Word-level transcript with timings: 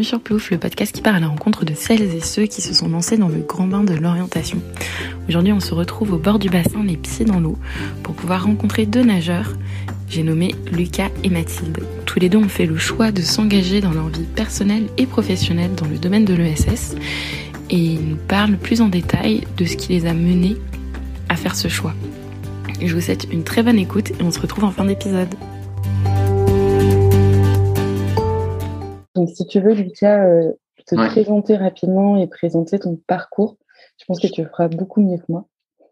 bienvenue 0.00 0.08
sur 0.08 0.20
Plouf, 0.22 0.50
le 0.50 0.56
podcast 0.56 0.94
qui 0.94 1.02
part 1.02 1.16
à 1.16 1.20
la 1.20 1.28
rencontre 1.28 1.66
de 1.66 1.74
celles 1.74 2.00
et 2.00 2.22
ceux 2.22 2.46
qui 2.46 2.62
se 2.62 2.72
sont 2.72 2.88
lancés 2.88 3.18
dans 3.18 3.28
le 3.28 3.40
grand 3.40 3.66
bain 3.66 3.84
de 3.84 3.92
l'orientation. 3.92 4.56
Aujourd'hui, 5.28 5.52
on 5.52 5.60
se 5.60 5.74
retrouve 5.74 6.14
au 6.14 6.16
bord 6.16 6.38
du 6.38 6.48
bassin, 6.48 6.82
les 6.82 6.96
pieds 6.96 7.26
dans 7.26 7.38
l'eau, 7.38 7.58
pour 8.02 8.14
pouvoir 8.14 8.44
rencontrer 8.44 8.86
deux 8.86 9.02
nageurs. 9.02 9.52
J'ai 10.08 10.22
nommé 10.22 10.54
Lucas 10.72 11.10
et 11.22 11.28
Mathilde. 11.28 11.82
Tous 12.06 12.18
les 12.18 12.30
deux 12.30 12.38
ont 12.38 12.48
fait 12.48 12.64
le 12.64 12.78
choix 12.78 13.12
de 13.12 13.20
s'engager 13.20 13.82
dans 13.82 13.92
leur 13.92 14.08
vie 14.08 14.24
personnelle 14.24 14.86
et 14.96 15.04
professionnelle 15.04 15.74
dans 15.74 15.86
le 15.86 15.98
domaine 15.98 16.24
de 16.24 16.32
l'ESS 16.32 16.94
et 17.68 17.76
ils 17.76 18.00
nous 18.00 18.16
parlent 18.16 18.56
plus 18.56 18.80
en 18.80 18.88
détail 18.88 19.42
de 19.58 19.66
ce 19.66 19.76
qui 19.76 19.92
les 19.92 20.06
a 20.06 20.14
menés 20.14 20.56
à 21.28 21.36
faire 21.36 21.54
ce 21.54 21.68
choix. 21.68 21.92
Je 22.80 22.94
vous 22.94 23.02
souhaite 23.02 23.28
une 23.30 23.44
très 23.44 23.62
bonne 23.62 23.78
écoute 23.78 24.12
et 24.12 24.22
on 24.22 24.30
se 24.30 24.40
retrouve 24.40 24.64
en 24.64 24.70
fin 24.70 24.86
d'épisode. 24.86 25.34
Donc, 29.14 29.28
si 29.30 29.46
tu 29.46 29.60
veux, 29.60 29.74
Lucas, 29.74 30.24
euh, 30.24 30.52
te 30.86 30.94
présenter 30.94 31.56
rapidement 31.56 32.16
et 32.16 32.26
présenter 32.26 32.78
ton 32.78 32.96
parcours, 33.06 33.56
je 33.98 34.04
pense 34.06 34.20
que 34.20 34.26
tu 34.26 34.42
le 34.42 34.48
feras 34.48 34.68
beaucoup 34.68 35.00
mieux 35.00 35.18
que 35.18 35.24
moi. 35.28 35.46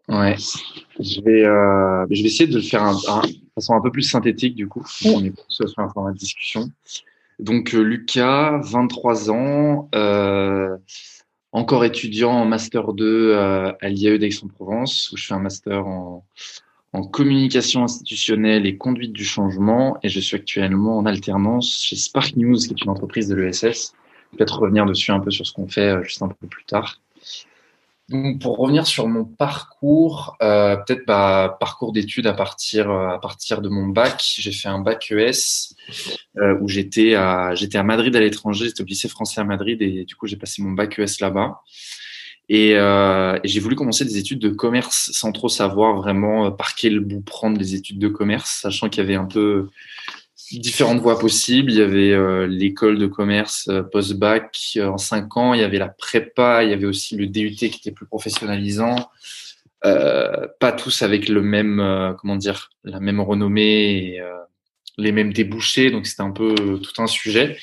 Ouais, 0.07 0.35
je 0.99 1.21
vais, 1.21 1.45
euh, 1.45 2.05
je 2.09 2.21
vais 2.23 2.27
essayer 2.27 2.47
de 2.47 2.55
le 2.55 2.61
faire 2.61 2.83
un, 2.83 2.93
de 2.95 3.35
façon 3.53 3.75
un 3.75 3.81
peu 3.81 3.91
plus 3.91 4.01
synthétique 4.01 4.55
du 4.55 4.67
coup. 4.67 4.83
On 5.05 5.23
est 5.23 5.29
plus 5.29 5.43
sur 5.47 5.67
un 5.77 5.89
format 5.89 6.13
de 6.13 6.17
discussion. 6.17 6.71
Donc 7.37 7.75
euh, 7.75 7.81
Lucas, 7.81 8.59
23 8.63 9.29
ans, 9.29 9.87
encore 11.51 11.85
étudiant 11.85 12.31
en 12.31 12.45
master 12.45 12.93
2 12.93 13.35
à 13.35 13.89
l'IAE 13.89 14.17
d'Aix-en-Provence 14.17 15.11
où 15.11 15.17
je 15.17 15.27
fais 15.27 15.35
un 15.35 15.39
master 15.39 15.85
en, 15.85 16.25
en 16.93 17.03
communication 17.03 17.83
institutionnelle 17.83 18.65
et 18.65 18.77
conduite 18.77 19.13
du 19.13 19.23
changement 19.23 19.97
et 20.03 20.09
je 20.09 20.19
suis 20.19 20.35
actuellement 20.35 20.97
en 20.97 21.05
alternance 21.05 21.83
chez 21.83 21.95
Spark 21.95 22.35
News, 22.35 22.57
qui 22.57 22.71
est 22.71 22.81
une 22.81 22.89
entreprise 22.89 23.27
de 23.27 23.35
l'ESS. 23.35 23.93
Peut-être 24.35 24.59
revenir 24.59 24.85
dessus 24.85 25.11
un 25.11 25.19
peu 25.19 25.31
sur 25.31 25.45
ce 25.45 25.53
qu'on 25.53 25.67
fait 25.67 25.89
euh, 25.89 26.03
juste 26.03 26.21
un 26.21 26.29
peu 26.29 26.47
plus 26.47 26.65
tard. 26.65 26.99
Donc 28.09 28.41
pour 28.41 28.57
revenir 28.57 28.87
sur 28.87 29.07
mon 29.07 29.23
parcours, 29.23 30.35
euh, 30.41 30.75
peut-être 30.77 31.05
bah, 31.05 31.57
parcours 31.59 31.93
d'études 31.93 32.25
à 32.25 32.33
partir 32.33 32.89
euh, 32.89 33.09
à 33.09 33.19
partir 33.19 33.61
de 33.61 33.69
mon 33.69 33.87
bac. 33.87 34.19
J'ai 34.39 34.51
fait 34.51 34.67
un 34.67 34.79
bac 34.79 35.11
ES 35.11 35.75
euh, 36.37 36.57
où 36.59 36.67
j'étais 36.67 37.13
à 37.13 37.53
j'étais 37.53 37.77
à 37.77 37.83
Madrid 37.83 38.15
à 38.15 38.19
l'étranger, 38.19 38.65
j'étais 38.65 38.81
au 38.81 38.85
lycée 38.85 39.09
français 39.09 39.41
à 39.41 39.43
Madrid 39.43 39.79
et 39.83 40.05
du 40.05 40.15
coup 40.15 40.25
j'ai 40.25 40.37
passé 40.37 40.63
mon 40.63 40.71
bac 40.71 40.97
ES 40.97 41.21
là-bas. 41.21 41.61
Et, 42.49 42.75
euh, 42.75 43.37
j'ai 43.43 43.59
voulu 43.59 43.75
commencer 43.75 44.03
des 44.05 44.17
études 44.17 44.39
de 44.39 44.49
commerce 44.49 45.11
sans 45.13 45.31
trop 45.31 45.49
savoir 45.49 45.97
vraiment 45.97 46.47
euh, 46.47 46.49
par 46.49 46.73
quel 46.73 46.99
bout 46.99 47.21
prendre 47.21 47.59
les 47.59 47.75
études 47.75 47.99
de 47.99 48.07
commerce, 48.07 48.59
sachant 48.61 48.89
qu'il 48.89 49.03
y 49.03 49.05
avait 49.05 49.15
un 49.15 49.25
peu 49.25 49.69
différentes 50.51 50.99
voies 50.99 51.19
possibles. 51.19 51.71
Il 51.71 51.77
y 51.77 51.81
avait 51.81 52.11
euh, 52.11 52.47
l'école 52.47 52.97
de 52.97 53.05
commerce 53.05 53.67
euh, 53.69 53.83
post-bac 53.83 54.79
en 54.81 54.97
cinq 54.97 55.37
ans, 55.37 55.53
il 55.53 55.61
y 55.61 55.63
avait 55.63 55.77
la 55.77 55.89
prépa, 55.89 56.63
il 56.63 56.71
y 56.71 56.73
avait 56.73 56.87
aussi 56.87 57.15
le 57.15 57.27
DUT 57.27 57.55
qui 57.55 57.65
était 57.65 57.91
plus 57.91 58.07
professionnalisant. 58.07 58.95
pas 59.83 60.71
tous 60.75 61.03
avec 61.03 61.29
le 61.29 61.41
même, 61.41 62.15
comment 62.19 62.35
dire, 62.35 62.71
la 62.83 62.99
même 62.99 63.21
renommée 63.21 64.15
et 64.15 64.21
les 64.97 65.11
mêmes 65.11 65.31
débouchés, 65.31 65.91
donc 65.91 66.07
c'était 66.07 66.23
un 66.23 66.31
peu 66.31 66.55
tout 66.55 67.01
un 67.01 67.07
sujet. 67.07 67.57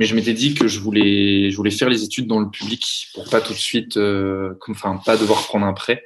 Mais 0.00 0.06
je 0.06 0.14
m'étais 0.14 0.32
dit 0.32 0.54
que 0.54 0.66
je 0.66 0.80
voulais, 0.80 1.50
je 1.50 1.56
voulais 1.58 1.70
faire 1.70 1.90
les 1.90 2.02
études 2.02 2.26
dans 2.26 2.40
le 2.40 2.48
public 2.48 3.08
pour 3.12 3.28
pas 3.28 3.42
tout 3.42 3.52
de 3.52 3.58
suite, 3.58 3.98
euh, 3.98 4.54
enfin 4.70 4.98
pas 5.04 5.18
devoir 5.18 5.44
prendre 5.44 5.66
un 5.66 5.74
prêt. 5.74 6.04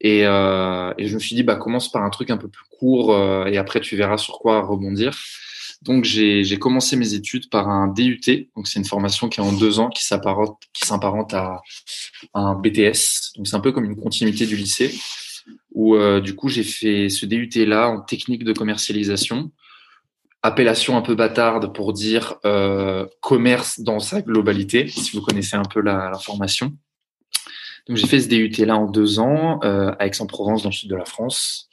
Et, 0.00 0.26
euh, 0.26 0.92
et, 0.98 1.06
je 1.06 1.14
me 1.14 1.20
suis 1.20 1.36
dit, 1.36 1.44
bah 1.44 1.54
commence 1.54 1.88
par 1.88 2.02
un 2.02 2.10
truc 2.10 2.30
un 2.30 2.36
peu 2.36 2.48
plus 2.48 2.64
court 2.76 3.14
euh, 3.14 3.44
et 3.44 3.58
après 3.58 3.80
tu 3.80 3.94
verras 3.94 4.18
sur 4.18 4.40
quoi 4.40 4.62
rebondir. 4.62 5.16
Donc 5.82 6.02
j'ai 6.02 6.58
commencé 6.58 6.96
mes 6.96 7.14
études 7.14 7.48
par 7.48 7.68
un 7.68 7.86
DUT, 7.86 8.50
donc 8.56 8.66
c'est 8.66 8.80
une 8.80 8.84
formation 8.84 9.28
qui 9.28 9.38
est 9.38 9.44
en 9.44 9.52
deux 9.52 9.78
ans, 9.78 9.88
qui 9.88 10.04
s'apparente 10.04 10.60
qui 10.72 10.84
s'apparente 10.84 11.32
à, 11.32 11.62
un 12.34 12.54
BTS. 12.54 13.36
Donc 13.36 13.46
c'est 13.46 13.54
un 13.54 13.60
peu 13.60 13.70
comme 13.70 13.84
une 13.84 13.96
continuité 13.96 14.46
du 14.46 14.56
lycée, 14.56 14.92
où 15.74 15.96
du 16.20 16.34
coup 16.34 16.48
j'ai 16.48 16.64
fait 16.64 17.08
ce 17.08 17.24
DUT 17.26 17.50
là 17.66 17.88
en 17.88 18.00
technique 18.00 18.42
de 18.42 18.52
commercialisation 18.52 19.52
appellation 20.42 20.96
un 20.96 21.02
peu 21.02 21.14
bâtarde 21.14 21.72
pour 21.72 21.92
dire 21.92 22.36
euh, 22.44 23.06
commerce 23.20 23.80
dans 23.80 24.00
sa 24.00 24.22
globalité, 24.22 24.88
si 24.88 25.16
vous 25.16 25.22
connaissez 25.22 25.56
un 25.56 25.64
peu 25.64 25.80
la, 25.80 26.12
formation. 26.20 26.72
Donc 27.88 27.96
j'ai 27.96 28.06
fait 28.06 28.20
ce 28.20 28.28
DUT 28.28 28.64
là 28.64 28.76
en 28.76 28.86
deux 28.86 29.18
ans 29.18 29.60
euh, 29.64 29.92
à 29.98 30.06
Aix-en-Provence 30.06 30.62
dans 30.62 30.68
le 30.68 30.74
sud 30.74 30.90
de 30.90 30.96
la 30.96 31.04
France. 31.04 31.68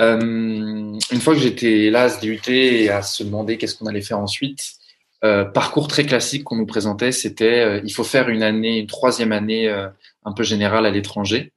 Euh, 0.00 0.18
une 0.18 1.20
fois 1.20 1.34
que 1.34 1.40
j'étais 1.40 1.90
là 1.90 2.04
à 2.04 2.08
ce 2.08 2.20
DUT 2.20 2.40
et 2.48 2.88
à 2.88 3.02
se 3.02 3.22
demander 3.22 3.58
qu'est-ce 3.58 3.76
qu'on 3.76 3.86
allait 3.86 4.02
faire 4.02 4.18
ensuite, 4.18 4.78
euh, 5.24 5.44
parcours 5.44 5.86
très 5.86 6.04
classique 6.04 6.42
qu'on 6.42 6.56
nous 6.56 6.66
présentait, 6.66 7.12
c'était 7.12 7.60
euh, 7.60 7.80
il 7.84 7.92
faut 7.92 8.02
faire 8.02 8.28
une 8.28 8.42
année, 8.42 8.78
une 8.78 8.88
troisième 8.88 9.30
année 9.30 9.68
euh, 9.68 9.86
un 10.24 10.32
peu 10.32 10.42
générale 10.42 10.84
à 10.84 10.90
l'étranger, 10.90 11.52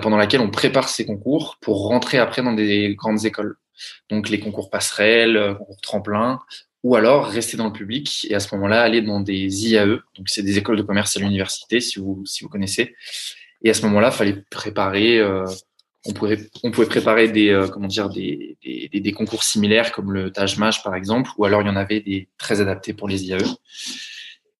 pendant 0.00 0.16
laquelle 0.16 0.40
on 0.40 0.50
prépare 0.50 0.88
ses 0.88 1.04
concours 1.04 1.58
pour 1.60 1.88
rentrer 1.88 2.18
après 2.18 2.42
dans 2.42 2.52
des 2.52 2.94
grandes 2.94 3.24
écoles 3.24 3.56
donc 4.10 4.28
les 4.28 4.40
concours 4.40 4.70
passerelles, 4.70 5.36
euh, 5.36 5.54
concours 5.54 5.80
tremplin, 5.80 6.40
ou 6.82 6.96
alors 6.96 7.26
rester 7.26 7.56
dans 7.56 7.66
le 7.66 7.72
public 7.72 8.26
et 8.28 8.34
à 8.34 8.40
ce 8.40 8.54
moment-là 8.54 8.82
aller 8.82 9.02
dans 9.02 9.20
des 9.20 9.68
IAE, 9.68 10.00
donc 10.16 10.28
c'est 10.28 10.42
des 10.42 10.58
écoles 10.58 10.76
de 10.76 10.82
commerce 10.82 11.16
à 11.16 11.20
l'université 11.20 11.80
si 11.80 11.98
vous 11.98 12.22
si 12.26 12.42
vous 12.42 12.50
connaissez. 12.50 12.94
Et 13.64 13.70
à 13.70 13.74
ce 13.74 13.82
moment-là, 13.82 14.10
fallait 14.10 14.42
préparer, 14.50 15.18
euh, 15.18 15.46
on 16.04 16.12
pouvait 16.12 16.50
on 16.64 16.72
pouvait 16.72 16.88
préparer 16.88 17.28
des 17.28 17.50
euh, 17.50 17.68
comment 17.68 17.86
dire 17.86 18.08
des, 18.08 18.58
des, 18.92 19.12
concours 19.12 19.44
similaires 19.44 19.92
comme 19.92 20.12
le 20.12 20.32
Taj 20.32 20.56
par 20.82 20.94
exemple, 20.96 21.30
ou 21.38 21.44
alors 21.44 21.62
il 21.62 21.68
y 21.68 21.70
en 21.70 21.76
avait 21.76 22.00
des 22.00 22.28
très 22.38 22.60
adaptés 22.60 22.92
pour 22.92 23.08
les 23.08 23.24
IAE. 23.24 23.38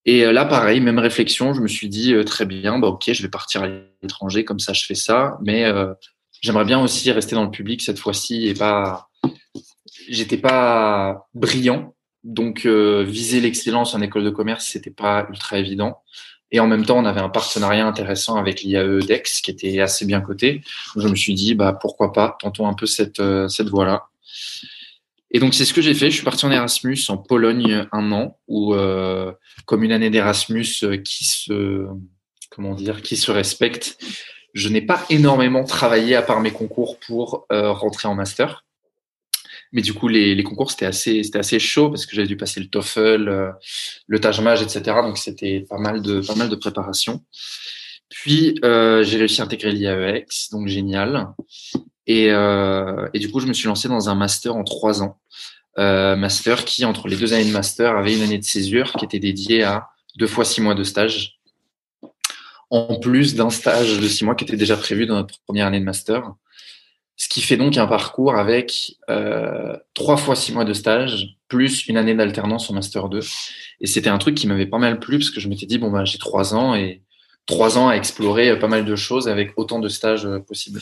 Et 0.05 0.25
là, 0.25 0.45
pareil, 0.45 0.81
même 0.81 0.99
réflexion, 0.99 1.55
je 1.55 1.61
me 1.61 1.69
suis 1.69 1.89
dit 1.89 2.13
très 2.27 2.45
bien, 2.45 2.81
bah 2.81 2.89
ok, 2.89 3.13
je 3.13 3.23
vais 3.23 3.29
partir 3.29 3.63
à 3.63 3.69
l'étranger, 4.03 4.45
comme 4.45 4.59
ça 4.59 4.73
je 4.73 4.85
fais 4.85 4.97
ça, 4.97 5.39
mais 5.43 5.65
j'aimerais 6.43 6.65
bien 6.65 6.81
aussi 6.81 7.11
rester 7.11 7.35
dans 7.35 7.45
le 7.45 7.51
public 7.51 7.81
cette 7.81 7.99
fois-ci 7.99 8.47
et 8.49 8.55
pas. 8.55 9.09
J'étais 10.09 10.37
pas 10.37 11.29
brillant, 11.33 11.95
donc 12.25 12.67
euh, 12.67 13.05
viser 13.05 13.41
l'excellence 13.41 13.95
en 13.95 14.01
école 14.01 14.25
de 14.25 14.31
commerce, 14.31 14.67
c'était 14.67 14.91
pas 14.91 15.27
ultra 15.31 15.59
évident. 15.59 16.03
Et 16.51 16.61
en 16.61 16.67
même 16.67 16.85
temps, 16.85 16.99
on 16.99 17.07
avait 17.07 17.21
un 17.21 17.31
partenariat 17.31 17.87
intéressant 17.87 18.37
avec 18.37 18.63
l'IAE 18.63 18.99
DEX 18.99 19.41
qui 19.41 19.51
était 19.51 19.81
assez 19.81 20.05
bien 20.05 20.21
coté. 20.21 20.61
je 20.97 21.09
me 21.09 21.15
suis 21.15 21.35
dit, 21.35 21.55
bah 21.55 21.73
pourquoi 21.73 22.13
pas, 22.13 22.37
tentons 22.41 22.67
un 22.67 22.75
peu 22.75 22.87
cette 22.87 23.21
euh, 23.21 23.49
cette 23.49 23.69
voie-là. 23.69 24.09
Et 25.31 25.39
donc 25.39 25.55
c'est 25.55 25.65
ce 25.65 25.73
que 25.73 25.81
j'ai 25.81 25.95
fait. 25.95 26.11
Je 26.11 26.17
suis 26.17 26.25
parti 26.25 26.45
en 26.45 26.51
Erasmus 26.51 26.99
en 27.09 27.17
Pologne 27.17 27.87
un 27.93 28.13
an, 28.13 28.39
où 28.49 28.75
euh, 28.75 29.33
comme 29.65 29.83
une 29.83 29.93
année 29.93 30.11
d'Erasmus 30.11 30.67
qui 31.05 31.25
se 31.25 31.87
comment 32.51 32.75
dire, 32.75 33.01
qui 33.01 33.17
se 33.17 33.31
respecte, 33.31 33.97
je 34.55 34.69
n'ai 34.69 34.83
pas 34.83 35.05
énormément 35.11 35.65
travaillé 35.65 36.15
à 36.15 36.23
part 36.23 36.41
mes 36.41 36.53
concours 36.53 36.99
pour 36.99 37.47
euh, 37.53 37.73
rentrer 37.73 38.09
en 38.09 38.15
master. 38.15 38.65
Mais 39.73 39.81
du 39.81 39.95
coup, 39.95 40.07
les, 40.07 40.43
concours, 40.43 40.71
c'était 40.71 40.87
assez, 40.87 41.23
c'était 41.23 41.39
assez 41.39 41.59
chaud 41.59 41.89
parce 41.89 42.05
que 42.05 42.15
j'avais 42.15 42.29
dû 42.29 42.37
passer 42.37 42.61
le 42.61 42.67
TOEFL, 42.67 43.29
euh, 43.29 43.51
le 44.07 44.21
Tajmaj, 44.21 44.63
etc. 44.63 44.83
Donc, 45.03 45.17
c'était 45.17 45.65
pas 45.69 45.79
mal 45.79 46.03
de, 46.03 46.21
pas 46.21 46.35
mal 46.35 46.51
de 46.51 46.57
préparation. 46.57 47.25
Puis, 48.11 48.59
euh, 48.65 49.03
j'ai 49.03 49.17
réussi 49.17 49.41
à 49.41 49.45
intégrer 49.45 49.73
l'IAEX, 49.73 50.51
donc 50.51 50.69
génial. 50.69 51.29
Et, 52.07 52.31
euh, 52.31 53.09
et, 53.15 53.19
du 53.19 53.31
coup, 53.31 53.41
je 53.41 53.47
me 53.47 53.55
suis 53.55 53.67
lancé 53.67 53.89
dans 53.89 54.11
un 54.11 54.15
master 54.15 54.55
en 54.55 54.65
trois 54.65 55.03
ans. 55.03 55.19
Master 55.79 56.67
qui, 56.67 56.85
entre 56.85 57.09
les 57.09 57.17
deux 57.17 57.33
années 57.33 57.47
de 57.47 57.51
master, 57.51 57.97
avait 57.97 58.15
une 58.15 58.23
année 58.23 58.37
de 58.37 58.45
césure 58.45 58.93
qui 58.93 59.07
était 59.07 59.19
dédiée 59.19 59.63
à 59.63 59.89
deux 60.19 60.27
fois 60.27 60.45
six 60.45 60.61
mois 60.61 60.75
de 60.75 60.85
stage 60.85 61.41
en 62.73 62.99
plus 62.99 63.35
d'un 63.35 63.51
stage 63.51 64.01
de 64.01 64.09
six 64.09 64.25
mois 64.25 64.35
qui 64.35 64.45
était 64.45 64.57
déjà 64.57 64.79
prévu 64.79 65.05
dans 65.05 65.17
notre 65.17 65.39
première 65.45 65.67
année 65.67 65.79
de 65.79 65.85
master. 65.85 66.33
Ce 67.17 67.29
qui 67.29 67.43
fait 67.43 67.59
donc 67.59 67.77
un 67.77 67.87
parcours 67.87 68.35
avec 68.35 68.97
euh, 69.11 69.77
trois 69.93 70.17
fois 70.17 70.35
six 70.35 70.53
mois 70.53 70.65
de 70.65 70.73
stage, 70.73 71.37
plus 71.49 71.87
une 71.87 71.99
année 71.99 72.15
d'alternance 72.15 72.71
en 72.71 72.75
Master 72.75 73.11
2. 73.11 73.21
Et 73.83 73.87
c'était 73.87 74.09
un 74.09 74.17
truc 74.17 74.35
qui 74.35 74.47
m'avait 74.47 74.67
pas 74.67 74.79
mal 74.79 74.99
plu, 74.99 75.19
parce 75.19 75.29
que 75.29 75.39
je 75.39 75.51
m'étais 75.51 75.67
dit, 75.67 75.77
bon, 75.77 75.91
bah, 75.91 76.07
j'ai 76.07 76.17
trois 76.17 76.55
ans 76.55 76.75
et 76.75 77.03
trois 77.45 77.77
ans 77.77 77.91
à 77.91 77.95
explorer 77.95 78.59
pas 78.59 78.69
mal 78.69 78.87
de 78.87 78.97
choses 78.97 79.29
avec 79.29 79.53
autant 79.57 79.79
de 79.79 79.91
stages 79.91 80.25
euh, 80.25 80.39
possibles. 80.39 80.81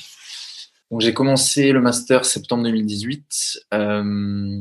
Donc 0.93 1.00
j'ai 1.00 1.12
commencé 1.12 1.73
le 1.73 1.81
Master 1.81 2.25
septembre 2.25 2.62
2018, 2.62 3.64
euh, 3.75 4.61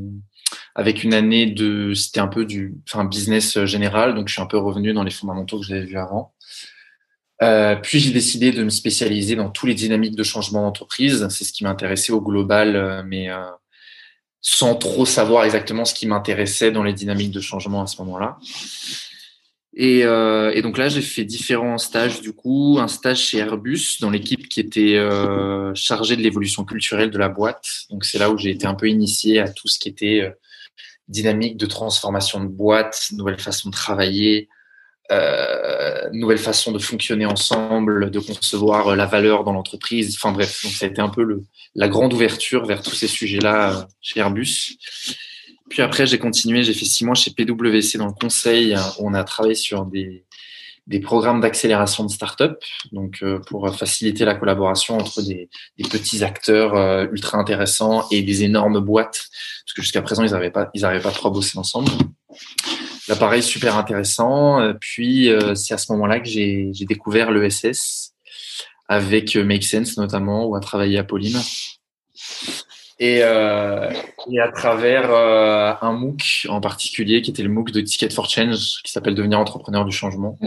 avec 0.73 1.03
une 1.03 1.13
année 1.13 1.45
de, 1.45 1.93
c'était 1.93 2.21
un 2.21 2.27
peu 2.27 2.45
du, 2.45 2.73
enfin, 2.87 3.05
business 3.05 3.65
général, 3.65 4.15
donc 4.15 4.29
je 4.29 4.33
suis 4.33 4.41
un 4.41 4.47
peu 4.47 4.57
revenu 4.57 4.93
dans 4.93 5.03
les 5.03 5.11
fondamentaux 5.11 5.59
que 5.59 5.65
j'avais 5.67 5.85
vus 5.85 5.97
avant. 5.97 6.33
Euh, 7.41 7.75
puis 7.75 7.99
j'ai 7.99 8.11
décidé 8.11 8.51
de 8.51 8.63
me 8.63 8.69
spécialiser 8.69 9.35
dans 9.35 9.49
tous 9.49 9.65
les 9.65 9.73
dynamiques 9.73 10.15
de 10.15 10.23
changement 10.23 10.61
d'entreprise. 10.61 11.27
C'est 11.29 11.45
ce 11.45 11.53
qui 11.53 11.63
m'intéressait 11.63 12.11
au 12.11 12.21
global, 12.21 12.75
euh, 12.75 13.01
mais 13.05 13.29
euh, 13.29 13.45
sans 14.41 14.75
trop 14.75 15.05
savoir 15.05 15.45
exactement 15.45 15.85
ce 15.85 15.93
qui 15.93 16.07
m'intéressait 16.07 16.71
dans 16.71 16.83
les 16.83 16.93
dynamiques 16.93 17.31
de 17.31 17.41
changement 17.41 17.81
à 17.83 17.87
ce 17.87 18.01
moment-là. 18.01 18.37
Et, 19.75 20.03
euh, 20.03 20.51
et, 20.53 20.61
donc 20.61 20.77
là, 20.77 20.89
j'ai 20.89 21.01
fait 21.01 21.23
différents 21.23 21.77
stages 21.77 22.21
du 22.21 22.33
coup, 22.33 22.77
un 22.79 22.87
stage 22.87 23.19
chez 23.19 23.37
Airbus 23.37 23.97
dans 24.01 24.09
l'équipe 24.09 24.49
qui 24.49 24.59
était 24.59 24.95
euh, 24.95 25.73
chargée 25.75 26.17
de 26.17 26.21
l'évolution 26.21 26.65
culturelle 26.65 27.11
de 27.11 27.17
la 27.17 27.29
boîte. 27.29 27.65
Donc 27.89 28.03
c'est 28.03 28.17
là 28.17 28.29
où 28.31 28.37
j'ai 28.37 28.49
été 28.49 28.65
un 28.65 28.73
peu 28.73 28.89
initié 28.89 29.39
à 29.39 29.47
tout 29.47 29.67
ce 29.67 29.79
qui 29.79 29.87
était 29.87 30.33
dynamique 31.07 31.55
de 31.57 31.65
transformation 31.65 32.41
de 32.41 32.47
boîte, 32.47 33.09
nouvelle 33.13 33.39
façon 33.39 33.69
de 33.69 33.73
travailler, 33.73 34.49
euh, 35.11 36.09
nouvelle 36.13 36.37
façon 36.37 36.71
de 36.71 36.79
fonctionner 36.79 37.25
ensemble, 37.25 38.11
de 38.11 38.19
concevoir 38.19 38.95
la 38.95 39.05
valeur 39.05 39.43
dans 39.43 39.53
l'entreprise. 39.53 40.15
Enfin 40.15 40.31
bref, 40.31 40.61
donc 40.63 40.73
ça 40.73 40.85
a 40.85 40.89
été 40.89 41.01
un 41.01 41.09
peu 41.09 41.23
le, 41.23 41.43
la 41.75 41.87
grande 41.87 42.13
ouverture 42.13 42.65
vers 42.65 42.81
tous 42.81 42.95
ces 42.95 43.07
sujets-là 43.07 43.87
chez 44.01 44.19
Airbus. 44.19 44.77
Puis 45.69 45.81
après, 45.81 46.07
j'ai 46.07 46.17
continué, 46.17 46.63
j'ai 46.63 46.73
fait 46.73 46.85
six 46.85 47.05
mois 47.05 47.15
chez 47.15 47.31
PwC 47.31 47.97
dans 47.97 48.07
le 48.07 48.13
conseil, 48.13 48.75
où 48.97 49.07
on 49.07 49.13
a 49.13 49.23
travaillé 49.23 49.55
sur 49.55 49.85
des, 49.85 50.25
des 50.87 50.99
programmes 50.99 51.39
d'accélération 51.39 52.03
de 52.03 52.09
start-up, 52.09 52.63
donc 52.91 53.19
euh, 53.21 53.37
pour 53.47 53.73
faciliter 53.75 54.25
la 54.25 54.33
collaboration 54.33 54.97
entre 54.97 55.21
des, 55.21 55.47
des 55.77 55.87
petits 55.87 56.23
acteurs 56.23 56.75
euh, 56.75 57.05
ultra 57.11 57.37
intéressants 57.37 58.07
et 58.09 58.23
des 58.23 58.43
énormes 58.43 58.79
boîtes, 58.79 59.27
parce 59.63 59.73
que 59.75 59.83
jusqu'à 59.83 60.01
présent 60.01 60.23
ils 60.23 60.31
n'arrivaient 60.31 60.49
pas, 60.49 60.71
ils 60.73 60.81
pas 60.81 61.11
trop 61.11 61.27
à 61.27 61.31
bosser 61.31 61.59
ensemble. 61.59 61.91
L'appareil 63.09 63.43
super 63.43 63.77
intéressant. 63.77 64.61
Euh, 64.61 64.73
puis 64.79 65.29
c'est 65.55 65.73
à 65.73 65.77
ce 65.77 65.91
moment-là 65.91 66.19
que 66.19 66.29
j'ai 66.29 66.71
découvert 66.87 67.31
l'ESS 67.31 68.13
avec 68.87 69.35
Make 69.35 69.63
Sense 69.63 69.97
notamment, 69.97 70.45
où 70.45 70.55
a 70.55 70.59
travaillé 70.61 70.97
Apolline. 70.97 71.39
Et, 72.99 73.19
euh, 73.23 73.89
et, 74.29 74.39
à 74.41 74.51
travers 74.51 75.09
euh, 75.09 75.73
un 75.81 75.93
MOOC 75.93 76.47
en 76.49 76.59
particulier, 76.59 77.21
qui 77.21 77.31
était 77.31 77.43
le 77.43 77.49
MOOC 77.49 77.71
de 77.71 77.79
Ticket 77.79 78.09
for 78.09 78.29
Change, 78.29 78.81
qui 78.83 78.91
s'appelle 78.91 79.15
Devenir 79.15 79.39
entrepreneur 79.39 79.85
du 79.85 79.93
changement. 79.93 80.37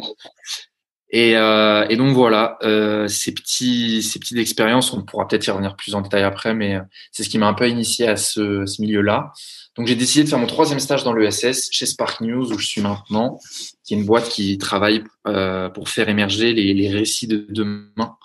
Et, 1.14 1.36
euh, 1.36 1.86
et 1.90 1.96
donc 1.96 2.14
voilà, 2.14 2.56
euh, 2.62 3.06
ces 3.06 3.32
petits, 3.32 4.02
ces 4.02 4.18
petites 4.18 4.38
expériences, 4.38 4.92
on 4.94 5.02
pourra 5.02 5.28
peut-être 5.28 5.46
y 5.46 5.50
revenir 5.50 5.76
plus 5.76 5.94
en 5.94 6.00
détail 6.00 6.22
après, 6.22 6.54
mais 6.54 6.78
c'est 7.10 7.22
ce 7.22 7.28
qui 7.28 7.36
m'a 7.36 7.46
un 7.46 7.54
peu 7.54 7.68
initié 7.68 8.08
à 8.08 8.16
ce, 8.16 8.64
ce 8.64 8.80
milieu-là. 8.80 9.32
Donc 9.76 9.86
j'ai 9.86 9.94
décidé 9.94 10.24
de 10.24 10.28
faire 10.28 10.38
mon 10.38 10.46
troisième 10.46 10.80
stage 10.80 11.04
dans 11.04 11.12
l'ESS 11.12 11.68
chez 11.70 11.86
Spark 11.86 12.22
News 12.22 12.52
où 12.52 12.58
je 12.58 12.66
suis 12.66 12.80
maintenant, 12.80 13.38
qui 13.84 13.94
est 13.94 13.98
une 13.98 14.06
boîte 14.06 14.28
qui 14.30 14.56
travaille 14.56 15.04
euh, 15.26 15.68
pour 15.68 15.90
faire 15.90 16.08
émerger 16.08 16.54
les, 16.54 16.72
les 16.72 16.88
récits 16.90 17.26
de 17.26 17.46
demain 17.50 18.16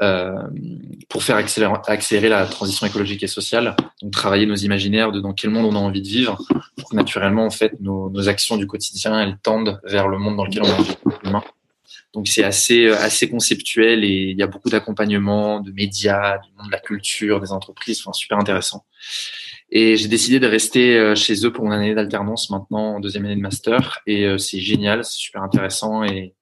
euh, 0.00 0.32
pour 1.08 1.24
faire 1.24 1.34
accélérer, 1.34 1.72
accélérer, 1.88 2.28
la 2.28 2.46
transition 2.46 2.86
écologique 2.86 3.24
et 3.24 3.26
sociale, 3.26 3.74
donc 4.00 4.12
travailler 4.12 4.46
nos 4.46 4.54
imaginaires 4.54 5.10
de 5.10 5.20
dans 5.20 5.32
quel 5.32 5.50
monde 5.50 5.66
on 5.66 5.74
a 5.74 5.80
envie 5.80 6.02
de 6.02 6.06
vivre, 6.06 6.38
pour 6.76 6.90
que 6.90 6.94
naturellement, 6.94 7.44
en 7.44 7.50
fait, 7.50 7.72
nos, 7.80 8.08
nos 8.08 8.28
actions 8.28 8.56
du 8.56 8.68
quotidien, 8.68 9.20
elles 9.20 9.38
tendent 9.42 9.80
vers 9.82 10.06
le 10.06 10.18
monde 10.18 10.36
dans 10.36 10.44
lequel 10.44 10.62
on 10.62 10.68
a 10.68 10.74
envie 10.74 10.94
de 10.94 11.24
vivre 11.24 11.44
Donc 12.14 12.26
c'est 12.26 12.44
assez, 12.44 12.88
assez 12.88 13.28
conceptuel 13.28 14.02
et 14.02 14.30
il 14.30 14.38
y 14.38 14.42
a 14.42 14.46
beaucoup 14.46 14.70
d'accompagnement, 14.70 15.60
de 15.60 15.72
médias, 15.72 16.38
du 16.38 16.50
monde 16.56 16.66
de 16.66 16.72
la 16.72 16.80
culture, 16.80 17.40
des 17.40 17.52
entreprises, 17.52 18.00
enfin 18.00 18.12
super 18.12 18.38
intéressant. 18.38 18.86
Et 19.70 19.96
j'ai 19.96 20.08
décidé 20.08 20.40
de 20.40 20.46
rester 20.46 20.96
euh, 20.96 21.14
chez 21.14 21.44
eux 21.44 21.52
pour 21.52 21.64
mon 21.64 21.70
année 21.70 21.94
d'alternance 21.94 22.48
maintenant 22.48 22.96
en 22.96 23.00
deuxième 23.00 23.26
année 23.26 23.36
de 23.36 23.42
master 23.42 24.00
et 24.06 24.24
euh, 24.24 24.38
c'est 24.38 24.60
génial, 24.60 25.04
c'est 25.04 25.18
super 25.18 25.42
intéressant 25.42 26.04
et 26.04 26.34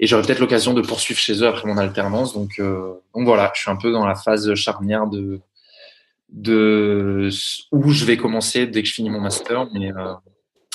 et 0.00 0.06
j'aurai 0.06 0.22
peut-être 0.22 0.38
l'occasion 0.38 0.74
de 0.74 0.80
poursuivre 0.80 1.18
chez 1.18 1.42
eux 1.42 1.46
après 1.46 1.66
mon 1.66 1.76
alternance. 1.76 2.32
Donc, 2.32 2.58
euh, 2.60 2.94
donc 3.14 3.24
voilà, 3.24 3.50
je 3.54 3.62
suis 3.62 3.70
un 3.70 3.76
peu 3.76 3.90
dans 3.90 4.06
la 4.06 4.14
phase 4.14 4.54
charnière 4.54 5.08
de, 5.08 5.40
de 6.30 7.28
où 7.72 7.90
je 7.90 8.04
vais 8.04 8.16
commencer 8.16 8.66
dès 8.66 8.82
que 8.82 8.88
je 8.88 8.94
finis 8.94 9.10
mon 9.10 9.20
master. 9.20 9.68
Mais 9.72 9.92
euh, 9.92 10.14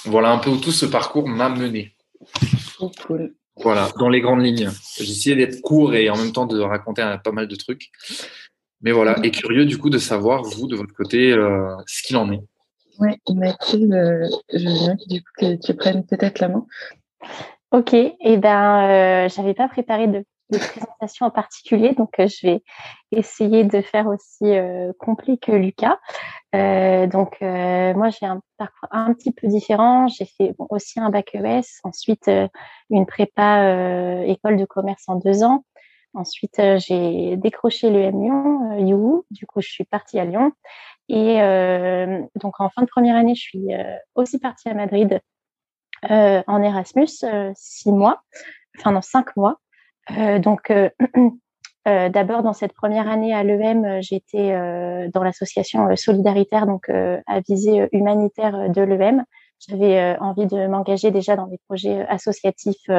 voilà 0.06 0.31
un 0.31 0.39
peu 0.39 0.50
où 0.50 0.57
tout 0.57 0.74
ce 0.74 0.86
parcours 0.86 1.27
m'a 1.27 1.50
mené. 1.50 1.95
cool. 3.07 3.33
Voilà, 3.57 3.89
dans 4.00 4.09
les 4.09 4.21
grandes 4.21 4.44
lignes. 4.44 4.69
J'ai 4.97 5.11
essayé 5.11 5.35
d'être 5.35 5.61
court 5.61 5.94
et 5.94 6.09
en 6.09 6.17
même 6.17 6.31
temps 6.31 6.45
de 6.45 6.59
raconter 6.59 7.03
pas 7.23 7.31
mal 7.31 7.47
de 7.47 7.55
trucs. 7.55 7.91
Mais 8.81 8.91
voilà, 8.91 9.15
et 9.23 9.31
curieux 9.31 9.65
du 9.65 9.77
coup 9.77 9.89
de 9.89 9.97
savoir, 9.97 10.44
vous, 10.44 10.67
de 10.67 10.75
votre 10.75 10.94
côté, 10.94 11.31
euh, 11.31 11.75
ce 11.85 12.03
qu'il 12.03 12.17
en 12.17 12.31
est. 12.31 12.41
Oui, 13.00 13.11
Mathilde, 13.33 14.27
je 14.53 14.67
veux 14.67 14.73
bien 14.73 14.95
du 15.07 15.21
coup, 15.21 15.31
que 15.38 15.55
tu 15.55 15.73
prennes 15.73 16.05
peut-être 16.05 16.39
la 16.39 16.50
main. 16.50 16.65
Ok, 17.71 17.94
et 17.94 18.15
eh 18.19 18.38
ben, 18.38 19.25
euh, 19.25 19.29
j'avais 19.29 19.55
pas 19.55 19.67
préparé 19.67 20.07
de, 20.07 20.23
présentation 20.49 21.25
en 21.25 21.31
particulier, 21.31 21.93
donc 21.93 22.19
euh, 22.19 22.27
je 22.27 22.47
vais 22.47 22.63
essayer 23.11 23.63
de 23.63 23.81
faire 23.81 24.07
aussi 24.07 24.45
euh, 24.45 24.91
complet 24.99 25.37
que 25.37 25.51
Lucas. 25.51 25.99
Euh, 26.55 27.07
donc 27.07 27.37
moi, 27.41 28.09
j'ai 28.09 28.25
un 28.25 28.41
parcours 28.57 28.89
un 28.91 29.13
petit 29.13 29.31
peu 29.31 29.47
différent. 29.47 30.07
J'ai 30.07 30.25
fait 30.25 30.53
aussi 30.69 30.99
un 30.99 31.09
bac 31.09 31.33
ES, 31.33 31.79
ensuite 31.83 32.29
une 32.89 33.05
prépa 33.05 34.23
école 34.25 34.57
de 34.57 34.65
commerce 34.65 35.03
en 35.07 35.15
deux 35.15 35.43
ans. 35.43 35.65
Ensuite, 36.13 36.61
j'ai 36.77 37.37
décroché 37.37 37.89
l'EM 37.89 38.21
Lyon, 38.21 38.77
You. 38.77 39.25
Du 39.31 39.47
coup, 39.47 39.61
je 39.61 39.69
suis 39.69 39.83
partie 39.83 40.19
à 40.19 40.25
Lyon. 40.25 40.51
Et 41.09 41.37
donc, 42.35 42.59
en 42.59 42.69
fin 42.69 42.83
de 42.83 42.87
première 42.87 43.15
année, 43.15 43.33
je 43.33 43.41
suis 43.41 43.67
aussi 44.13 44.37
partie 44.37 44.69
à 44.69 44.75
Madrid 44.75 45.19
euh, 46.11 46.43
en 46.47 46.61
Erasmus, 46.61 47.07
euh, 47.23 47.51
six 47.55 47.91
mois, 47.91 48.21
enfin 48.77 48.91
non, 48.91 49.01
cinq 49.01 49.35
mois. 49.37 49.59
Euh, 50.11 50.39
donc, 50.39 50.71
d'abord, 51.85 52.44
dans 52.44 52.53
cette 52.53 52.73
première 52.73 53.09
année 53.09 53.33
à 53.33 53.44
l'EM, 53.44 54.01
j'étais 54.01 54.51
dans 55.13 55.23
l'association 55.23 55.95
solidaritaire, 55.95 56.65
donc 56.65 56.89
à 56.89 57.39
visée 57.47 57.89
humanitaire 57.91 58.69
de 58.69 58.81
l'EM. 58.81 59.23
J'avais 59.59 60.17
envie 60.19 60.45
de 60.45 60.67
m'engager 60.67 61.11
déjà 61.11 61.35
dans 61.35 61.47
des 61.47 61.59
projets 61.67 62.05
associatifs 62.07 62.89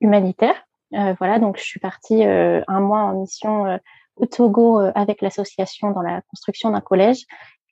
humanitaires. 0.00 0.66
voilà, 0.90 1.38
donc 1.38 1.58
je 1.58 1.64
suis 1.64 1.80
partie 1.80 2.24
un 2.24 2.80
mois 2.80 3.02
en 3.02 3.20
mission 3.20 3.78
au 4.16 4.26
Togo 4.26 4.80
avec 4.94 5.22
l'association 5.22 5.90
dans 5.90 6.02
la 6.02 6.22
construction 6.22 6.70
d'un 6.70 6.80
collège. 6.80 7.24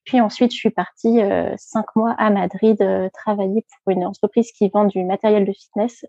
Puis 0.05 0.21
ensuite, 0.21 0.53
je 0.53 0.59
suis 0.59 0.71
partie 0.71 1.23
euh, 1.23 1.55
cinq 1.57 1.97
mois 1.97 2.15
à 2.19 2.29
Madrid 2.29 2.81
euh, 2.83 3.09
travailler 3.15 3.65
pour 3.85 3.93
une 3.93 4.05
entreprise 4.05 4.53
qui 4.53 4.69
vend 4.69 4.85
du 4.85 5.03
matériel 5.03 5.47
de 5.47 5.53
fitness. 5.53 6.05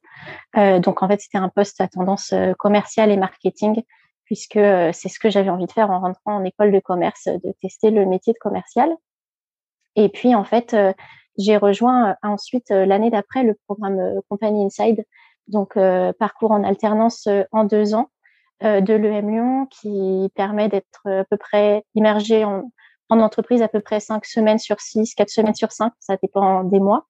Euh, 0.58 0.80
donc 0.80 1.02
en 1.02 1.08
fait, 1.08 1.22
c'était 1.22 1.38
un 1.38 1.50
poste 1.50 1.80
à 1.80 1.88
tendance 1.88 2.34
commerciale 2.60 3.12
et 3.12 3.18
marketing, 3.18 3.84
puisque 4.26 4.60
c'est 4.60 5.10
ce 5.10 5.20
que 5.20 5.30
j'avais 5.30 5.50
envie 5.50 5.66
de 5.66 5.72
faire 5.72 5.92
en 5.92 6.00
rentrant 6.00 6.36
en 6.36 6.44
école 6.44 6.72
de 6.74 6.80
commerce, 6.80 7.28
de 7.28 7.54
tester 7.62 7.90
le 7.90 8.06
métier 8.06 8.34
de 8.34 8.40
commercial. 8.40 8.94
Et 9.96 10.10
puis 10.10 10.36
en 10.36 10.44
fait, 10.44 10.76
j'ai 11.38 11.56
rejoint 11.56 12.18
ensuite 12.22 12.70
l'année 12.70 13.12
d'après 13.12 13.44
le 13.44 13.56
programme 13.66 14.20
Company 14.28 14.66
Inside, 14.66 15.06
donc 15.48 15.78
parcours 16.20 16.52
en 16.52 16.64
alternance 16.64 17.30
en 17.52 17.64
deux 17.64 17.94
ans 17.94 18.10
de 18.62 18.94
l'EM 18.94 19.30
Lyon, 19.30 19.68
qui 19.68 20.30
permet 20.36 20.70
d'être 20.70 21.06
à 21.06 21.24
peu 21.26 21.38
près 21.38 21.84
immergé 21.94 22.44
en 22.44 22.72
en 23.10 23.20
entreprise 23.20 23.62
à 23.62 23.68
peu 23.68 23.82
près 23.82 24.00
cinq 24.00 24.26
semaines 24.26 24.60
sur 24.60 24.80
six, 24.80 25.14
quatre 25.14 25.30
semaines 25.30 25.56
sur 25.56 25.72
cinq, 25.72 25.94
ça 26.00 26.18
dépend 26.22 26.64
des 26.64 26.80
mois. 26.80 27.06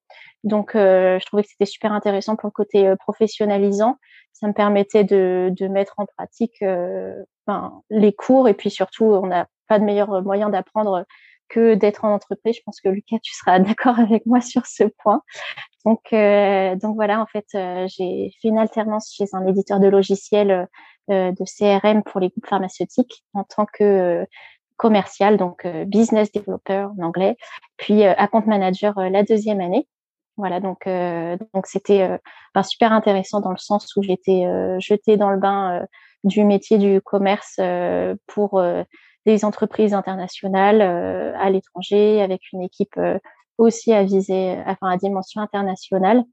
Donc, 0.46 0.76
euh, 0.76 1.18
je 1.20 1.26
trouvais 1.26 1.44
que 1.44 1.50
c'était 1.50 1.66
super 1.66 1.92
intéressant 1.92 2.36
pour 2.36 2.48
le 2.48 2.52
côté 2.52 2.88
euh, 2.88 2.96
professionnalisant. 2.96 3.98
Ça 4.32 4.48
me 4.48 4.54
permettait 4.54 5.04
de, 5.04 5.52
de 5.52 5.68
mettre 5.68 5.96
en 5.98 6.06
pratique 6.06 6.62
euh, 6.62 7.16
ben, 7.48 7.82
les 7.90 8.14
cours 8.14 8.48
et 8.48 8.54
puis 8.54 8.70
surtout, 8.70 9.06
on 9.06 9.26
n'a 9.26 9.48
pas 9.68 9.80
de 9.80 9.86
meilleur 9.86 10.22
moyen 10.22 10.50
d'apprendre 10.50 11.06
que 11.50 11.74
d'être 11.74 12.06
en 12.06 12.14
entreprise. 12.14 12.56
Je 12.58 12.62
pense 12.64 12.80
que 12.80 12.90
Lucas, 12.90 13.18
tu 13.24 13.34
seras 13.34 13.60
d'accord 13.60 14.00
avec 14.00 14.26
moi 14.28 14.40
sur 14.40 14.68
ce 14.68 14.84
point. 14.84 15.22
Donc, 15.84 16.02
donc 16.12 16.96
voilà, 16.96 17.22
en 17.22 17.28
fait, 17.28 17.46
j'ai 17.52 18.32
fait 18.42 18.48
une 18.48 18.58
alternance 18.58 19.14
chez 19.16 19.26
un 19.34 19.46
éditeur 19.46 19.80
de 19.80 19.88
logiciels 19.88 20.68
de 21.08 21.46
CRM 21.46 22.02
pour 22.02 22.20
les 22.20 22.30
groupes 22.30 22.48
pharmaceutiques 22.48 23.24
en 23.34 23.44
tant 23.44 23.68
que 23.72 24.26
commercial, 24.78 25.38
donc 25.38 25.66
euh, 25.66 25.86
business 25.86 26.32
developer 26.32 26.88
en 26.98 27.04
anglais, 27.04 27.38
puis 27.78 28.04
euh, 28.04 28.14
account 28.18 28.44
manager 28.46 28.98
euh, 28.98 29.10
la 29.10 29.24
deuxième 29.24 29.62
année. 29.62 29.88
Voilà, 30.38 30.60
donc 30.60 30.86
donc 31.54 31.66
c'était 31.66 32.10
super 32.62 32.92
intéressant 32.92 33.40
dans 33.40 33.52
le 33.52 33.58
sens 33.58 33.96
où 33.96 34.04
j'étais 34.04 34.44
jetée 34.80 35.16
dans 35.16 35.30
le 35.30 35.38
bain 35.38 35.86
du 36.26 36.44
métier 36.44 36.78
du 36.78 37.00
commerce 37.00 37.58
pour 38.28 38.62
des 39.26 39.46
entreprises 39.46 39.94
internationales 39.94 40.82
à 40.82 41.50
l'étranger 41.50 42.22
avec 42.22 42.52
une 42.52 42.64
équipe 42.64 43.00
aussi 43.58 43.94
à 43.94 44.04
viser, 44.04 44.58
enfin 44.66 44.90
à 44.90 44.98
dimension 44.98 45.40
internationale. 45.40 46.26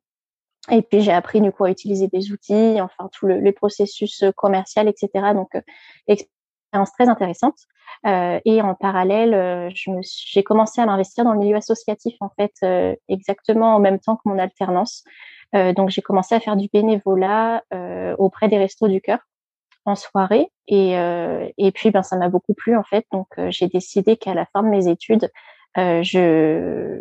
Et 0.73 0.83
puis 0.83 1.01
j'ai 1.01 1.13
appris 1.13 1.41
du 1.41 1.53
coup 1.53 1.63
à 1.63 1.71
utiliser 1.71 2.09
des 2.09 2.33
outils, 2.33 2.81
enfin 2.81 3.09
tout 3.13 3.27
le, 3.27 3.39
les 3.39 3.53
processus 3.53 4.25
commercial, 4.35 4.89
etc. 4.89 5.33
Donc 5.33 5.51
expérience 6.73 6.93
très 6.93 7.09
intéressante. 7.09 7.57
Euh, 8.07 8.41
et 8.45 8.63
en 8.63 8.75
parallèle, 8.75 9.35
euh, 9.35 9.71
j'ai 9.75 10.43
commencé 10.43 10.81
à 10.81 10.87
m'investir 10.87 11.25
dans 11.25 11.33
le 11.33 11.39
milieu 11.39 11.57
associatif 11.57 12.15
en 12.21 12.31
fait 12.31 12.53
euh, 12.63 12.95
exactement 13.09 13.77
en 13.77 13.81
même 13.81 13.99
temps 13.99 14.17
que 14.17 14.23
mon 14.25 14.39
alternance. 14.39 15.05
donc 15.53 15.91
j'ai 15.91 16.01
commencé 16.01 16.35
à 16.35 16.41
faire 16.41 16.57
du 16.57 16.69
bénévolat 16.73 17.63
auprès 18.19 18.49
des 18.49 18.57
restos 18.57 18.89
du 18.89 19.03
cœur 19.03 19.19
en 19.85 19.97
soirée 19.97 20.51
et, 20.67 20.93
et 21.59 21.73
puis 21.73 21.91
ben 21.91 22.03
ça 22.03 22.17
m'a 22.17 22.31
beaucoup 22.31 22.55
plu 22.55 22.75
en 22.75 22.85
fait. 22.85 23.05
Donc 23.13 23.29
j'ai 23.51 23.69
décidé 23.69 24.17
qu'à 24.17 24.33
la 24.33 24.47
fin 24.47 24.63
de 24.63 24.69
mes 24.69 24.89
études, 24.89 25.31
je 25.77 27.01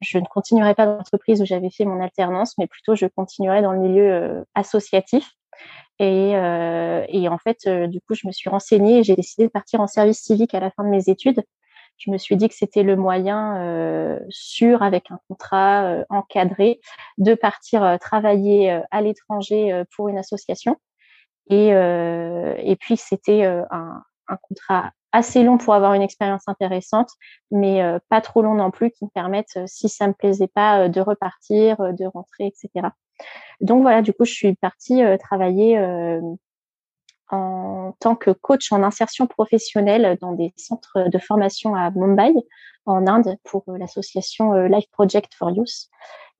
je 0.00 0.18
ne 0.18 0.24
continuerai 0.24 0.74
pas 0.74 0.86
dans 0.86 0.96
l'entreprise 0.96 1.40
où 1.40 1.44
j'avais 1.44 1.70
fait 1.70 1.84
mon 1.84 2.00
alternance, 2.02 2.58
mais 2.58 2.66
plutôt 2.66 2.96
je 2.96 3.06
continuerai 3.06 3.62
dans 3.62 3.72
le 3.72 3.78
milieu 3.78 4.44
associatif 4.56 5.30
et, 5.98 6.36
euh, 6.36 7.04
et 7.08 7.28
en 7.28 7.38
fait, 7.38 7.58
euh, 7.66 7.86
du 7.86 8.00
coup, 8.00 8.14
je 8.14 8.26
me 8.26 8.32
suis 8.32 8.50
renseignée 8.50 8.98
et 8.98 9.04
j'ai 9.04 9.16
décidé 9.16 9.46
de 9.46 9.50
partir 9.52 9.80
en 9.80 9.86
service 9.86 10.20
civique 10.20 10.54
à 10.54 10.60
la 10.60 10.70
fin 10.70 10.84
de 10.84 10.88
mes 10.88 11.08
études. 11.08 11.42
je 11.98 12.10
me 12.10 12.18
suis 12.18 12.36
dit 12.36 12.48
que 12.48 12.54
c'était 12.54 12.82
le 12.82 12.96
moyen 12.96 14.18
sûr, 14.30 14.82
avec 14.82 15.10
un 15.10 15.20
contrat 15.28 16.04
encadré, 16.08 16.80
de 17.18 17.34
partir 17.34 17.98
travailler 18.00 18.80
à 18.90 19.02
l'étranger 19.02 19.84
pour 19.94 20.08
une 20.08 20.18
association. 20.18 20.76
Et, 21.50 21.68
et 21.68 22.76
puis, 22.80 22.96
c'était 22.96 23.44
un, 23.44 24.02
un 24.28 24.36
contrat 24.36 24.92
assez 25.12 25.42
long 25.42 25.58
pour 25.58 25.74
avoir 25.74 25.94
une 25.94 26.02
expérience 26.02 26.48
intéressante, 26.48 27.10
mais 27.50 27.82
euh, 27.82 27.98
pas 28.08 28.20
trop 28.20 28.42
long 28.42 28.54
non 28.54 28.70
plus, 28.70 28.90
qui 28.90 29.04
me 29.04 29.10
permettent, 29.10 29.56
euh, 29.56 29.64
si 29.66 29.88
ça 29.88 30.08
me 30.08 30.14
plaisait 30.14 30.48
pas, 30.48 30.80
euh, 30.80 30.88
de 30.88 31.00
repartir, 31.00 31.76
de 31.78 32.06
rentrer, 32.06 32.46
etc. 32.46 32.88
Donc 33.60 33.82
voilà, 33.82 34.02
du 34.02 34.12
coup, 34.12 34.24
je 34.24 34.32
suis 34.32 34.54
partie 34.54 35.02
travailler 35.20 35.78
en 37.30 37.94
tant 38.00 38.16
que 38.16 38.30
coach 38.30 38.72
en 38.72 38.82
insertion 38.82 39.26
professionnelle 39.26 40.18
dans 40.20 40.32
des 40.32 40.52
centres 40.56 41.08
de 41.08 41.18
formation 41.18 41.74
à 41.76 41.90
Mumbai, 41.90 42.32
en 42.84 43.06
Inde, 43.06 43.36
pour 43.44 43.64
l'association 43.68 44.54
Life 44.64 44.90
Project 44.90 45.34
for 45.34 45.50
Youth, 45.50 45.88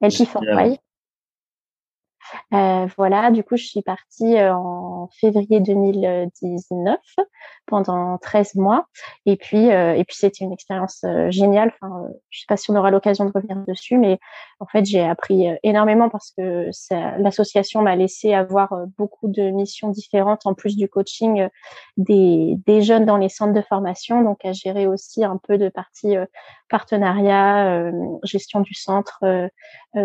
LP 0.00 0.26
for 0.26 0.42
Why. 0.42 0.78
Euh, 2.54 2.86
voilà, 2.96 3.30
du 3.30 3.42
coup, 3.44 3.56
je 3.56 3.64
suis 3.64 3.82
partie 3.82 4.36
euh, 4.36 4.54
en 4.54 5.08
février 5.20 5.60
2019 5.60 6.98
pendant 7.66 8.18
13 8.18 8.54
mois. 8.56 8.86
Et 9.26 9.36
puis, 9.36 9.70
euh, 9.70 9.94
et 9.94 10.04
puis 10.04 10.16
c'était 10.16 10.44
une 10.44 10.52
expérience 10.52 11.04
géniale. 11.28 11.72
Enfin, 11.80 12.08
je 12.30 12.40
sais 12.40 12.46
pas 12.48 12.56
si 12.56 12.70
on 12.70 12.76
aura 12.76 12.90
l'occasion 12.90 13.24
de 13.24 13.32
revenir 13.34 13.56
dessus, 13.66 13.98
mais 13.98 14.18
en 14.62 14.66
fait, 14.66 14.84
j'ai 14.84 15.02
appris 15.02 15.46
énormément 15.64 16.08
parce 16.08 16.32
que 16.38 16.70
l'association 17.18 17.82
m'a 17.82 17.96
laissé 17.96 18.32
avoir 18.32 18.72
beaucoup 18.96 19.26
de 19.26 19.50
missions 19.50 19.88
différentes 19.88 20.46
en 20.46 20.54
plus 20.54 20.76
du 20.76 20.88
coaching 20.88 21.48
des, 21.96 22.54
des 22.64 22.80
jeunes 22.80 23.04
dans 23.04 23.16
les 23.16 23.28
centres 23.28 23.54
de 23.54 23.60
formation, 23.60 24.22
donc 24.22 24.44
à 24.44 24.52
gérer 24.52 24.86
aussi 24.86 25.24
un 25.24 25.36
peu 25.36 25.58
de 25.58 25.68
partie 25.68 26.14
partenariat, 26.70 27.90
gestion 28.22 28.60
du 28.60 28.74
centre, 28.74 29.20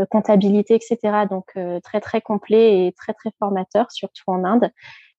comptabilité, 0.10 0.74
etc. 0.74 1.26
Donc 1.30 1.54
très 1.84 2.02
très 2.02 2.22
complet 2.22 2.88
et 2.88 2.94
très 2.94 3.14
très 3.14 3.30
formateur, 3.38 3.92
surtout 3.92 4.24
en 4.26 4.44
Inde. 4.44 4.72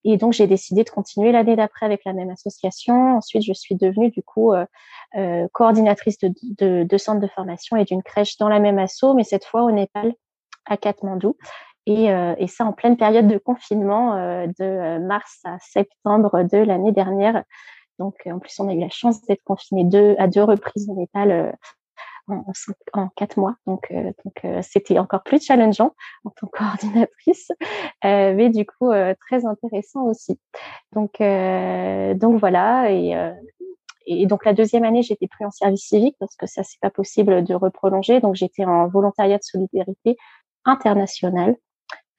Et 0.04 0.16
donc, 0.16 0.32
j'ai 0.32 0.46
décidé 0.46 0.84
de 0.84 0.90
continuer 0.90 1.32
l'année 1.32 1.56
d'après 1.56 1.86
avec 1.86 2.04
la 2.04 2.12
même 2.12 2.30
association. 2.30 3.16
Ensuite, 3.16 3.42
je 3.42 3.52
suis 3.52 3.74
devenue 3.74 4.10
du 4.10 4.22
coup 4.22 4.52
euh, 4.52 4.64
euh, 5.16 5.48
coordinatrice 5.52 6.18
de, 6.18 6.32
de, 6.58 6.84
de 6.84 6.98
centres 6.98 7.20
de 7.20 7.26
formation 7.26 7.76
et 7.76 7.84
d'une 7.84 8.02
crèche 8.02 8.38
dans 8.38 8.48
la 8.48 8.60
même 8.60 8.78
asso, 8.78 9.14
mais 9.14 9.24
cette 9.24 9.44
fois 9.44 9.62
au 9.62 9.70
Népal, 9.70 10.14
à 10.66 10.76
Katmandou. 10.76 11.36
Et, 11.86 12.12
euh, 12.12 12.34
et 12.38 12.46
ça 12.46 12.64
en 12.64 12.72
pleine 12.72 12.96
période 12.96 13.26
de 13.26 13.38
confinement 13.38 14.14
de 14.58 14.98
mars 14.98 15.40
à 15.44 15.58
septembre 15.58 16.42
de 16.42 16.58
l'année 16.58 16.92
dernière. 16.92 17.42
Donc, 17.98 18.14
en 18.26 18.38
plus, 18.38 18.60
on 18.60 18.68
a 18.68 18.74
eu 18.74 18.80
la 18.80 18.90
chance 18.90 19.22
d'être 19.22 19.42
confinés 19.42 19.84
deux, 19.84 20.14
à 20.18 20.28
deux 20.28 20.44
reprises 20.44 20.88
au 20.88 20.94
Népal 20.94 21.56
en, 22.28 23.08
quatre 23.16 23.38
mois. 23.38 23.56
Donc, 23.66 23.90
euh, 23.90 24.12
donc 24.25 24.44
euh, 24.44 24.61
c'était 24.62 24.99
encore 24.99 25.23
plus 25.23 25.44
challengeant 25.44 25.94
en 26.25 26.30
tant 26.30 26.47
que 26.47 26.58
coordinatrice, 26.58 27.50
euh, 28.04 28.35
mais 28.35 28.50
du 28.50 28.66
coup 28.66 28.90
très 29.20 29.47
intéressant 29.47 30.04
aussi. 30.04 30.38
Donc, 30.92 31.20
donc 31.20 32.40
voilà. 32.40 32.90
Et, 32.90 33.14
et 34.06 34.26
donc 34.26 34.44
la 34.44 34.54
deuxième 34.54 34.85
année, 34.85 35.02
j'étais 35.02 35.26
plus 35.26 35.44
en 35.44 35.50
service 35.50 35.87
civique 35.87 36.16
parce 36.18 36.37
que 36.37 36.47
ça 36.47 36.62
c'est 36.62 36.80
pas 36.80 36.90
possible 36.90 37.44
de 37.44 37.54
reprolonger. 37.54 38.20
Donc 38.20 38.35
j'étais 38.35 38.64
en 38.64 38.88
volontariat 38.88 39.38
de 39.38 39.44
solidarité 39.44 40.16
internationale. 40.64 41.56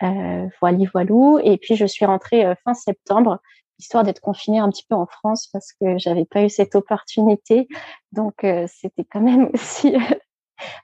Euh, 0.02 0.48
voilà, 0.62 0.78
voilou. 0.94 1.40
Et 1.44 1.58
puis 1.58 1.76
je 1.76 1.86
suis 1.86 2.06
rentrée 2.06 2.46
fin 2.64 2.74
septembre 2.74 3.40
histoire 3.80 4.04
d'être 4.04 4.20
confinée 4.20 4.60
un 4.60 4.70
petit 4.70 4.86
peu 4.88 4.96
en 4.96 5.08
France 5.08 5.48
parce 5.52 5.72
que 5.74 5.98
j'avais 5.98 6.26
pas 6.26 6.44
eu 6.44 6.50
cette 6.50 6.76
opportunité. 6.76 7.68
Donc 8.12 8.44
euh, 8.44 8.68
c'était 8.68 9.06
quand 9.06 9.22
même 9.22 9.50
aussi 9.54 9.96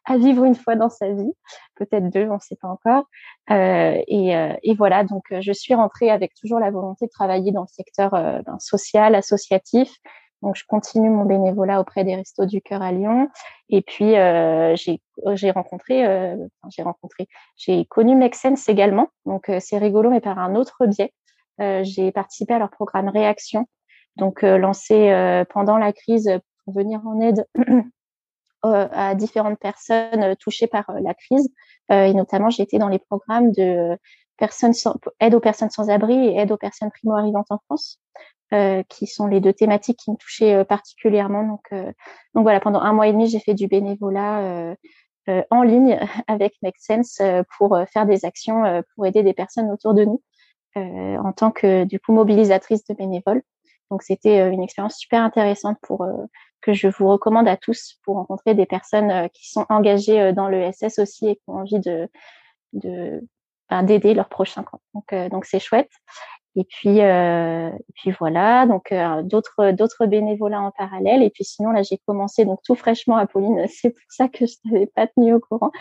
à 0.05 0.17
vivre 0.17 0.45
une 0.45 0.55
fois 0.55 0.75
dans 0.75 0.89
sa 0.89 1.11
vie, 1.11 1.33
peut-être 1.75 2.09
deux, 2.09 2.27
on 2.29 2.35
ne 2.35 2.39
sait 2.39 2.55
pas 2.55 2.69
encore. 2.69 3.03
Euh, 3.51 4.01
et, 4.07 4.35
euh, 4.35 4.53
et, 4.63 4.73
voilà, 4.73 5.03
donc 5.03 5.23
je 5.37 5.51
suis 5.51 5.73
rentrée 5.75 6.09
avec 6.09 6.33
toujours 6.33 6.59
la 6.59 6.71
volonté 6.71 7.05
de 7.05 7.11
travailler 7.11 7.51
dans 7.51 7.61
le 7.61 7.67
secteur 7.67 8.11
ben, 8.11 8.57
social, 8.59 9.15
associatif. 9.15 9.93
Donc 10.41 10.55
je 10.55 10.63
continue 10.67 11.09
mon 11.09 11.25
bénévolat 11.25 11.81
auprès 11.81 12.05
des 12.05 12.15
Restos 12.15 12.45
du 12.45 12.61
Cœur 12.61 12.81
à 12.81 12.93
Lyon. 12.93 13.29
Et 13.67 13.81
puis 13.81 14.11
j'ai 14.13 15.51
rencontré, 15.51 16.37
j'ai 16.69 16.83
rencontré, 16.83 17.27
j'ai 17.57 17.83
connu 17.85 18.15
Make 18.15 18.35
Sense 18.35 18.69
également. 18.69 19.09
Donc 19.25 19.51
c'est 19.59 19.77
rigolo, 19.77 20.09
mais 20.09 20.21
par 20.21 20.39
un 20.39 20.55
autre 20.55 20.85
biais. 20.85 21.11
Euh, 21.61 21.83
j'ai 21.83 22.11
participé 22.11 22.53
à 22.53 22.59
leur 22.59 22.69
programme 22.69 23.09
Réaction, 23.09 23.67
donc 24.17 24.43
euh, 24.43 24.57
lancé 24.57 25.09
euh, 25.09 25.45
pendant 25.49 25.77
la 25.77 25.93
crise 25.93 26.29
pour 26.63 26.73
venir 26.73 27.01
en 27.05 27.19
aide 27.21 27.47
à 28.63 29.13
différentes 29.13 29.59
personnes 29.59 30.35
touchées 30.37 30.65
par 30.65 30.91
la 30.99 31.13
crise. 31.13 31.53
et 31.91 32.15
notamment, 32.15 32.49
j'ai 32.49 32.63
été 32.63 32.79
dans 32.79 32.87
les 32.87 32.97
programmes 32.97 33.51
de 33.51 33.95
personnes 34.37 34.73
sans, 34.73 34.95
aide 35.19 35.35
aux 35.35 35.39
personnes 35.39 35.69
sans 35.69 35.91
abri 35.91 36.15
et 36.15 36.39
aide 36.39 36.51
aux 36.51 36.57
personnes 36.57 36.89
primo-arrivantes 36.89 37.45
en 37.51 37.59
France, 37.65 37.99
euh, 38.53 38.81
qui 38.89 39.05
sont 39.05 39.27
les 39.27 39.39
deux 39.39 39.53
thématiques 39.53 39.99
qui 39.99 40.09
me 40.09 40.15
touchaient 40.15 40.65
particulièrement. 40.65 41.43
Donc, 41.43 41.69
donc 42.33 42.41
voilà, 42.41 42.59
pendant 42.59 42.79
un 42.79 42.91
mois 42.91 43.07
et 43.07 43.11
demi, 43.11 43.27
j'ai 43.27 43.39
fait 43.39 43.53
du 43.53 43.67
bénévolat 43.67 44.75
en 45.51 45.61
ligne 45.61 45.99
avec 46.27 46.55
Make 46.63 46.79
Sense 46.79 47.21
pour 47.59 47.77
faire 47.93 48.07
des 48.07 48.25
actions 48.25 48.83
pour 48.95 49.05
aider 49.05 49.21
des 49.21 49.33
personnes 49.33 49.69
autour 49.69 49.93
de 49.93 50.05
nous. 50.05 50.23
Euh, 50.77 51.17
en 51.23 51.31
tant 51.31 51.51
que 51.51 51.85
du 51.85 52.01
coup 52.01 52.11
mobilisatrice 52.11 52.83
de 52.85 52.93
bénévoles. 52.95 53.41
Donc 53.91 54.03
c'était 54.03 54.41
euh, 54.41 54.51
une 54.51 54.61
expérience 54.61 54.97
super 54.97 55.21
intéressante 55.21 55.77
pour 55.81 56.03
euh, 56.03 56.11
que 56.59 56.73
je 56.73 56.89
vous 56.89 57.07
recommande 57.07 57.47
à 57.47 57.55
tous 57.55 57.97
pour 58.03 58.15
rencontrer 58.15 58.55
des 58.55 58.65
personnes 58.65 59.29
qui 59.29 59.49
sont 59.49 59.65
engagées 59.69 60.33
dans 60.33 60.49
le 60.49 60.69
SS 60.73 60.99
aussi 60.99 61.29
et 61.29 61.35
qui 61.35 61.43
ont 61.47 61.59
envie 61.59 61.79
de 61.79 62.09
de 62.73 63.25
ben, 63.69 63.83
d'aider 63.83 64.13
leurs 64.13 64.27
prochains 64.27 64.63
camps. 64.63 64.81
Donc 64.93 65.15
donc 65.29 65.45
c'est 65.45 65.59
chouette. 65.59 65.91
Et 66.57 66.63
puis, 66.63 67.01
euh, 67.01 67.69
et 67.69 67.93
puis 67.95 68.11
voilà, 68.17 68.65
donc 68.65 68.91
euh, 68.93 69.21
d'autres 69.23 69.71
d'autres 69.71 70.05
bénévolats 70.05 70.61
en 70.61 70.71
parallèle. 70.71 71.21
Et 71.21 71.29
puis 71.29 71.43
sinon 71.43 71.71
là, 71.71 71.83
j'ai 71.83 71.97
commencé 72.07 72.45
donc 72.45 72.59
tout 72.63 72.75
fraîchement, 72.75 73.17
Apolline. 73.17 73.65
C'est 73.69 73.89
pour 73.89 74.05
ça 74.09 74.29
que 74.29 74.45
je 74.45 74.53
t'avais 74.63 74.87
pas 74.87 75.07
tenu 75.07 75.33
au 75.33 75.39
courant. 75.41 75.71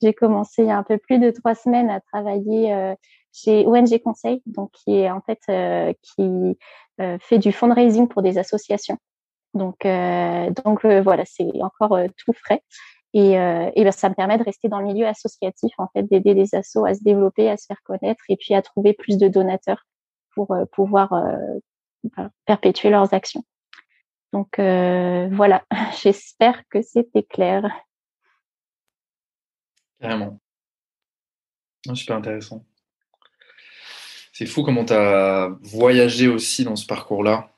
J'ai 0.00 0.14
commencé 0.14 0.62
il 0.62 0.68
y 0.68 0.70
a 0.70 0.78
un 0.78 0.84
peu 0.84 0.98
plus 0.98 1.18
de 1.18 1.30
trois 1.30 1.56
semaines 1.56 1.90
à 1.90 2.00
travailler 2.00 2.72
euh, 2.72 2.94
chez 3.32 3.66
ONG 3.66 3.98
Conseil, 4.02 4.42
donc 4.46 4.70
qui 4.72 4.96
est 4.96 5.10
en 5.10 5.20
fait 5.20 5.40
euh, 5.48 5.92
qui 6.02 6.58
euh, 7.00 7.18
fait 7.20 7.38
du 7.38 7.52
fundraising 7.52 8.08
pour 8.08 8.22
des 8.22 8.38
associations. 8.38 8.98
Donc 9.54 9.78
donc 10.64 10.84
voilà, 10.84 11.24
c'est 11.24 11.50
encore 11.60 11.98
tout 12.16 12.32
frais. 12.32 12.62
Et, 13.14 13.32
ben, 13.32 13.90
ça 13.90 14.08
me 14.08 14.14
permet 14.14 14.38
de 14.38 14.44
rester 14.44 14.68
dans 14.68 14.78
le 14.78 14.86
milieu 14.86 15.08
associatif, 15.08 15.72
en 15.78 15.88
fait, 15.88 16.04
d'aider 16.04 16.34
les 16.34 16.54
assos 16.54 16.84
à 16.84 16.94
se 16.94 17.02
développer, 17.02 17.50
à 17.50 17.56
se 17.56 17.66
faire 17.66 17.82
connaître 17.82 18.22
et 18.28 18.36
puis 18.36 18.54
à 18.54 18.62
trouver 18.62 18.92
plus 18.92 19.18
de 19.18 19.26
donateurs 19.26 19.84
pour 20.34 20.52
euh, 20.52 20.64
pouvoir 20.66 21.12
euh, 21.12 22.28
perpétuer 22.46 22.90
leurs 22.90 23.12
actions. 23.14 23.44
Donc 24.32 24.58
euh, 24.58 25.28
voilà, 25.32 25.64
j'espère 26.02 26.66
que 26.68 26.82
c'était 26.82 27.22
clair. 27.22 27.64
Carrément. 30.00 30.40
Super 31.94 32.16
intéressant. 32.16 32.64
C'est 34.40 34.46
fou 34.46 34.62
comment 34.62 34.86
tu 34.86 34.94
as 34.94 35.54
voyagé 35.60 36.26
aussi 36.26 36.64
dans 36.64 36.74
ce 36.74 36.86
parcours-là. 36.86 37.50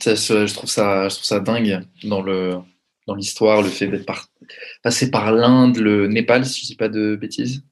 Je 0.00 0.52
trouve 0.52 0.68
ça, 0.68 1.08
je 1.08 1.14
trouve 1.14 1.24
ça 1.24 1.38
dingue 1.38 1.86
dans 2.02 2.22
le 2.22 2.58
dans 3.06 3.14
l'histoire, 3.14 3.62
le 3.62 3.68
fait 3.68 3.86
d'être 3.86 4.04
passé 4.82 5.12
par 5.12 5.30
l'Inde, 5.30 5.76
le 5.76 6.08
Népal, 6.08 6.44
si 6.44 6.62
je 6.62 6.66
dis 6.66 6.74
pas 6.74 6.88
de 6.88 7.14
bêtises. 7.14 7.62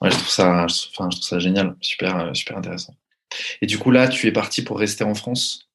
Ouais, 0.00 0.08
je 0.08 0.14
trouve 0.14 0.28
ça, 0.28 0.66
enfin, 0.66 1.08
je 1.10 1.16
trouve 1.16 1.28
ça 1.28 1.40
génial, 1.40 1.74
super, 1.80 2.16
euh, 2.16 2.32
super 2.32 2.58
intéressant. 2.58 2.94
Et 3.60 3.66
du 3.66 3.76
coup, 3.76 3.90
là, 3.90 4.06
tu 4.06 4.28
es 4.28 4.32
parti 4.32 4.62
pour 4.62 4.78
rester 4.78 5.02
en 5.02 5.14
France? 5.14 5.68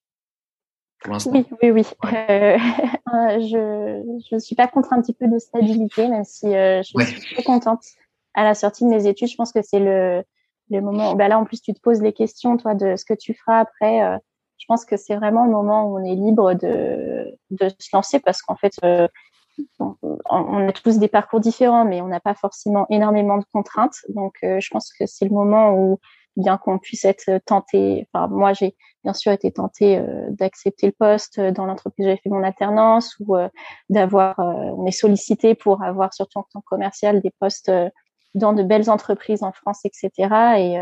Pour 1.01 1.11
l'instant? 1.11 1.31
Oui, 1.33 1.45
oui, 1.61 1.71
oui. 1.71 1.85
Euh, 3.11 3.39
je 3.41 4.35
ne 4.35 4.39
suis 4.39 4.55
pas 4.55 4.67
contre 4.67 4.93
un 4.93 5.01
petit 5.01 5.13
peu 5.13 5.27
de 5.27 5.39
stabilité, 5.39 6.07
même 6.07 6.23
si 6.23 6.45
euh, 6.45 6.81
je 6.83 6.87
suis 7.03 7.33
très 7.33 7.43
contente 7.43 7.83
à 8.35 8.43
la 8.43 8.53
sortie 8.53 8.85
de 8.85 8.89
mes 8.89 9.07
études. 9.07 9.27
Je 9.27 9.35
pense 9.35 9.51
que 9.51 9.63
c'est 9.63 9.79
le, 9.79 10.23
le 10.77 10.81
moment. 10.81 11.15
Ben 11.15 11.27
là, 11.27 11.39
en 11.39 11.45
plus, 11.45 11.61
tu 11.61 11.73
te 11.73 11.79
poses 11.79 12.01
les 12.01 12.13
questions, 12.13 12.57
toi, 12.57 12.75
de 12.75 12.95
ce 12.95 13.05
que 13.05 13.13
tu 13.13 13.33
feras 13.33 13.59
après. 13.59 14.19
je 14.57 14.65
pense 14.67 14.85
que 14.85 14.97
c'est 14.97 15.15
vraiment 15.15 15.45
le 15.45 15.51
moment 15.51 15.85
où 15.85 15.99
on 15.99 16.03
est 16.03 16.15
libre 16.15 16.53
de, 16.53 17.37
de 17.51 17.69
se 17.79 17.89
lancer 17.93 18.19
parce 18.19 18.41
qu'en 18.41 18.55
fait, 18.55 18.73
on 19.79 20.67
a 20.67 20.71
tous 20.71 20.99
des 20.99 21.07
parcours 21.07 21.39
différents, 21.39 21.85
mais 21.85 22.01
on 22.01 22.07
n'a 22.07 22.19
pas 22.19 22.35
forcément 22.35 22.85
énormément 22.89 23.37
de 23.37 23.45
contraintes. 23.51 23.97
Donc, 24.09 24.35
euh, 24.43 24.59
je 24.59 24.69
pense 24.71 24.91
que 24.93 25.05
c'est 25.05 25.25
le 25.25 25.31
moment 25.31 25.73
où, 25.73 25.99
bien 26.35 26.57
qu'on 26.57 26.79
puisse 26.79 27.05
être 27.05 27.39
tenté, 27.45 28.07
enfin, 28.13 28.27
moi, 28.27 28.53
j'ai 28.53 28.75
bien 29.03 29.13
sûr 29.13 29.31
été 29.31 29.51
tentée 29.51 29.97
euh, 29.97 30.27
d'accepter 30.29 30.87
le 30.87 30.93
poste 30.93 31.39
dans 31.39 31.65
l'entreprise 31.65 32.05
où 32.05 32.09
j'avais 32.09 32.21
fait 32.21 32.29
mon 32.29 32.43
alternance 32.43 33.15
ou 33.19 33.35
euh, 33.35 33.49
d'avoir, 33.89 34.35
on 34.39 34.85
est 34.85 34.91
sollicité 34.91 35.55
pour 35.55 35.83
avoir, 35.83 36.13
surtout 36.13 36.39
en 36.39 36.45
tant 36.51 36.61
que 36.61 36.65
commercial, 36.65 37.21
des 37.21 37.31
postes 37.39 37.71
dans 38.35 38.53
de 38.53 38.63
belles 38.63 38.89
entreprises 38.89 39.43
en 39.43 39.51
France, 39.51 39.81
etc. 39.85 40.11
Et, 40.57 40.75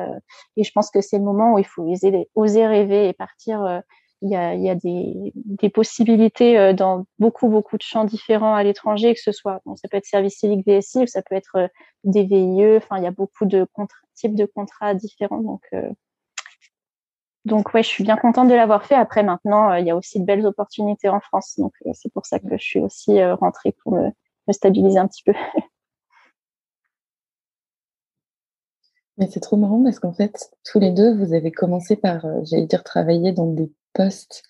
et 0.57 0.63
je 0.63 0.71
pense 0.71 0.91
que 0.91 1.01
c'est 1.01 1.17
le 1.17 1.23
moment 1.23 1.53
où 1.53 1.59
il 1.59 1.65
faut 1.65 1.83
oser, 1.83 2.29
oser 2.35 2.67
rêver 2.67 3.07
et 3.09 3.13
partir 3.13 3.81
il 4.21 4.31
y 4.31 4.35
a, 4.35 4.55
y 4.55 4.69
a 4.69 4.75
des, 4.75 5.31
des, 5.35 5.69
possibilités 5.69 6.73
dans 6.73 7.05
beaucoup, 7.19 7.49
beaucoup 7.49 7.77
de 7.77 7.83
champs 7.83 8.03
différents 8.03 8.55
à 8.55 8.63
l'étranger, 8.63 9.13
que 9.13 9.21
ce 9.21 9.31
soit, 9.31 9.61
bon, 9.65 9.75
ça 9.75 9.87
peut 9.87 9.97
être 9.97 10.05
service 10.05 10.39
civique 10.39 10.67
VSI, 10.67 11.03
ou 11.03 11.07
ça 11.07 11.21
peut 11.21 11.35
être 11.35 11.69
des 12.03 12.23
VIE, 12.23 12.77
enfin, 12.77 12.97
il 12.97 13.03
y 13.03 13.07
a 13.07 13.11
beaucoup 13.11 13.45
de 13.45 13.67
types 14.15 14.35
de 14.35 14.45
contrats 14.45 14.95
différents. 14.95 15.41
Donc, 15.41 15.61
donc 17.47 17.73
ouais, 17.73 17.81
je 17.81 17.87
suis 17.87 18.03
bien 18.03 18.17
contente 18.17 18.49
de 18.49 18.53
l'avoir 18.53 18.85
fait. 18.85 18.95
Après, 18.95 19.23
maintenant, 19.23 19.73
il 19.73 19.85
y 19.85 19.91
a 19.91 19.95
aussi 19.95 20.19
de 20.19 20.25
belles 20.25 20.45
opportunités 20.45 21.09
en 21.09 21.21
France. 21.21 21.55
Donc, 21.57 21.73
c'est 21.93 22.11
pour 22.11 22.25
ça 22.25 22.39
que 22.39 22.57
je 22.57 22.63
suis 22.63 22.79
aussi 22.79 23.23
rentrée 23.23 23.73
pour 23.83 23.93
me, 23.93 24.09
me 24.47 24.53
stabiliser 24.53 24.99
un 24.99 25.07
petit 25.07 25.23
peu. 25.23 25.33
Mais 29.17 29.27
c'est 29.31 29.39
trop 29.39 29.57
marrant 29.57 29.83
parce 29.83 29.99
qu'en 29.99 30.13
fait, 30.13 30.51
tous 30.63 30.79
les 30.79 30.91
deux, 30.91 31.15
vous 31.15 31.33
avez 31.33 31.51
commencé 31.51 31.95
par, 31.95 32.25
euh, 32.25 32.41
j'allais 32.43 32.67
dire, 32.67 32.83
travailler 32.83 33.31
dans 33.31 33.47
des 33.47 33.71
postes 33.93 34.43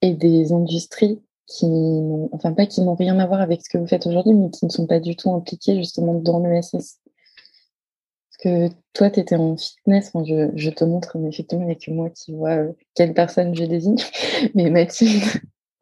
et 0.00 0.14
des 0.14 0.52
industries 0.52 1.20
qui 1.46 1.66
n'ont, 1.66 2.28
enfin 2.32 2.52
pas 2.52 2.66
qui 2.66 2.80
n'ont 2.80 2.94
rien 2.94 3.18
à 3.18 3.26
voir 3.26 3.40
avec 3.40 3.62
ce 3.62 3.68
que 3.68 3.78
vous 3.78 3.86
faites 3.86 4.06
aujourd'hui, 4.06 4.34
mais 4.34 4.50
qui 4.50 4.64
ne 4.64 4.70
sont 4.70 4.86
pas 4.86 5.00
du 5.00 5.16
tout 5.16 5.32
impliqués 5.32 5.76
justement 5.76 6.14
dans 6.14 6.40
l'ESS. 6.40 6.72
Parce 6.72 8.42
que 8.42 8.74
toi, 8.92 9.10
tu 9.10 9.20
étais 9.20 9.36
en 9.36 9.56
fitness, 9.56 10.12
je, 10.14 10.50
je, 10.54 10.70
te 10.70 10.84
montre, 10.84 11.18
mais 11.18 11.28
effectivement, 11.28 11.64
il 11.64 11.68
n'y 11.68 11.72
a 11.72 11.76
que 11.76 11.90
moi 11.90 12.10
qui 12.10 12.32
vois 12.32 12.56
euh, 12.56 12.72
quelle 12.94 13.14
personne 13.14 13.54
je 13.54 13.64
désigne. 13.64 13.96
Mais 14.54 14.70
Mathilde, 14.70 15.22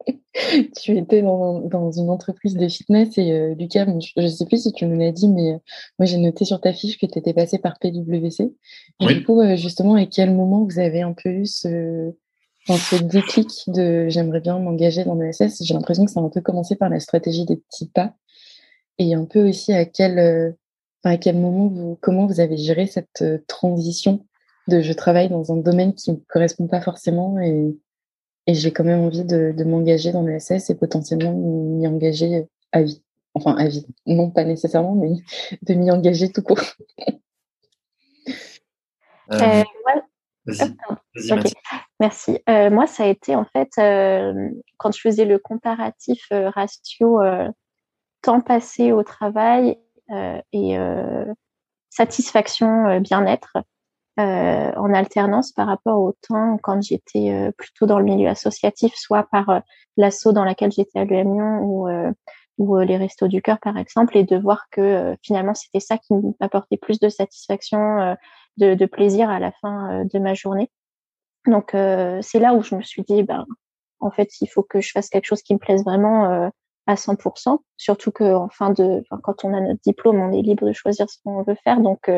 tu 0.81 0.97
étais 0.97 1.21
dans, 1.21 1.59
dans, 1.61 1.91
une 1.91 2.09
entreprise 2.09 2.55
de 2.55 2.67
fitness 2.67 3.17
et 3.17 3.31
euh, 3.31 3.55
Lucas, 3.55 3.85
je 3.85 4.21
ne 4.21 4.27
sais 4.27 4.45
plus 4.45 4.63
si 4.63 4.73
tu 4.73 4.85
nous 4.85 4.97
l'as 4.97 5.11
dit, 5.11 5.27
mais 5.27 5.53
euh, 5.53 5.57
moi 5.99 6.05
j'ai 6.05 6.17
noté 6.17 6.45
sur 6.45 6.59
ta 6.61 6.73
fiche 6.73 6.97
que 6.99 7.05
tu 7.05 7.17
étais 7.17 7.33
passé 7.33 7.57
par 7.57 7.79
PWC. 7.79 8.53
Et 9.01 9.05
du 9.05 9.23
coup, 9.23 9.41
euh, 9.41 9.55
justement, 9.55 9.95
à 9.95 10.05
quel 10.05 10.33
moment 10.33 10.63
vous 10.63 10.79
avez 10.79 11.01
un 11.01 11.13
peu 11.13 11.29
eu 11.29 11.45
ce, 11.45 12.13
ce 12.67 12.95
déclic 13.03 13.49
de 13.67 14.07
j'aimerais 14.09 14.41
bien 14.41 14.59
m'engager 14.59 15.03
dans 15.03 15.15
l'ESS 15.15 15.63
J'ai 15.63 15.73
l'impression 15.73 16.05
que 16.05 16.11
ça 16.11 16.19
a 16.19 16.23
un 16.23 16.29
peu 16.29 16.41
commencé 16.41 16.75
par 16.75 16.89
la 16.89 16.99
stratégie 16.99 17.45
des 17.45 17.57
petits 17.57 17.89
pas. 17.89 18.13
Et 18.97 19.13
un 19.13 19.25
peu 19.25 19.49
aussi 19.49 19.73
à 19.73 19.85
quel, 19.85 20.55
à 21.03 21.17
quel 21.17 21.37
moment 21.37 21.67
vous, 21.67 21.97
comment 22.01 22.27
vous 22.27 22.39
avez 22.39 22.55
géré 22.55 22.87
cette 22.87 23.25
transition 23.47 24.25
de 24.67 24.79
je 24.81 24.93
travaille 24.93 25.29
dans 25.29 25.51
un 25.51 25.57
domaine 25.57 25.93
qui 25.93 26.11
ne 26.11 26.15
me 26.15 26.21
correspond 26.29 26.67
pas 26.67 26.81
forcément 26.81 27.39
et 27.39 27.75
et 28.47 28.53
j'ai 28.53 28.71
quand 28.71 28.83
même 28.83 29.01
envie 29.01 29.25
de, 29.25 29.53
de 29.55 29.63
m'engager 29.63 30.11
dans 30.11 30.21
le 30.21 30.39
SS 30.39 30.69
et 30.69 30.75
potentiellement 30.75 31.33
m'y 31.33 31.87
engager 31.87 32.47
à 32.71 32.83
vie. 32.83 33.01
Enfin, 33.33 33.55
à 33.57 33.67
vie. 33.67 33.85
Non, 34.05 34.29
pas 34.31 34.43
nécessairement, 34.43 34.95
mais 34.95 35.11
de 35.61 35.73
m'y 35.73 35.91
engager 35.91 36.31
tout 36.31 36.41
court. 36.41 36.61
Euh, 39.31 39.63
euh 39.63 39.63
Merci. 41.99 42.39
Euh, 42.49 42.69
moi, 42.69 42.87
ça 42.87 43.03
a 43.03 43.07
été 43.07 43.35
en 43.35 43.45
fait 43.45 43.69
euh, 43.79 44.49
quand 44.77 44.91
je 44.91 45.01
faisais 45.01 45.25
le 45.25 45.39
comparatif 45.39 46.25
euh, 46.31 46.49
ratio 46.49 47.19
temps 48.21 48.41
passé 48.41 48.91
au 48.91 49.03
travail 49.03 49.77
et 50.51 50.77
satisfaction 51.89 52.99
bien-être. 52.99 53.57
Euh, 54.17 54.71
en 54.77 54.93
alternance 54.93 55.51
par 55.51 55.67
rapport 55.67 55.99
au 55.99 56.13
temps 56.25 56.57
quand 56.63 56.81
j'étais 56.81 57.31
euh, 57.33 57.51
plutôt 57.51 57.85
dans 57.85 57.99
le 57.99 58.05
milieu 58.05 58.29
associatif, 58.29 58.93
soit 58.95 59.23
par 59.23 59.49
euh, 59.49 59.59
l'assaut 59.97 60.31
dans 60.31 60.45
laquelle 60.45 60.71
j'étais 60.71 60.99
à 60.99 61.03
l'UM 61.03 61.59
ou, 61.59 61.89
ou 62.57 62.79
les 62.79 62.95
Restos 62.95 63.27
du 63.27 63.41
Cœur 63.41 63.59
par 63.59 63.77
exemple, 63.77 64.15
et 64.15 64.23
de 64.23 64.37
voir 64.37 64.67
que 64.71 65.17
finalement 65.21 65.53
c'était 65.53 65.81
ça 65.81 65.97
qui 65.97 66.13
m'apportait 66.39 66.77
plus 66.77 67.01
de 67.01 67.09
satisfaction, 67.09 68.15
de, 68.55 68.73
de, 68.73 68.85
plaisir 68.85 69.29
à 69.29 69.39
la 69.39 69.51
fin 69.51 70.05
de 70.05 70.19
ma 70.19 70.33
journée. 70.33 70.71
Donc 71.45 71.71
c'est 71.73 72.39
là 72.39 72.53
où 72.53 72.61
je 72.61 72.75
me 72.75 72.81
suis 72.83 73.03
dit, 73.03 73.23
ben 73.23 73.45
en 73.99 74.11
fait 74.11 74.29
il 74.39 74.47
faut 74.47 74.63
que 74.63 74.79
je 74.79 74.91
fasse 74.91 75.09
quelque 75.09 75.25
chose 75.25 75.41
qui 75.41 75.53
me 75.53 75.59
plaise 75.59 75.83
vraiment 75.83 76.51
à 76.87 76.95
100%, 76.95 77.57
surtout 77.75 78.11
que 78.11 78.33
en 78.33 78.49
fin 78.49 78.69
de, 78.69 79.03
quand 79.23 79.43
on 79.43 79.53
a 79.53 79.59
notre 79.59 79.81
diplôme, 79.81 80.21
on 80.21 80.31
est 80.31 80.41
libre 80.41 80.65
de 80.65 80.73
choisir 80.73 81.09
ce 81.09 81.17
qu'on 81.23 81.43
veut 81.43 81.57
faire, 81.63 81.81
donc 81.81 82.09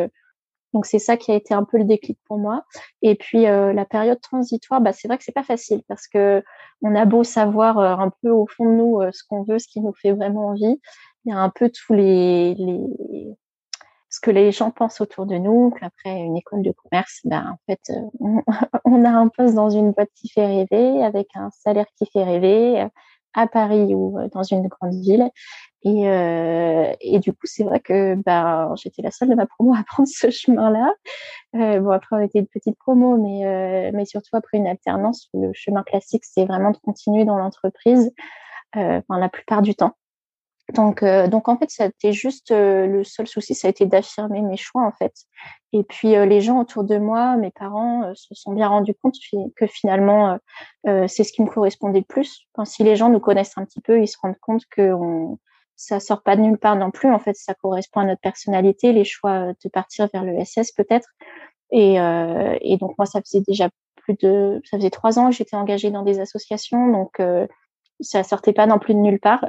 donc 0.73 0.86
c'est 0.86 0.99
ça 0.99 1.17
qui 1.17 1.32
a 1.32 1.36
été 1.36 1.53
un 1.53 1.63
peu 1.63 1.77
le 1.77 1.86
déclic 1.86 2.19
pour 2.25 2.38
moi. 2.38 2.63
Et 3.01 3.15
puis 3.15 3.47
euh, 3.47 3.73
la 3.73 3.86
période 3.86 4.19
transitoire, 4.21 4.82
bah, 4.82 4.93
c'est 4.93 5.08
vrai 5.08 5.17
que 5.17 5.23
c'est 5.23 5.32
pas 5.32 5.43
facile 5.43 5.82
parce 5.88 6.08
que 6.08 6.43
on 6.82 6.95
a 6.95 7.06
beau 7.06 7.23
savoir 7.23 7.80
euh, 7.80 7.95
un 7.95 8.12
peu 8.21 8.30
au 8.30 8.47
fond 8.47 8.65
de 8.65 8.75
nous 8.75 9.01
euh, 9.01 9.12
ce 9.12 9.23
qu'on 9.27 9.43
veut, 9.43 9.60
ce 9.60 9.67
qui 9.67 9.82
nous 9.82 9.93
fait 9.93 10.12
vraiment 10.12 10.49
envie, 10.49 10.80
il 11.25 11.32
y 11.32 11.32
a 11.32 11.38
un 11.38 11.49
peu 11.49 11.69
tous 11.69 11.93
les, 11.93 12.56
les 12.56 13.36
ce 14.10 14.21
que 14.21 14.32
les 14.32 14.51
gens 14.51 14.71
pensent 14.71 15.01
autour 15.01 15.25
de 15.25 15.36
nous. 15.38 15.71
Qu'après 15.80 16.19
une 16.19 16.38
école 16.38 16.63
de 16.63 16.71
commerce, 16.71 17.21
ben 17.25 17.53
en 17.53 17.60
fait 17.65 17.91
on, 18.86 19.06
a 19.06 19.10
un 19.10 19.27
poste 19.30 19.56
dans 19.56 19.69
une 19.69 19.91
boîte 19.91 20.12
qui 20.15 20.30
fait 20.30 20.45
rêver, 20.45 21.03
avec 21.03 21.30
un 21.36 21.49
salaire 21.51 21.88
qui 21.97 22.06
fait 22.12 22.23
rêver 22.23 22.88
à 23.38 23.47
Paris 23.47 23.93
ou 23.95 24.17
dans 24.34 24.43
une 24.43 24.67
grande 24.67 24.95
ville. 24.95 25.30
Et, 25.84 26.10
euh, 26.10 26.91
et 27.00 27.19
du 27.19 27.32
coup, 27.32 27.45
c'est 27.45 27.63
vrai 27.63 27.80
que 27.80 28.15
ben, 28.15 28.73
j'étais 28.76 29.04
la 29.04 29.12
seule 29.12 29.30
de 29.30 29.36
ma 29.36 29.45
promo 29.45 29.73
à 29.73 29.84
prendre 29.88 30.10
ce 30.12 30.30
chemin-là. 30.30 30.93
Euh, 31.56 31.80
bon, 31.80 31.91
après, 31.91 32.15
on 32.17 32.19
était 32.19 32.39
une 32.39 32.47
petite 32.47 32.78
promo, 32.80 33.15
mais, 33.17 33.45
euh, 33.45 33.91
mais 33.93 34.06
surtout 34.06 34.36
après 34.36 34.58
une 34.58 34.67
alternance, 34.67 35.30
le 35.34 35.52
chemin 35.54 35.84
classique, 35.84 36.26
c'est 36.26 36.45
vraiment 36.45 36.71
de 36.71 36.78
continuer 36.78 37.26
dans 37.26 37.38
l'entreprise 37.38 38.12
euh, 38.76 39.00
enfin, 39.08 39.19
la 39.19 39.30
plupart 39.30 39.62
du 39.62 39.76
temps. 39.76 39.95
Donc, 40.73 41.01
euh, 41.01 41.27
donc 41.27 41.47
en 41.47 41.58
fait, 41.58 41.69
c'était 41.69 42.12
juste 42.12 42.51
euh, 42.51 42.86
le 42.88 43.03
seul 43.03 43.25
souci, 43.25 43.56
ça 43.56 43.67
a 43.67 43.71
été 43.71 43.86
d'affirmer 43.86 44.41
mes 44.41 44.58
choix 44.58 44.84
en 44.86 44.91
fait. 44.91 45.13
Et 45.73 45.84
puis 45.84 46.10
les 46.10 46.41
gens 46.41 46.60
autour 46.60 46.84
de 46.84 46.97
moi, 46.97 47.36
mes 47.38 47.51
parents, 47.51 48.13
se 48.15 48.34
sont 48.36 48.53
bien 48.53 48.67
rendus 48.67 48.93
compte 49.01 49.15
que 49.56 49.67
finalement, 49.67 50.39
c'est 50.86 51.23
ce 51.25 51.34
qui 51.34 51.41
me 51.41 51.49
correspondait 51.49 51.99
le 51.99 52.06
plus. 52.06 52.47
Enfin, 52.53 52.63
si 52.63 52.84
les 52.84 52.95
gens 52.95 53.10
nous 53.10 53.19
connaissent 53.19 53.58
un 53.58 53.65
petit 53.65 53.82
peu, 53.82 54.01
ils 54.01 54.08
se 54.08 54.17
rendent 54.21 54.39
compte 54.39 54.63
que 54.71 54.93
on, 54.93 55.38
ça 55.77 55.99
sort 55.99 56.23
pas 56.23 56.36
de 56.36 56.41
nulle 56.41 56.58
part 56.58 56.75
non 56.75 56.91
plus. 56.91 57.12
En 57.12 57.19
fait, 57.19 57.36
ça 57.36 57.53
correspond 57.53 58.01
à 58.01 58.06
notre 58.06 58.21
personnalité, 58.21 58.91
les 58.91 59.06
choix 59.06 59.53
de 59.63 59.69
partir 59.69 60.10
vers 60.13 60.23
le 60.23 60.43
SS 60.43 60.71
peut-être. 60.71 61.10
Et, 61.71 61.99
euh, 61.99 62.58
et 62.62 62.77
donc 62.77 62.97
moi, 62.97 63.06
ça 63.06 63.21
faisait 63.21 63.43
déjà 63.47 63.69
plus 63.95 64.15
de, 64.15 64.62
ça 64.65 64.77
faisait 64.77 64.89
trois 64.89 65.19
ans 65.19 65.30
que 65.30 65.36
j'étais 65.36 65.56
engagée 65.56 65.91
dans 65.91 66.03
des 66.03 66.19
associations, 66.19 66.91
donc 66.91 67.19
euh, 67.19 67.47
ça 67.99 68.23
sortait 68.23 68.53
pas 68.53 68.67
non 68.67 68.79
plus 68.79 68.93
de 68.93 68.99
nulle 68.99 69.19
part. 69.19 69.45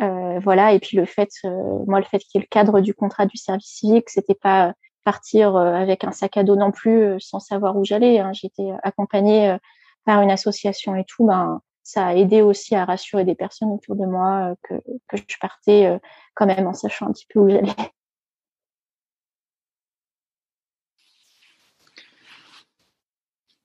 Euh, 0.00 0.38
voilà. 0.40 0.72
Et 0.72 0.78
puis 0.78 0.96
le 0.96 1.06
fait, 1.06 1.30
euh, 1.44 1.84
moi, 1.86 2.00
le 2.00 2.06
fait 2.06 2.18
qu'il 2.18 2.38
y 2.38 2.38
ait 2.38 2.46
le 2.46 2.48
cadre 2.48 2.80
du 2.80 2.94
contrat 2.94 3.26
du 3.26 3.36
service 3.36 3.66
civique, 3.66 4.10
c'était 4.10 4.34
pas 4.34 4.74
partir 5.04 5.56
euh, 5.56 5.74
avec 5.74 6.04
un 6.04 6.12
sac 6.12 6.36
à 6.36 6.44
dos 6.44 6.56
non 6.56 6.70
plus 6.70 7.18
sans 7.20 7.40
savoir 7.40 7.76
où 7.76 7.84
j'allais. 7.84 8.18
Hein. 8.18 8.32
J'étais 8.32 8.70
accompagnée 8.82 9.56
par 10.04 10.22
une 10.22 10.30
association 10.30 10.94
et 10.96 11.04
tout. 11.04 11.26
Ben, 11.26 11.60
ça 11.82 12.08
a 12.08 12.14
aidé 12.14 12.42
aussi 12.42 12.74
à 12.74 12.84
rassurer 12.84 13.24
des 13.24 13.34
personnes 13.34 13.70
autour 13.70 13.96
de 13.96 14.04
moi 14.04 14.54
que, 14.62 14.74
que 15.08 15.16
je 15.16 15.36
partais 15.40 15.98
quand 16.34 16.46
même 16.46 16.66
en 16.66 16.74
sachant 16.74 17.06
un 17.06 17.12
petit 17.12 17.26
peu 17.32 17.40
où 17.40 17.48
j'allais. 17.48 17.72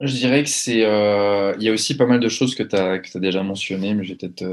Je 0.04 0.14
dirais 0.14 0.44
que 0.44 0.50
c'est. 0.50 0.84
Euh, 0.86 1.56
il 1.58 1.64
y 1.64 1.70
a 1.70 1.74
aussi 1.74 1.96
pas 1.96 2.06
mal 2.06 2.20
de 2.20 2.30
choses 2.30 2.56
que 2.56 2.64
tu 2.64 2.76
as, 2.76 3.02
as, 3.16 3.20
déjà 3.20 3.44
mentionnées, 3.44 3.94
mais 3.94 4.04
je 4.04 4.10
vais 4.10 4.18
peut-être 4.18 4.44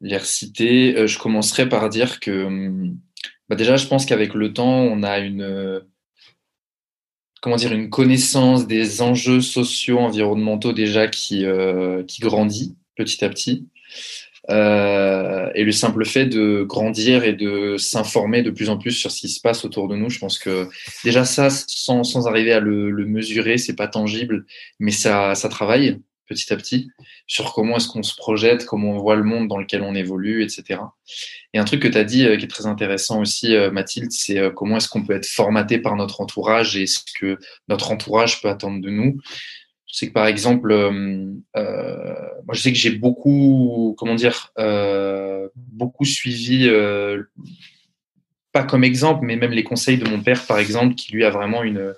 les 0.00 0.16
reciter. 0.16 1.06
je 1.06 1.18
commencerai 1.18 1.68
par 1.68 1.88
dire 1.88 2.20
que. 2.20 2.44
Hum, 2.46 2.98
bah 3.48 3.56
déjà, 3.56 3.76
je 3.76 3.86
pense 3.86 4.06
qu'avec 4.06 4.34
le 4.34 4.52
temps, 4.52 4.82
on 4.82 5.02
a 5.02 5.18
une 5.18 5.82
comment 7.40 7.56
dire, 7.56 7.72
une 7.72 7.90
connaissance 7.90 8.66
des 8.66 9.02
enjeux 9.02 9.40
sociaux, 9.40 9.98
environnementaux 9.98 10.72
déjà 10.72 11.08
qui, 11.08 11.44
euh, 11.44 12.04
qui 12.04 12.20
grandit 12.20 12.76
petit 12.96 13.24
à 13.24 13.28
petit. 13.28 13.66
Euh, 14.48 15.50
et 15.54 15.64
le 15.64 15.72
simple 15.72 16.04
fait 16.04 16.26
de 16.26 16.62
grandir 16.62 17.24
et 17.24 17.34
de 17.34 17.76
s'informer 17.76 18.42
de 18.42 18.50
plus 18.50 18.70
en 18.70 18.78
plus 18.78 18.92
sur 18.92 19.10
ce 19.10 19.20
qui 19.20 19.28
se 19.28 19.40
passe 19.40 19.64
autour 19.64 19.86
de 19.86 19.96
nous, 19.96 20.08
je 20.08 20.18
pense 20.18 20.38
que 20.38 20.68
déjà 21.04 21.24
ça, 21.24 21.50
sans, 21.50 22.04
sans 22.04 22.26
arriver 22.26 22.52
à 22.52 22.60
le, 22.60 22.90
le 22.90 23.04
mesurer, 23.04 23.58
c'est 23.58 23.76
pas 23.76 23.88
tangible, 23.88 24.46
mais 24.78 24.92
ça, 24.92 25.34
ça 25.34 25.48
travaille 25.48 25.98
petit 26.26 26.52
à 26.52 26.56
petit 26.56 26.90
sur 27.26 27.52
comment 27.52 27.76
est-ce 27.76 27.88
qu'on 27.88 28.04
se 28.04 28.14
projette, 28.14 28.64
comment 28.64 28.92
on 28.92 28.98
voit 28.98 29.16
le 29.16 29.24
monde 29.24 29.48
dans 29.48 29.58
lequel 29.58 29.82
on 29.82 29.94
évolue, 29.94 30.44
etc. 30.44 30.80
Et 31.52 31.58
un 31.58 31.64
truc 31.64 31.82
que 31.82 31.88
tu 31.88 31.98
as 31.98 32.04
dit 32.04 32.24
euh, 32.24 32.36
qui 32.36 32.44
est 32.44 32.48
très 32.48 32.66
intéressant 32.66 33.20
aussi, 33.20 33.54
euh, 33.54 33.70
Mathilde, 33.70 34.12
c'est 34.12 34.40
comment 34.54 34.76
est-ce 34.76 34.88
qu'on 34.88 35.04
peut 35.04 35.14
être 35.14 35.26
formaté 35.26 35.78
par 35.78 35.96
notre 35.96 36.20
entourage 36.20 36.76
et 36.76 36.86
ce 36.86 37.00
que 37.18 37.36
notre 37.68 37.90
entourage 37.90 38.40
peut 38.40 38.48
attendre 38.48 38.80
de 38.80 38.90
nous. 38.90 39.18
Sais 39.92 40.08
que 40.08 40.12
par 40.12 40.26
exemple, 40.26 40.72
euh, 40.72 41.34
moi 41.54 42.54
je 42.54 42.60
sais 42.60 42.72
que 42.72 42.78
j'ai 42.78 42.90
beaucoup, 42.90 43.94
comment 43.98 44.14
dire, 44.14 44.52
beaucoup 45.56 46.04
suivi, 46.04 46.70
pas 48.52 48.64
comme 48.64 48.84
exemple, 48.84 49.24
mais 49.24 49.36
même 49.36 49.52
les 49.52 49.64
conseils 49.64 49.98
de 49.98 50.08
mon 50.08 50.20
père, 50.20 50.46
par 50.46 50.58
exemple, 50.58 50.94
qui 50.94 51.12
lui 51.12 51.24
a 51.24 51.30
vraiment 51.30 51.62
une, 51.62 51.94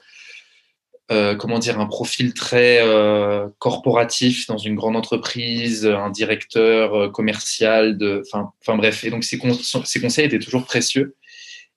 euh, 1.12 1.35
comment 1.35 1.59
dire, 1.59 1.78
un 1.78 1.87
profil 1.87 2.33
très 2.33 2.81
euh, 2.81 3.48
corporatif 3.59 4.46
dans 4.46 4.57
une 4.57 4.76
grande 4.76 4.96
entreprise, 4.96 5.87
un 5.87 6.11
directeur 6.11 6.94
euh, 6.94 7.11
commercial, 7.11 7.98
de, 7.98 8.22
enfin 8.33 8.76
bref. 8.76 9.05
Et 9.05 9.11
donc 9.11 9.24
ces, 9.24 9.37
conseils 9.37 10.24
étaient 10.24 10.38
toujours 10.38 10.64
précieux. 10.64 11.16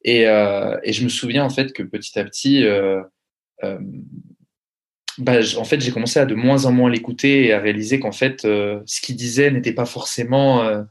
Et, 0.04 0.22
et, 0.22 0.94
je 0.94 1.04
me 1.04 1.10
souviens 1.10 1.44
en 1.44 1.50
fait 1.50 1.74
que 1.74 1.82
petit 1.82 2.20
à 2.20 2.24
petit, 2.24 2.64
bah, 5.18 5.40
en 5.58 5.64
fait, 5.64 5.80
j'ai 5.82 5.92
commencé 5.92 6.20
à 6.20 6.26
de 6.26 6.36
moins 6.36 6.66
en 6.66 6.72
moins 6.72 6.90
l'écouter 6.90 7.46
et 7.46 7.54
à 7.54 7.60
réaliser 7.60 8.00
qu'en 8.00 8.12
fait, 8.12 8.42
ce 8.42 9.02
qu'il 9.02 9.16
disait 9.16 9.52
n'était 9.52 9.74
pas 9.74 9.86
forcément 9.86 10.86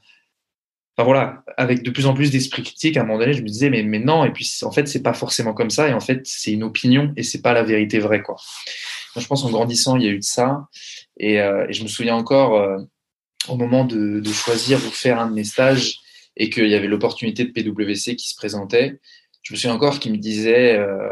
Enfin 0.96 1.06
voilà, 1.06 1.42
avec 1.56 1.82
de 1.82 1.90
plus 1.90 2.06
en 2.06 2.14
plus 2.14 2.30
d'esprit 2.30 2.62
critique, 2.62 2.96
à 2.96 3.00
un 3.00 3.04
moment 3.04 3.18
donné, 3.18 3.32
je 3.32 3.42
me 3.42 3.48
disais 3.48 3.68
mais, 3.68 3.82
mais 3.82 3.98
non, 3.98 4.24
et 4.24 4.30
puis 4.30 4.48
en 4.62 4.70
fait 4.70 4.86
c'est 4.86 5.02
pas 5.02 5.12
forcément 5.12 5.52
comme 5.52 5.70
ça, 5.70 5.88
et 5.88 5.92
en 5.92 5.98
fait 5.98 6.20
c'est 6.24 6.52
une 6.52 6.62
opinion 6.62 7.12
et 7.16 7.24
c'est 7.24 7.42
pas 7.42 7.52
la 7.52 7.64
vérité 7.64 7.98
vraie 7.98 8.22
quoi. 8.22 8.36
je 9.16 9.26
pense 9.26 9.44
en 9.44 9.50
grandissant 9.50 9.96
il 9.96 10.04
y 10.04 10.06
a 10.06 10.10
eu 10.10 10.18
de 10.18 10.24
ça, 10.24 10.68
et, 11.18 11.40
euh, 11.40 11.66
et 11.68 11.72
je 11.72 11.82
me 11.82 11.88
souviens 11.88 12.14
encore 12.14 12.54
euh, 12.54 12.78
au 13.48 13.56
moment 13.56 13.84
de, 13.84 14.20
de, 14.20 14.32
choisir 14.32 14.78
ou 14.86 14.90
faire 14.90 15.18
un 15.18 15.28
de 15.28 15.34
mes 15.34 15.42
stages 15.42 15.98
et 16.36 16.48
qu'il 16.48 16.68
y 16.68 16.74
avait 16.76 16.86
l'opportunité 16.86 17.44
de 17.44 17.50
PwC 17.50 18.14
qui 18.14 18.28
se 18.28 18.36
présentait, 18.36 19.00
je 19.42 19.52
me 19.52 19.58
souviens 19.58 19.74
encore 19.74 19.98
qu'il 19.98 20.12
me 20.12 20.18
disait 20.18 20.76
euh, 20.78 21.10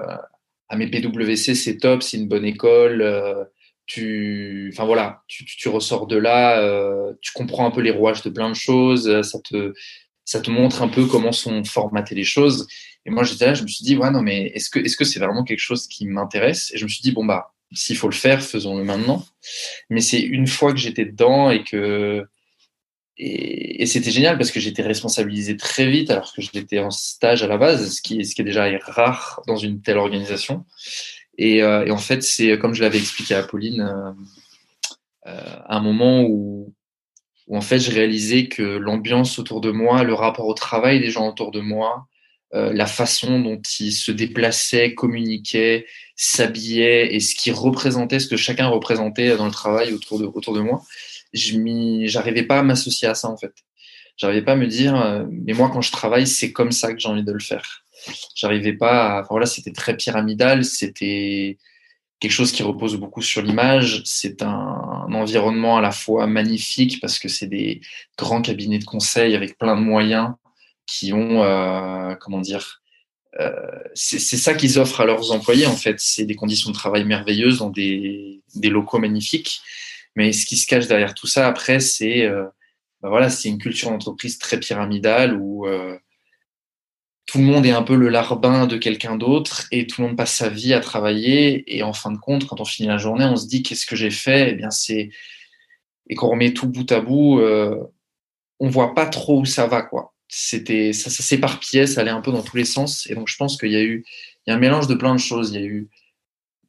ah 0.73 0.77
mais 0.77 0.89
PwC 0.89 1.55
c'est 1.55 1.77
top, 1.77 2.03
c'est 2.03 2.17
une 2.17 2.29
bonne 2.29 2.47
école, 2.47 3.03
euh, 3.03 3.45
tu, 3.85 4.71
enfin 4.73 4.87
voilà, 4.87 5.23
tu, 5.29 5.45
tu, 5.45 5.69
ressors 5.69 6.07
de 6.07 6.17
là, 6.17 6.61
euh, 6.61 7.13
tu 7.21 7.33
comprends 7.33 7.67
un 7.67 7.71
peu 7.71 7.83
les 7.83 7.91
rouages 7.91 8.23
de 8.23 8.31
plein 8.31 8.49
de 8.49 8.55
choses, 8.55 9.21
ça 9.23 9.39
te, 9.41 9.75
ça 10.25 10.41
te 10.41 10.51
montre 10.51 10.81
un 10.83 10.89
peu 10.89 11.05
comment 11.05 11.33
sont 11.33 11.63
formatées 11.65 12.15
les 12.15 12.25
choses. 12.25 12.67
Et 13.05 13.11
moi, 13.11 13.23
j'étais 13.23 13.47
là, 13.47 13.55
je 13.55 13.65
me 13.65 13.69
suis 13.69 13.85
dit, 13.85 13.97
ouais, 13.97 14.11
non, 14.11 14.23
mais 14.23 14.47
est-ce 14.55 14.71
que, 14.71 14.79
est-ce 14.79 14.97
que 14.97 15.05
c'est 15.05 15.19
vraiment 15.19 15.45
quelque 15.45 15.59
chose 15.59 15.89
qui 15.89 16.07
m'intéresse? 16.07 16.73
Et 16.73 16.79
je 16.79 16.85
me 16.85 16.89
suis 16.89 17.03
dit, 17.03 17.13
bon 17.13 17.27
bah, 17.27 17.53
s'il 17.75 17.97
faut 17.97 18.09
le 18.09 18.15
faire, 18.15 18.43
faisons-le 18.43 18.85
maintenant. 18.85 19.27
Mais 19.91 20.01
c'est 20.01 20.21
une 20.21 20.47
fois 20.47 20.73
que 20.73 20.79
j'étais 20.79 21.05
dedans 21.05 21.51
et 21.51 21.65
que 21.65 22.25
et, 23.18 23.87
c'était 23.87 24.11
génial 24.11 24.38
parce 24.38 24.51
que 24.51 24.61
j'étais 24.61 24.83
responsabilisé 24.83 25.57
très 25.57 25.87
vite 25.87 26.11
alors 26.11 26.33
que 26.33 26.40
j'étais 26.40 26.79
en 26.79 26.90
stage 26.90 27.42
à 27.42 27.46
la 27.46 27.59
base, 27.59 27.96
ce 27.96 28.03
qui, 28.03 28.20
est 28.20 28.42
déjà 28.42 28.66
rare 28.87 29.42
dans 29.46 29.57
une 29.57 29.83
telle 29.83 29.98
organisation. 29.98 30.64
Et, 31.38 31.62
euh, 31.62 31.85
et 31.85 31.90
en 31.90 31.98
fait, 31.98 32.22
c'est 32.22 32.59
comme 32.59 32.75
je 32.75 32.83
l'avais 32.83 32.98
expliqué 32.98 33.35
à 33.35 33.42
Pauline, 33.42 33.83
euh, 33.83 34.12
euh, 35.27 35.57
un 35.68 35.81
moment 35.81 36.22
où, 36.22 36.75
où 37.48 37.57
en 37.57 37.61
fait 37.61 37.79
je 37.79 37.90
réalisais 37.90 38.48
que 38.48 38.62
l'ambiance 38.62 39.38
autour 39.38 39.61
de 39.61 39.70
moi, 39.70 40.05
le 40.05 40.14
rapport 40.14 40.46
au 40.46 40.55
travail 40.55 41.01
des 41.01 41.11
gens 41.11 41.29
autour 41.29 41.51
de 41.51 41.61
moi, 41.61 42.07
la 42.55 42.85
façon 42.85 43.40
dont 43.40 43.62
ils 43.81 43.92
se 43.92 44.12
déplaçaient, 44.12 44.92
communiquaient, 44.92 45.87
s'habillaient 46.16 47.14
et 47.14 47.20
ce 47.20 47.35
qui 47.35 47.51
représentait, 47.51 48.20
ce 48.20 48.29
que 48.29 48.37
chacun 48.37 48.66
représentait 48.66 49.38
dans 49.38 49.46
le 49.46 49.53
travail 49.53 49.94
autour 49.94 50.18
de, 50.18 50.27
autour 50.27 50.53
de 50.53 50.61
moi, 50.61 50.83
je 51.33 52.07
j'arrivais 52.07 52.45
pas 52.45 52.59
à 52.61 52.62
m'associer 52.62 53.09
à 53.09 53.14
ça 53.14 53.29
en 53.29 53.37
fait. 53.37 53.53
J'arrivais 54.16 54.42
pas 54.42 54.53
à 54.53 54.57
me 54.57 54.66
dire, 54.66 55.27
mais 55.31 55.55
moi 55.55 55.71
quand 55.73 55.81
je 55.81 55.90
travaille, 55.90 56.27
c'est 56.27 56.53
comme 56.53 56.71
ça 56.73 56.92
que 56.92 57.01
j'ai 57.01 57.09
envie 57.09 57.25
de 57.25 57.33
le 57.33 57.40
faire. 57.40 57.85
J'arrivais 58.35 58.75
pas 58.75 59.18
à... 59.18 59.23
Voilà, 59.23 59.47
c'était 59.47 59.73
très 59.73 59.97
pyramidal, 59.97 60.64
c'était 60.64 61.59
quelque 62.21 62.33
chose 62.33 62.53
qui 62.53 62.62
repose 62.62 62.97
beaucoup 62.97 63.23
sur 63.23 63.42
l'image. 63.42 64.03
C'est 64.05 64.42
un, 64.42 64.49
un, 64.49 65.12
environnement 65.14 65.79
à 65.79 65.81
la 65.81 65.92
fois 65.92 66.27
magnifique 66.27 67.01
parce 67.01 67.18
que 67.18 67.29
c'est 67.29 67.47
des 67.47 67.81
grands 68.18 68.42
cabinets 68.42 68.79
de 68.79 68.85
conseil 68.85 69.35
avec 69.35 69.59
plein 69.59 69.77
de 69.77 69.81
moyens 69.81 70.35
qui 70.87 71.12
ont, 71.12 71.42
euh, 71.42 72.14
comment 72.16 72.40
dire, 72.40 72.83
euh, 73.40 73.51
c'est 73.95 74.18
ça 74.18 74.55
qu'ils 74.55 74.79
offrent 74.79 75.01
à 75.01 75.07
leurs 75.07 75.33
employés 75.33 75.66
en 75.66 75.77
fait. 75.77 75.97
C'est 75.99 76.25
des 76.25 76.35
conditions 76.35 76.71
de 76.71 76.75
travail 76.75 77.05
merveilleuses 77.05 77.59
dans 77.59 77.71
des, 77.71 78.42
des, 78.55 78.68
locaux 78.68 78.99
magnifiques. 78.99 79.62
Mais 80.16 80.33
ce 80.33 80.46
qui 80.46 80.57
se 80.57 80.66
cache 80.66 80.87
derrière 80.87 81.14
tout 81.14 81.27
ça 81.27 81.46
après, 81.46 81.81
c'est 81.81 82.29
ben 83.03 83.09
voilà, 83.09 83.31
c'est 83.31 83.48
une 83.48 83.59
culture 83.59 83.90
d'entreprise 83.90 84.38
très 84.38 84.61
pyramidale 84.61 85.37
où 85.37 85.66
euh, 85.66 85.98
tout 87.27 87.38
le 87.38 87.44
monde 87.44 87.66
est 87.66 87.72
un 87.72 87.83
peu 87.83 87.96
le 87.96 88.09
larbin 88.09 88.66
de 88.66 88.77
quelqu'un 88.77 89.16
d'autre 89.16 89.66
et 89.72 89.87
tout 89.87 90.03
le 90.03 90.09
monde 90.09 90.16
passe 90.16 90.35
sa 90.35 90.48
vie 90.48 90.72
à 90.72 90.81
travailler. 90.81 91.64
Et 91.77 91.83
en 91.83 91.92
fin 91.92 92.12
de 92.12 92.18
compte, 92.18 92.46
quand 92.46 92.61
on 92.61 92.64
finit 92.64 92.88
la 92.88 92.98
journée, 92.98 93.25
on 93.25 93.37
se 93.37 93.48
dit 93.48 93.62
qu'est-ce 93.62 93.87
que 93.87 93.96
j'ai 93.96 94.11
fait? 94.11 94.51
Eh 94.51 94.55
bien, 94.55 94.70
c'est 94.70 95.11
et 96.09 96.14
qu'on 96.14 96.31
remet 96.31 96.53
tout 96.53 96.68
bout 96.68 96.90
à 96.92 97.01
bout, 97.01 97.40
euh, 97.40 97.77
on 98.61 98.68
voit 98.68 98.94
pas 98.94 99.07
trop 99.07 99.40
où 99.40 99.44
ça 99.46 99.66
va, 99.66 99.83
quoi. 99.83 100.14
C'était 100.29 100.92
ça, 100.92 101.11
ça 101.11 101.22
s'éparpillait, 101.22 101.87
ça 101.87 102.03
allait 102.03 102.11
un 102.11 102.20
peu 102.20 102.33
dans 102.33 102.42
tous 102.42 102.57
les 102.57 102.64
sens. 102.64 103.07
Et 103.09 103.14
donc, 103.14 103.29
je 103.29 103.37
pense 103.37 103.57
qu'il 103.57 103.70
y 103.70 103.77
a 103.77 103.83
eu 103.83 104.05
il 104.46 104.51
y 104.51 104.53
a 104.53 104.57
un 104.57 104.59
mélange 104.59 104.88
de 104.88 104.94
plein 104.94 105.14
de 105.14 105.20
choses. 105.20 105.53
Il 105.53 105.61
y 105.61 105.64
a 105.64 105.66
eu 105.66 105.88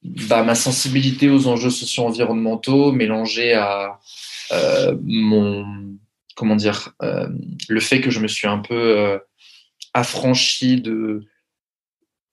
bah, 0.03 0.43
ma 0.43 0.55
sensibilité 0.55 1.29
aux 1.29 1.47
enjeux 1.47 1.69
socio-environnementaux 1.69 2.91
mélangée 2.91 3.53
à 3.53 3.99
euh, 4.51 4.95
mon 5.03 5.65
comment 6.35 6.55
dire 6.55 6.93
euh, 7.01 7.29
le 7.69 7.79
fait 7.79 8.01
que 8.01 8.09
je 8.09 8.19
me 8.19 8.27
suis 8.27 8.47
un 8.47 8.59
peu 8.59 8.97
euh, 8.97 9.17
affranchi 9.93 10.81
de 10.81 11.25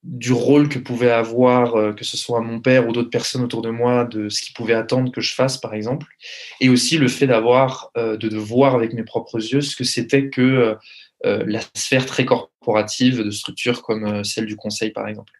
du 0.03 0.33
rôle 0.33 0.69
que 0.69 0.79
pouvait 0.79 1.11
avoir, 1.11 1.77
euh, 1.77 1.93
que 1.93 2.05
ce 2.05 2.17
soit 2.17 2.41
mon 2.41 2.61
père 2.61 2.89
ou 2.89 2.93
d'autres 2.93 3.11
personnes 3.11 3.43
autour 3.43 3.61
de 3.61 3.71
moi, 3.71 4.05
de 4.05 4.29
ce 4.31 4.41
qu'ils 4.41 4.55
pouvaient 4.55 4.75
attendre 4.75 5.13
que 5.13 5.21
je 5.21 5.35
fasse, 5.35 5.59
par 5.59 5.75
exemple, 5.75 6.07
et 6.61 6.71
aussi 6.71 6.97
le 6.97 7.09
fait 7.09 7.27
d'avoir, 7.27 7.91
euh, 7.99 8.17
de, 8.17 8.29
de, 8.29 8.37
voir 8.39 8.75
avec 8.75 8.95
mes 8.95 9.03
propres 9.03 9.37
yeux 9.37 9.61
ce 9.61 9.77
que 9.77 9.85
c'était 9.85 10.31
que 10.31 10.77
euh, 11.27 11.45
la 11.47 11.61
sphère 11.75 12.07
très 12.07 12.25
corporative 12.25 13.23
de 13.23 13.31
structures 13.31 13.83
comme 13.83 14.25
celle 14.25 14.47
du 14.47 14.57
conseil, 14.57 14.91
par 14.91 15.07
exemple. 15.07 15.33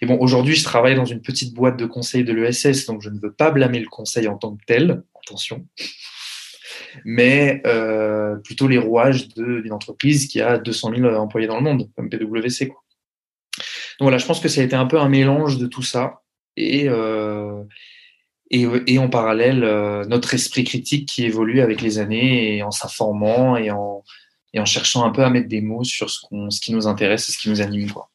Et 0.00 0.06
bon, 0.06 0.18
aujourd'hui, 0.20 0.54
je 0.54 0.64
travaille 0.64 0.94
dans 0.94 1.04
une 1.04 1.22
petite 1.22 1.54
boîte 1.54 1.78
de 1.78 1.86
conseil 1.86 2.24
de 2.24 2.32
l'ESS, 2.32 2.86
donc 2.86 3.02
je 3.02 3.08
ne 3.08 3.18
veux 3.18 3.32
pas 3.32 3.50
blâmer 3.50 3.80
le 3.80 3.88
conseil 3.88 4.28
en 4.28 4.36
tant 4.36 4.54
que 4.54 4.62
tel, 4.66 5.02
attention 5.22 5.66
mais 7.04 7.62
euh, 7.66 8.36
plutôt 8.36 8.68
les 8.68 8.78
rouages 8.78 9.28
d'une 9.28 9.72
entreprise 9.72 10.28
qui 10.28 10.40
a 10.40 10.58
200 10.58 10.92
000 10.96 11.14
employés 11.14 11.46
dans 11.46 11.56
le 11.56 11.62
monde, 11.62 11.90
comme 11.96 12.08
PwC. 12.08 12.68
Quoi. 12.68 12.82
Donc 13.98 14.06
voilà, 14.06 14.18
je 14.18 14.26
pense 14.26 14.40
que 14.40 14.48
ça 14.48 14.60
a 14.60 14.64
été 14.64 14.76
un 14.76 14.86
peu 14.86 14.98
un 14.98 15.08
mélange 15.08 15.58
de 15.58 15.66
tout 15.66 15.82
ça. 15.82 16.22
Et, 16.56 16.88
euh, 16.88 17.64
et, 18.50 18.98
en 18.98 19.08
parallèle, 19.08 19.64
euh, 19.64 20.04
notre 20.04 20.34
esprit 20.34 20.62
critique 20.62 21.08
qui 21.08 21.24
évolue 21.24 21.60
avec 21.60 21.80
les 21.80 21.98
années 21.98 22.56
et 22.56 22.62
en 22.62 22.70
s'informant 22.70 23.56
et 23.56 23.70
en, 23.70 24.04
et 24.52 24.60
en 24.60 24.64
cherchant 24.64 25.04
un 25.04 25.10
peu 25.10 25.24
à 25.24 25.30
mettre 25.30 25.48
des 25.48 25.60
mots 25.60 25.82
sur 25.82 26.10
ce, 26.10 26.20
qu'on, 26.20 26.50
ce 26.50 26.60
qui 26.60 26.72
nous 26.72 26.86
intéresse 26.86 27.28
et 27.28 27.32
ce 27.32 27.38
qui 27.38 27.50
nous 27.50 27.60
anime. 27.60 27.90
Quoi. 27.90 28.08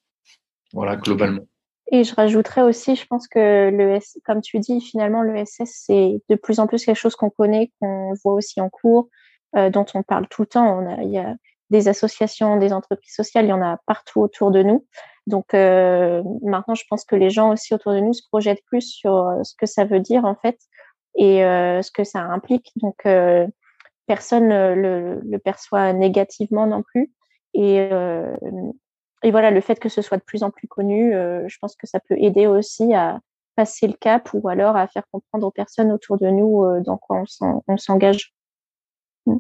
Voilà, 0.74 0.96
globalement. 0.96 1.44
Et 1.92 2.04
je 2.04 2.14
rajouterais 2.14 2.62
aussi, 2.62 2.96
je 2.96 3.06
pense 3.08 3.28
que 3.28 3.70
le 3.72 4.00
comme 4.24 4.42
tu 4.42 4.60
dis, 4.60 4.80
finalement, 4.80 5.24
le 5.24 5.44
SS, 5.44 5.84
c'est 5.86 6.22
de 6.30 6.36
plus 6.36 6.60
en 6.60 6.68
plus 6.68 6.86
quelque 6.86 6.96
chose 6.96 7.16
qu'on 7.16 7.32
connaît, 7.32 7.72
qu'on 7.80 8.14
voit 8.24 8.34
aussi 8.34 8.62
en 8.62 8.70
cours, 8.70 9.10
euh, 9.56 9.70
dont 9.72 9.86
on 9.96 10.04
parle 10.04 10.28
tout 10.28 10.44
le 10.44 10.48
temps. 10.48 10.98
Il 11.02 11.10
y 11.10 11.18
a 11.18 11.36
des 11.72 11.88
associations, 11.88 12.58
des 12.58 12.74
entreprises 12.74 13.16
sociales, 13.16 13.46
il 13.46 13.50
y 13.50 13.54
en 13.54 13.62
a 13.62 13.80
partout 13.88 14.22
autour 14.22 14.52
de 14.52 14.62
nous. 14.62 14.86
Donc 15.28 15.54
euh, 15.54 16.24
maintenant, 16.44 16.76
je 16.76 16.84
pense 16.90 17.06
que 17.06 17.16
les 17.16 17.30
gens 17.30 17.52
aussi 17.52 17.74
autour 17.74 17.94
de 17.94 18.00
nous 18.00 18.14
se 18.14 18.24
projettent 18.28 18.64
plus 18.66 18.82
sur 18.82 19.16
euh, 19.16 19.44
ce 19.44 19.54
que 19.56 19.66
ça 19.66 19.86
veut 19.86 20.00
dire 20.00 20.26
en 20.26 20.36
fait 20.36 20.60
et 21.16 21.44
euh, 21.44 21.82
ce 21.82 21.92
que 21.92 22.04
ça 22.04 22.22
implique. 22.22 22.72
Donc 22.78 23.06
euh, 23.06 23.48
personne 24.08 24.50
le, 24.50 25.20
le, 25.22 25.40
perçoit 25.40 25.94
négativement 25.94 26.66
non 26.66 26.82
plus. 26.82 27.12
Et, 27.54 27.80
euh, 27.80 28.36
et 29.24 29.32
voilà, 29.32 29.52
le 29.52 29.62
fait 29.62 29.80
que 29.80 29.90
ce 29.90 30.02
soit 30.02 30.18
de 30.18 30.24
plus 30.24 30.44
en 30.44 30.52
plus 30.52 30.68
connu, 30.68 31.14
euh, 31.14 31.48
je 31.48 31.58
pense 31.60 31.76
que 31.76 31.88
ça 31.88 32.00
peut 32.00 32.16
aider 32.18 32.48
aussi 32.48 32.94
à 32.94 33.20
passer 33.56 33.88
le 33.88 33.94
cap 33.94 34.30
ou 34.34 34.48
alors 34.48 34.78
à 34.78 34.88
faire 34.88 35.04
comprendre 35.12 35.48
aux 35.48 35.52
personnes 35.52 35.92
autour 35.92 36.18
de 36.18 36.28
nous 36.28 36.64
euh, 36.64 36.82
dans 36.82 36.98
quoi 36.98 37.24
on 37.68 37.78
s'engage. 37.78 38.34
Mm. 39.26 39.38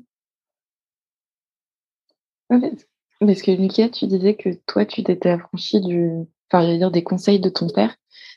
Parce 3.21 3.41
que 3.41 3.51
Lucas, 3.51 3.89
tu 3.89 4.07
disais 4.07 4.35
que 4.35 4.49
toi, 4.65 4.85
tu 4.85 5.03
t'étais 5.03 5.29
affranchi 5.29 5.79
du, 5.79 6.09
enfin, 6.51 6.63
j'allais 6.63 6.77
dire 6.77 6.91
des 6.91 7.03
conseils 7.03 7.39
de 7.39 7.49
ton 7.49 7.69
père, 7.69 7.95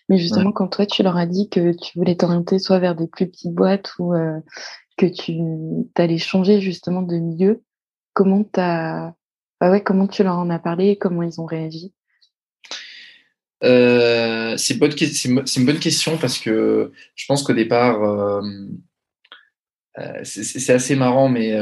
mais 0.08 0.18
justement, 0.18 0.46
ouais. 0.46 0.52
quand 0.54 0.68
toi, 0.68 0.86
tu 0.86 1.02
leur 1.02 1.16
as 1.16 1.26
dit 1.26 1.48
que 1.48 1.72
tu 1.72 1.98
voulais 1.98 2.16
t'orienter 2.16 2.58
soit 2.58 2.78
vers 2.78 2.94
des 2.94 3.08
plus 3.08 3.28
petites 3.28 3.54
boîtes 3.54 3.92
ou 3.98 4.14
euh, 4.14 4.38
que 4.96 5.06
tu 5.06 5.40
allais 5.96 6.18
changer 6.18 6.60
justement 6.60 7.02
de 7.02 7.16
milieu, 7.16 7.62
comment 8.12 8.44
t'as 8.44 9.14
bah 9.62 9.70
ouais, 9.70 9.80
comment 9.80 10.08
tu 10.08 10.24
leur 10.24 10.38
en 10.38 10.50
as 10.50 10.58
parlé 10.58 10.96
Comment 10.96 11.22
ils 11.22 11.40
ont 11.40 11.44
réagi? 11.44 11.92
Euh, 13.62 14.56
C'est 14.56 14.74
une 14.74 15.64
bonne 15.64 15.78
question 15.78 16.18
parce 16.18 16.40
que 16.40 16.90
je 17.14 17.24
pense 17.26 17.44
qu'au 17.44 17.52
départ, 17.52 18.02
euh, 18.02 18.42
euh, 20.00 20.20
c'est 20.24 20.72
assez 20.72 20.96
marrant, 20.96 21.28
mais 21.28 21.56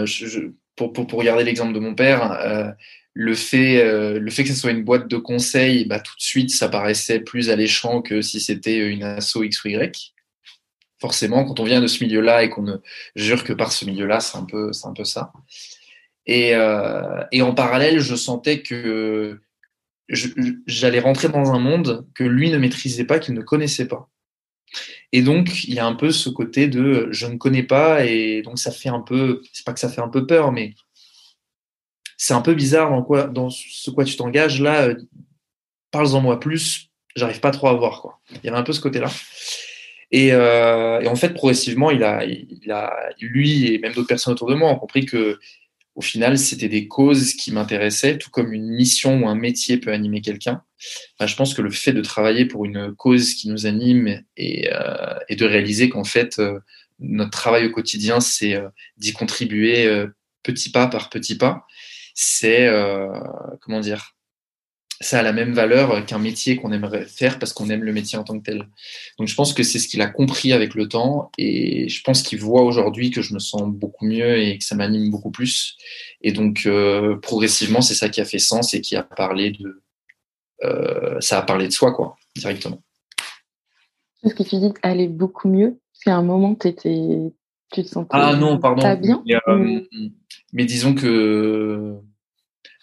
pour, 0.76 0.94
regarder 1.12 1.44
l'exemple 1.44 1.74
de 1.74 1.78
mon 1.78 1.94
père, 1.94 2.74
le, 3.12 3.34
fait, 3.34 3.82
que 4.30 4.48
ce 4.48 4.54
soit 4.54 4.70
une 4.70 4.82
boîte 4.82 5.06
de 5.06 5.18
conseil, 5.18 5.84
bah, 5.84 6.00
tout 6.00 6.16
de 6.16 6.22
suite, 6.22 6.50
ça 6.54 6.70
paraissait 6.70 7.20
plus 7.20 7.50
alléchant 7.50 8.00
que 8.00 8.22
si 8.22 8.40
c'était 8.40 8.78
une 8.78 9.02
asso 9.02 9.42
X 9.42 9.62
ou 9.62 9.68
Y. 9.68 10.14
Forcément, 11.02 11.44
quand 11.44 11.60
on 11.60 11.64
vient 11.64 11.82
de 11.82 11.86
ce 11.86 12.02
milieu-là 12.02 12.44
et 12.44 12.48
qu'on 12.48 12.62
ne 12.62 12.76
jure 13.14 13.44
que 13.44 13.52
par 13.52 13.72
ce 13.72 13.84
milieu-là, 13.84 14.20
c'est 14.20 14.38
un, 14.38 14.46
peu, 14.46 14.70
un 14.84 14.92
peu 14.94 15.04
ça. 15.04 15.34
Et, 16.26 16.54
euh, 16.54 17.24
et, 17.33 17.42
en 17.42 17.54
parallèle, 17.54 18.00
je 18.00 18.14
sentais 18.14 18.62
que 18.62 19.40
j'allais 20.66 21.00
rentrer 21.00 21.28
dans 21.28 21.52
un 21.52 21.59
monde 21.59 22.06
que 22.14 22.24
lui 22.24 22.50
ne 22.50 22.59
maîtrisait 22.59 23.04
pas, 23.04 23.18
qu'il 23.18 23.35
ne 23.35 23.42
connaissait 23.42 23.88
pas. 23.88 24.09
Et 25.12 25.22
donc, 25.22 25.64
il 25.64 25.74
y 25.74 25.78
a 25.78 25.87
un 25.87 25.94
peu 25.94 26.11
ce 26.11 26.28
côté 26.28 26.68
de 26.68 27.09
je 27.11 27.26
ne 27.26 27.37
connais 27.37 27.62
pas, 27.62 28.04
et 28.04 28.42
donc 28.42 28.59
ça 28.59 28.70
fait 28.70 28.88
un 28.88 29.00
peu, 29.00 29.42
c'est 29.52 29.64
pas 29.64 29.72
que 29.72 29.80
ça 29.80 29.88
fait 29.88 30.00
un 30.00 30.09
peu 30.09 30.26
peur, 30.26 30.52
mais 30.52 30.74
c'est 32.16 32.35
un 32.35 32.42
peu 32.42 32.54
bizarre 32.54 32.90
dans, 32.90 33.02
quoi, 33.02 33.24
dans 33.24 33.50
ce 33.50 33.90
quoi 33.90 34.04
tu 34.04 34.16
t'engages 34.16 34.61
là. 34.61 34.88
Euh, 34.88 34.94
Parle-en 35.90 36.20
moi 36.20 36.38
plus, 36.38 36.90
j'arrive 37.16 37.40
pas 37.40 37.50
trop 37.50 37.66
à 37.66 37.72
voir. 37.72 38.00
Quoi. 38.00 38.20
Il 38.30 38.44
y 38.44 38.48
avait 38.48 38.59
un 38.59 38.62
peu 38.62 38.72
ce 38.72 38.80
côté-là. 38.80 39.11
Et, 40.12 40.33
en 40.35 41.16
fait, 41.16 41.35
progressivement, 41.35 41.90
il 41.90 42.04
a, 42.04 42.24
il 42.24 42.70
a, 42.70 42.92
lui 43.20 43.72
et 43.72 43.78
même 43.78 43.92
d'autres 43.92 44.06
personnes 44.06 44.35
autour 44.35 44.48
de 44.48 44.54
moi 44.54 44.70
ont 44.70 44.78
compris 44.78 45.04
que 45.04 45.40
au 45.94 46.03
final, 46.03 46.38
c'était 46.38 46.68
des 46.68 46.88
causes 46.88 47.35
qui 47.35 47.53
m'intéressaient, 47.53 48.18
tout 48.18 48.31
comme 48.31 48.53
une 48.53 48.68
mission 48.68 49.22
ou 49.22 49.29
un 49.29 49.35
métier 49.35 49.76
peut 49.76 49.92
animer 49.92 50.20
quelqu'un. 50.20 50.62
je 51.20 51.37
pense 51.37 51.55
que 51.55 51.62
le 51.62 51.70
fait 51.70 51.92
de 51.92 52.00
travailler 52.00 52.46
pour 52.46 52.64
une 52.64 52.94
cause 52.94 53.35
qui 53.35 53.48
nous 53.48 53.66
anime 53.66 54.22
et, 54.37 54.70
et 55.29 55.37
de 55.37 55.44
réaliser 55.44 55.88
qu'en 55.88 56.05
fait, 56.05 56.40
notre 57.00 57.31
travail 57.31 57.66
au 57.66 57.70
quotidien, 57.70 58.20
c'est 58.20 58.59
d'y 58.96 59.12
contribuer 59.12 60.07
petit 60.42 60.70
pas 60.70 60.87
par 60.87 61.11
petit 61.11 61.37
pas, 61.37 61.66
c'est, 62.14 62.70
comment 63.61 63.81
dire, 63.81 64.14
ça 65.00 65.20
a 65.20 65.22
la 65.22 65.32
même 65.32 65.52
valeur 65.54 66.04
qu'un 66.04 66.18
métier 66.18 66.56
qu'on 66.56 66.72
aimerait 66.72 67.06
faire 67.06 67.38
parce 67.38 67.54
qu'on 67.54 67.70
aime 67.70 67.84
le 67.84 67.92
métier 67.92 68.18
en 68.18 68.24
tant 68.24 68.38
que 68.38 68.44
tel. 68.44 68.68
Donc 69.18 69.28
je 69.28 69.34
pense 69.34 69.54
que 69.54 69.62
c'est 69.62 69.78
ce 69.78 69.88
qu'il 69.88 70.02
a 70.02 70.06
compris 70.06 70.52
avec 70.52 70.74
le 70.74 70.88
temps 70.88 71.30
et 71.38 71.88
je 71.88 72.02
pense 72.02 72.22
qu'il 72.22 72.38
voit 72.38 72.62
aujourd'hui 72.62 73.10
que 73.10 73.22
je 73.22 73.32
me 73.32 73.38
sens 73.38 73.62
beaucoup 73.64 74.04
mieux 74.04 74.38
et 74.38 74.58
que 74.58 74.64
ça 74.64 74.74
m'anime 74.74 75.10
beaucoup 75.10 75.30
plus. 75.30 75.78
Et 76.20 76.32
donc 76.32 76.64
euh, 76.66 77.16
progressivement, 77.16 77.80
c'est 77.80 77.94
ça 77.94 78.10
qui 78.10 78.20
a 78.20 78.26
fait 78.26 78.38
sens 78.38 78.74
et 78.74 78.82
qui 78.82 78.94
a 78.94 79.02
parlé 79.02 79.52
de, 79.52 79.82
euh, 80.64 81.18
ça 81.20 81.38
a 81.38 81.42
parlé 81.42 81.66
de 81.66 81.72
soi 81.72 81.92
quoi 81.92 82.16
directement. 82.36 82.82
Est-ce 84.22 84.34
que 84.34 84.42
tu 84.42 84.58
dis 84.58 84.74
aller 84.82 85.08
beaucoup 85.08 85.48
mieux 85.48 85.80
C'est 85.94 86.10
un 86.10 86.22
moment 86.22 86.54
tu 86.54 86.68
étais, 86.68 87.32
tu 87.72 87.82
te 87.82 87.88
sentais 87.88 88.10
ah 88.12 88.36
non 88.36 88.58
pardon 88.58 88.82
pas 88.82 88.96
bien 88.96 89.22
mais, 89.24 89.34
euh, 89.48 89.80
mais 90.52 90.66
disons 90.66 90.94
que 90.94 91.96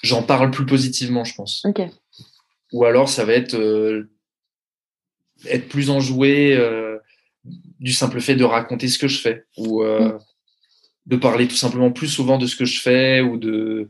j'en 0.01 0.23
parle 0.23 0.51
plus 0.51 0.65
positivement, 0.65 1.23
je 1.23 1.35
pense. 1.35 1.63
Ok. 1.65 1.81
Ou 2.73 2.85
alors 2.85 3.09
ça 3.09 3.25
va 3.25 3.33
être 3.33 3.55
euh, 3.55 4.09
être 5.45 5.69
plus 5.69 5.89
enjoué 5.89 6.55
euh, 6.55 6.97
du 7.79 7.93
simple 7.93 8.19
fait 8.19 8.35
de 8.35 8.43
raconter 8.43 8.87
ce 8.87 8.97
que 8.97 9.07
je 9.07 9.19
fais 9.19 9.45
ou 9.57 9.83
euh, 9.83 10.13
mm. 10.13 10.19
de 11.05 11.15
parler 11.15 11.47
tout 11.47 11.55
simplement 11.55 11.91
plus 11.91 12.07
souvent 12.07 12.37
de 12.37 12.45
ce 12.45 12.55
que 12.55 12.65
je 12.65 12.81
fais 12.81 13.21
ou 13.21 13.37
de 13.37 13.89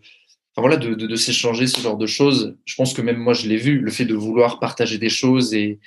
enfin 0.54 0.68
voilà 0.68 0.78
de, 0.78 0.94
de, 0.94 1.16
s'échanger 1.16 1.68
ce 1.68 1.82
genre 1.82 1.98
de 1.98 2.06
choses. 2.08 2.58
Je 2.66 2.76
pense 2.76 2.94
que 2.94 3.02
même 3.02 3.18
moi 3.18 3.34
je 3.34 3.48
l'ai 3.48 3.58
vu, 3.58 3.80
le 3.80 3.92
fait 3.92 4.06
de 4.06 4.16
vouloir 4.16 4.60
partager 4.60 4.98
des 4.98 5.10
choses 5.10 5.54
et 5.54 5.80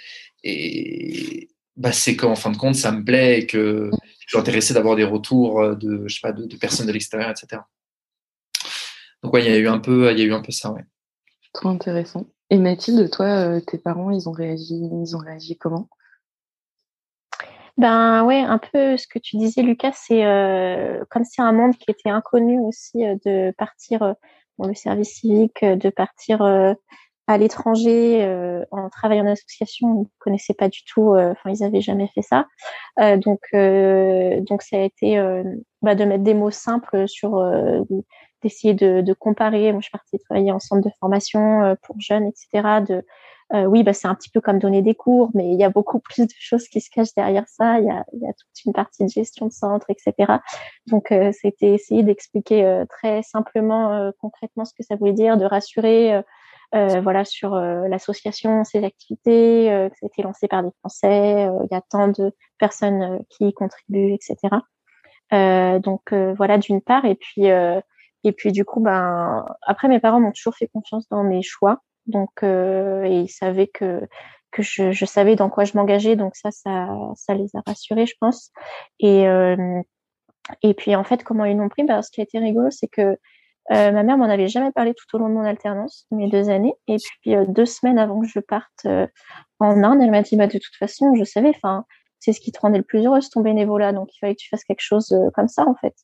et 0.43 1.49
bah, 1.77 1.93
c'est 1.93 2.17
qu'en 2.17 2.35
fin 2.35 2.51
de 2.51 2.57
compte 2.57 2.75
ça 2.75 2.91
me 2.93 3.05
plaît 3.05 3.41
et 3.41 3.47
que 3.47 3.91
je 4.21 4.29
suis 4.29 4.39
intéressé 4.39 4.75
d'avoir 4.75 4.97
des 4.97 5.05
retours 5.05 5.77
de 5.77 6.05
je 6.09 6.15
sais 6.15 6.21
pas 6.23 6.33
de, 6.33 6.47
de 6.47 6.57
personnes 6.57 6.87
de 6.87 6.93
l'extérieur 6.93 7.31
etc. 7.31 7.63
Donc 9.23 9.33
ouais 9.35 9.45
il 9.45 9.51
y 9.51 9.55
a 9.55 9.59
eu 9.59 9.69
un 9.69 9.79
peu 9.79 10.11
il 10.13 10.19
y 10.19 10.23
a 10.23 10.25
eu 10.25 10.33
un 10.33 10.41
peu 10.41 10.53
ça 10.53 10.73
ouais. 10.73 10.85
Trop 11.53 11.69
intéressant. 11.69 12.27
Et 12.51 12.59
Mathilde, 12.59 13.11
toi, 13.11 13.27
euh, 13.27 13.61
tes 13.61 13.79
parents, 13.79 14.11
ils 14.11 14.29
ont 14.29 14.33
réagi, 14.33 14.75
ils 14.75 15.17
ont 15.17 15.21
réagi 15.21 15.57
comment? 15.57 15.89
Ben 17.77 18.25
ouais, 18.25 18.41
un 18.41 18.59
peu 18.59 18.97
ce 18.97 19.07
que 19.07 19.19
tu 19.19 19.37
disais, 19.37 19.63
Lucas, 19.63 19.93
c'est 19.95 20.27
euh, 20.27 21.03
comme 21.11 21.25
c'est 21.25 21.43
un 21.43 21.53
monde 21.53 21.77
qui 21.77 21.91
était 21.91 22.11
inconnu 22.11 22.61
aussi 22.61 23.07
euh, 23.07 23.17
de 23.25 23.53
partir 23.57 24.15
dans 24.59 24.67
le 24.67 24.75
service 24.75 25.21
civique, 25.21 25.65
de 25.65 25.89
partir 25.89 26.43
à 26.43 27.39
l'étranger 27.39 28.23
en 28.71 28.91
travaillant 28.91 29.25
en 29.25 29.33
association, 29.33 29.95
ils 29.95 30.01
ne 30.01 30.05
connaissaient 30.19 30.53
pas 30.53 30.69
du 30.69 30.85
tout, 30.85 31.15
enfin 31.17 31.49
ils 31.49 31.61
n'avaient 31.61 31.81
jamais 31.81 32.09
fait 32.15 32.21
ça. 32.21 32.45
donc 33.17 33.41
ça 33.53 34.77
a 34.77 34.81
été 34.81 35.17
bah, 35.81 35.95
de 35.95 36.05
mettre 36.05 36.25
des 36.25 36.35
mots 36.35 36.51
simples 36.51 37.09
sur 37.09 37.43
d'essayer 38.43 38.75
de, 38.75 39.01
de, 39.01 39.13
comparer. 39.13 39.73
Moi, 39.73 39.81
je 39.81 39.87
suis 39.87 39.93
partie 39.93 40.19
travailler 40.19 40.53
en 40.53 40.61
centre 40.61 40.87
de 40.87 40.93
formation 41.01 41.63
euh, 41.63 41.75
pour 41.83 41.97
jeunes, 42.01 42.27
etc. 42.27 42.81
De, 42.87 43.05
euh, 43.53 43.65
oui, 43.65 43.83
bah, 43.83 43.93
c'est 43.93 44.07
un 44.07 44.15
petit 44.15 44.31
peu 44.31 44.41
comme 44.41 44.61
donner 44.61 44.81
des 44.81 44.95
cours, 44.95 45.31
mais 45.35 45.53
il 45.53 45.59
y 45.59 45.65
a 45.65 45.71
beaucoup 45.71 45.99
plus 46.05 46.27
de 46.27 46.33
choses 46.39 46.69
qui 46.69 46.81
se 46.81 46.91
cachent 46.91 47.15
derrière 47.15 47.49
ça. 47.49 47.81
Il 47.81 47.87
y 47.87 47.91
a, 47.91 48.05
y 48.13 48.27
a 48.27 48.33
toute 48.33 48.65
une 48.65 48.73
partie 48.73 49.05
de 49.05 49.11
gestion 49.11 49.47
de 49.47 49.53
centre, 49.53 49.87
etc. 49.91 50.39
Donc, 50.87 51.11
euh, 51.13 51.33
c'était 51.33 51.75
essayer 51.75 52.03
d'expliquer 52.03 52.65
euh, 52.65 52.85
très 52.89 53.23
simplement, 53.23 53.93
euh, 53.93 54.11
concrètement 54.21 54.65
ce 54.65 54.75
que 54.75 54.85
ça 54.85 54.97
voulait 54.97 55.13
dire, 55.13 55.37
de 55.37 55.45
rassurer. 55.45 56.23
voilà 56.73 57.25
sur 57.25 57.57
l'association, 57.57 58.63
ses 58.63 58.85
activités, 58.85 59.67
que 59.91 59.97
ça 59.99 60.07
a 60.07 60.07
été 60.07 60.23
lancé 60.23 60.47
par 60.47 60.63
des 60.63 60.71
Français, 60.79 61.49
il 61.65 61.69
y 61.69 61.75
a 61.75 61.81
tant 61.81 62.07
de 62.07 62.33
personnes 62.59 63.25
qui 63.29 63.49
y 63.49 63.53
contribuent, 63.53 64.15
etc. 64.15 64.37
donc 65.81 66.13
voilà 66.13 66.59
d'une 66.59 66.81
part, 66.81 67.05
et 67.07 67.17
puis 67.17 67.51
et 68.25 68.33
puis 68.33 68.53
du 68.53 68.65
coup, 68.65 68.81
ben 68.81 69.47
après 69.63 69.89
mes 69.89 70.01
parents 70.01 70.21
m'ont 70.21 70.33
toujours 70.33 70.55
fait 70.55 70.69
confiance 70.69 71.09
dans 71.09 71.25
mes 71.25 71.43
choix, 71.43 71.83
donc 72.07 72.31
euh, 72.43 73.05
et 73.05 73.21
ils 73.23 73.29
savaient 73.29 73.69
que 73.69 74.03
que 74.51 74.63
je, 74.63 74.93
je 74.93 75.05
savais 75.05 75.37
dans 75.37 75.49
quoi 75.49 75.65
je 75.65 75.77
m'engageais, 75.77 76.17
donc 76.17 76.35
ça, 76.35 76.51
ça, 76.51 76.89
ça 77.17 77.35
les 77.35 77.47
a 77.55 77.61
rassurés, 77.67 78.07
je 78.07 78.15
pense. 78.21 78.51
Et 78.99 79.29
euh, 79.29 79.81
et 80.63 80.75
puis 80.75 80.97
en 80.97 81.05
fait, 81.05 81.23
comment 81.25 81.45
ils 81.45 81.57
l'ont 81.57 81.69
pris? 81.69 81.85
Ben, 81.85 82.03
Ce 82.03 82.11
qui 82.11 82.21
a 82.21 82.25
été 82.25 82.39
rigolo, 82.39 82.71
c'est 82.71 82.89
que 82.89 83.17
euh, 83.73 83.93
ma 83.93 84.03
mère 84.03 84.19
m'en 84.19 84.25
avait 84.29 84.49
jamais 84.49 84.73
parlé 84.73 84.95
tout 84.95 85.17
au 85.17 85.19
long 85.19 85.29
de 85.29 85.35
mon 85.35 85.45
alternance, 85.45 86.07
mes 86.11 86.29
deux 86.29 86.51
années. 86.51 86.75
Et 86.89 86.97
puis 87.23 87.37
euh, 87.37 87.45
deux 87.47 87.67
semaines 87.67 87.99
avant 87.99 88.21
que 88.21 88.27
je 88.27 88.41
parte 88.41 88.87
euh, 88.87 89.07
en 89.61 89.83
Inde, 89.85 90.01
elle 90.03 90.11
m'a 90.11 90.23
dit 90.23 90.37
bah, 90.37 90.47
de 90.47 90.59
toute 90.59 90.75
façon, 90.79 91.15
je 91.15 91.25
savais, 91.25 91.51
enfin, 91.51 91.85
c'est 92.19 92.33
ce 92.33 92.41
qui 92.41 92.53
te 92.53 92.61
rendait 92.61 92.79
le 92.79 92.85
plus 92.85 93.07
heureuse 93.07 93.31
ton 93.31 93.41
bénévolat, 93.43 93.93
donc 93.93 94.09
il 94.15 94.19
fallait 94.19 94.35
que 94.35 94.41
tu 94.41 94.49
fasses 94.49 94.65
quelque 94.65 94.83
chose 94.83 95.15
comme 95.35 95.49
ça 95.49 95.67
en 95.67 95.75
fait 95.75 95.95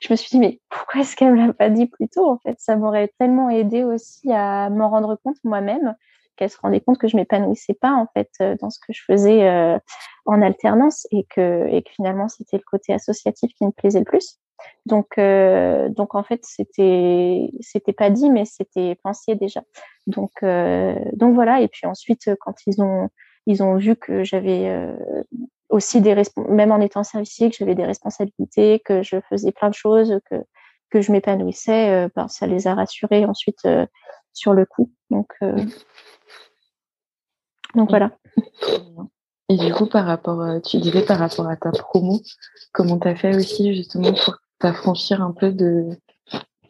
je 0.00 0.12
me 0.12 0.16
suis 0.16 0.30
dit, 0.30 0.38
mais 0.38 0.60
pourquoi 0.68 1.00
est-ce 1.00 1.16
qu'elle 1.16 1.32
me 1.32 1.46
l'a 1.46 1.52
pas 1.52 1.70
dit 1.70 1.86
plus 1.86 2.08
tôt 2.08 2.28
En 2.28 2.38
fait, 2.38 2.56
ça 2.58 2.76
m'aurait 2.76 3.12
tellement 3.18 3.50
aidé 3.50 3.84
aussi 3.84 4.32
à 4.32 4.70
m'en 4.70 4.90
rendre 4.90 5.16
compte 5.22 5.36
moi-même 5.44 5.94
qu'elle 6.36 6.50
se 6.50 6.58
rendait 6.60 6.80
compte 6.80 6.98
que 6.98 7.08
je 7.08 7.16
m'épanouissais 7.16 7.74
pas 7.74 7.92
en 7.92 8.06
fait 8.14 8.30
euh, 8.40 8.56
dans 8.60 8.70
ce 8.70 8.78
que 8.78 8.92
je 8.92 9.02
faisais 9.04 9.48
euh, 9.48 9.76
en 10.24 10.40
alternance 10.40 11.08
et 11.10 11.24
que, 11.24 11.66
et 11.68 11.82
que 11.82 11.90
finalement 11.90 12.28
c'était 12.28 12.58
le 12.58 12.62
côté 12.64 12.94
associatif 12.94 13.52
qui 13.54 13.66
me 13.66 13.72
plaisait 13.72 13.98
le 13.98 14.04
plus. 14.04 14.38
Donc, 14.86 15.18
euh, 15.18 15.88
donc 15.88 16.14
en 16.14 16.22
fait, 16.22 16.40
c'était, 16.44 17.50
c'était 17.60 17.92
pas 17.92 18.10
dit, 18.10 18.30
mais 18.30 18.44
c'était 18.44 18.96
pensé 19.02 19.34
déjà. 19.34 19.62
Donc, 20.06 20.30
euh, 20.42 20.98
donc 21.12 21.34
voilà. 21.34 21.60
Et 21.60 21.68
puis 21.68 21.86
ensuite, 21.86 22.30
quand 22.40 22.54
ils 22.66 22.82
ont, 22.82 23.08
ils 23.46 23.62
ont 23.62 23.76
vu 23.76 23.96
que 23.96 24.24
j'avais 24.24 24.68
aussi 25.68 26.00
des 26.00 26.14
même 26.48 26.72
en 26.72 26.80
étant 26.80 27.04
servicier, 27.04 27.50
que 27.50 27.56
j'avais 27.56 27.74
des 27.74 27.84
responsabilités, 27.84 28.80
que 28.84 29.02
je 29.02 29.16
faisais 29.28 29.52
plein 29.52 29.68
de 29.68 29.74
choses, 29.74 30.18
que 30.30 30.36
que 30.90 31.02
je 31.02 31.12
m'épanouissais, 31.12 31.90
euh, 31.90 32.08
ben, 32.16 32.28
ça 32.28 32.46
les 32.46 32.66
a 32.66 32.74
rassurés 32.74 33.24
ensuite 33.26 33.64
euh, 33.66 33.86
sur 34.32 34.54
le 34.54 34.64
coup. 34.64 34.90
Donc 35.10 35.32
euh, 35.42 35.56
donc 37.74 37.90
voilà. 37.90 38.10
Et 39.50 39.56
du 39.56 39.72
coup, 39.72 39.86
par 39.86 40.04
rapport, 40.04 40.42
tu 40.62 40.78
disais 40.78 41.04
par 41.04 41.18
rapport 41.18 41.48
à 41.48 41.56
ta 41.56 41.70
promo, 41.70 42.20
comment 42.72 42.98
tu 42.98 43.08
as 43.08 43.16
fait 43.16 43.34
aussi 43.34 43.74
justement 43.74 44.12
pour 44.12 44.38
t'affranchir 44.58 45.22
un 45.22 45.32
peu 45.32 45.52
de, 45.52 45.88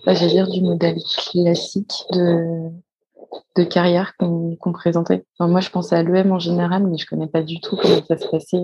bah, 0.07 0.15
j'allais 0.15 0.33
dire, 0.33 0.49
du 0.49 0.61
modèle 0.61 0.99
classique 1.33 2.05
de 2.13 2.71
de 3.57 3.65
carrière 3.65 4.17
qu'on 4.17 4.73
présentait. 4.73 5.25
moi, 5.41 5.61
je 5.61 5.71
pensais 5.71 5.97
à 5.97 6.03
l'EM 6.03 6.33
en 6.33 6.39
général, 6.39 6.87
mais 6.87 6.97
je 6.97 7.07
connais 7.07 7.27
pas 7.27 7.43
du 7.43 7.61
tout 7.61 7.77
comment 7.77 8.03
ça 8.07 8.17
se 8.17 8.29
passait 8.29 8.63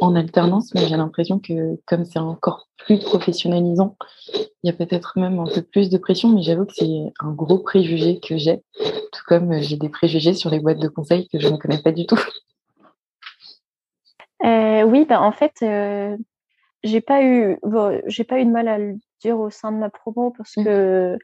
en 0.00 0.14
alternance. 0.14 0.74
Mais 0.74 0.86
j'ai 0.86 0.96
l'impression 0.96 1.38
que 1.38 1.78
comme 1.86 2.04
c'est 2.04 2.18
encore 2.18 2.68
plus 2.76 2.98
professionnalisant, 2.98 3.96
il 4.34 4.48
y 4.64 4.70
a 4.70 4.72
peut-être 4.72 5.18
même 5.18 5.38
un 5.38 5.46
peu 5.46 5.62
plus 5.62 5.88
de 5.88 5.98
pression. 5.98 6.28
Mais 6.28 6.42
j'avoue 6.42 6.66
que 6.66 6.74
c'est 6.74 7.12
un 7.20 7.32
gros 7.32 7.58
préjugé 7.58 8.20
que 8.20 8.36
j'ai, 8.36 8.62
tout 8.78 9.22
comme 9.26 9.60
j'ai 9.60 9.76
des 9.76 9.88
préjugés 9.88 10.34
sur 10.34 10.50
les 10.50 10.60
boîtes 10.60 10.80
de 10.80 10.88
conseil 10.88 11.28
que 11.28 11.38
je 11.38 11.48
ne 11.48 11.56
connais 11.56 11.82
pas 11.82 11.92
du 11.92 12.06
tout. 12.06 12.20
Euh, 14.44 14.82
oui, 14.82 15.04
bah, 15.04 15.20
en 15.20 15.32
fait, 15.32 15.54
euh, 15.62 16.16
j'ai 16.84 17.00
pas 17.00 17.24
eu, 17.24 17.58
j'ai 18.06 18.22
pas 18.24 18.38
eu 18.38 18.44
de 18.44 18.50
mal 18.50 18.68
à 18.68 18.78
le 18.78 18.94
dire 19.20 19.38
au 19.38 19.50
sein 19.50 19.72
de 19.72 19.78
ma 19.78 19.90
promo 19.90 20.30
parce 20.30 20.56
mmh. 20.56 21.18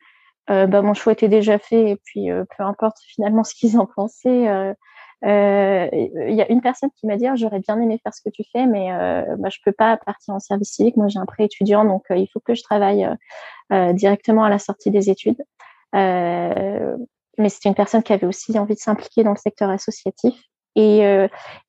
Euh, 0.51 0.67
bah, 0.67 0.83
mon 0.83 0.95
choix 0.95 1.13
était 1.13 1.29
déjà 1.29 1.59
fait 1.59 1.91
et 1.91 1.97
puis 1.97 2.31
euh, 2.31 2.45
peu 2.57 2.65
importe 2.65 2.99
finalement 3.07 3.45
ce 3.45 3.55
qu'ils 3.55 3.79
en 3.79 3.87
pensaient. 3.87 4.49
Euh, 4.49 5.89
il 5.93 6.35
y 6.35 6.43
a 6.43 6.51
une 6.51 6.61
personne 6.61 6.91
qui 6.97 7.07
m'a 7.07 7.17
dit 7.17 7.27
ah, 7.27 7.35
j'aurais 7.35 7.61
bien 7.61 7.81
aimé 7.81 7.99
faire 8.03 8.13
ce 8.13 8.21
que 8.21 8.29
tu 8.29 8.43
fais, 8.53 8.67
mais 8.67 8.91
bah, 9.39 9.49
je 9.51 9.59
peux 9.65 9.73
pas 9.73 9.97
partir 9.97 10.35
en 10.35 10.39
service 10.39 10.73
civique. 10.73 10.97
Moi, 10.97 11.09
j'ai 11.09 11.19
un 11.19 11.25
prêt 11.25 11.45
étudiant, 11.45 11.85
donc 11.85 12.05
il 12.11 12.29
faut 12.31 12.41
que 12.41 12.55
je 12.55 12.63
travaille 12.63 13.09
directement 13.95 14.45
à 14.45 14.51
la 14.51 14.59
sortie 14.59 14.91
des 14.91 15.09
études. 15.09 15.43
mais 15.95 17.49
c'était 17.49 17.71
une 17.71 17.75
personne 17.75 18.03
qui 18.03 18.13
avait 18.13 18.27
aussi 18.27 18.59
envie 18.59 18.75
de 18.75 18.81
s'impliquer 18.81 19.25
dans 19.25 19.31
le 19.31 19.39
secteur 19.39 19.71
associatif. 19.71 20.35
Et, 20.77 21.01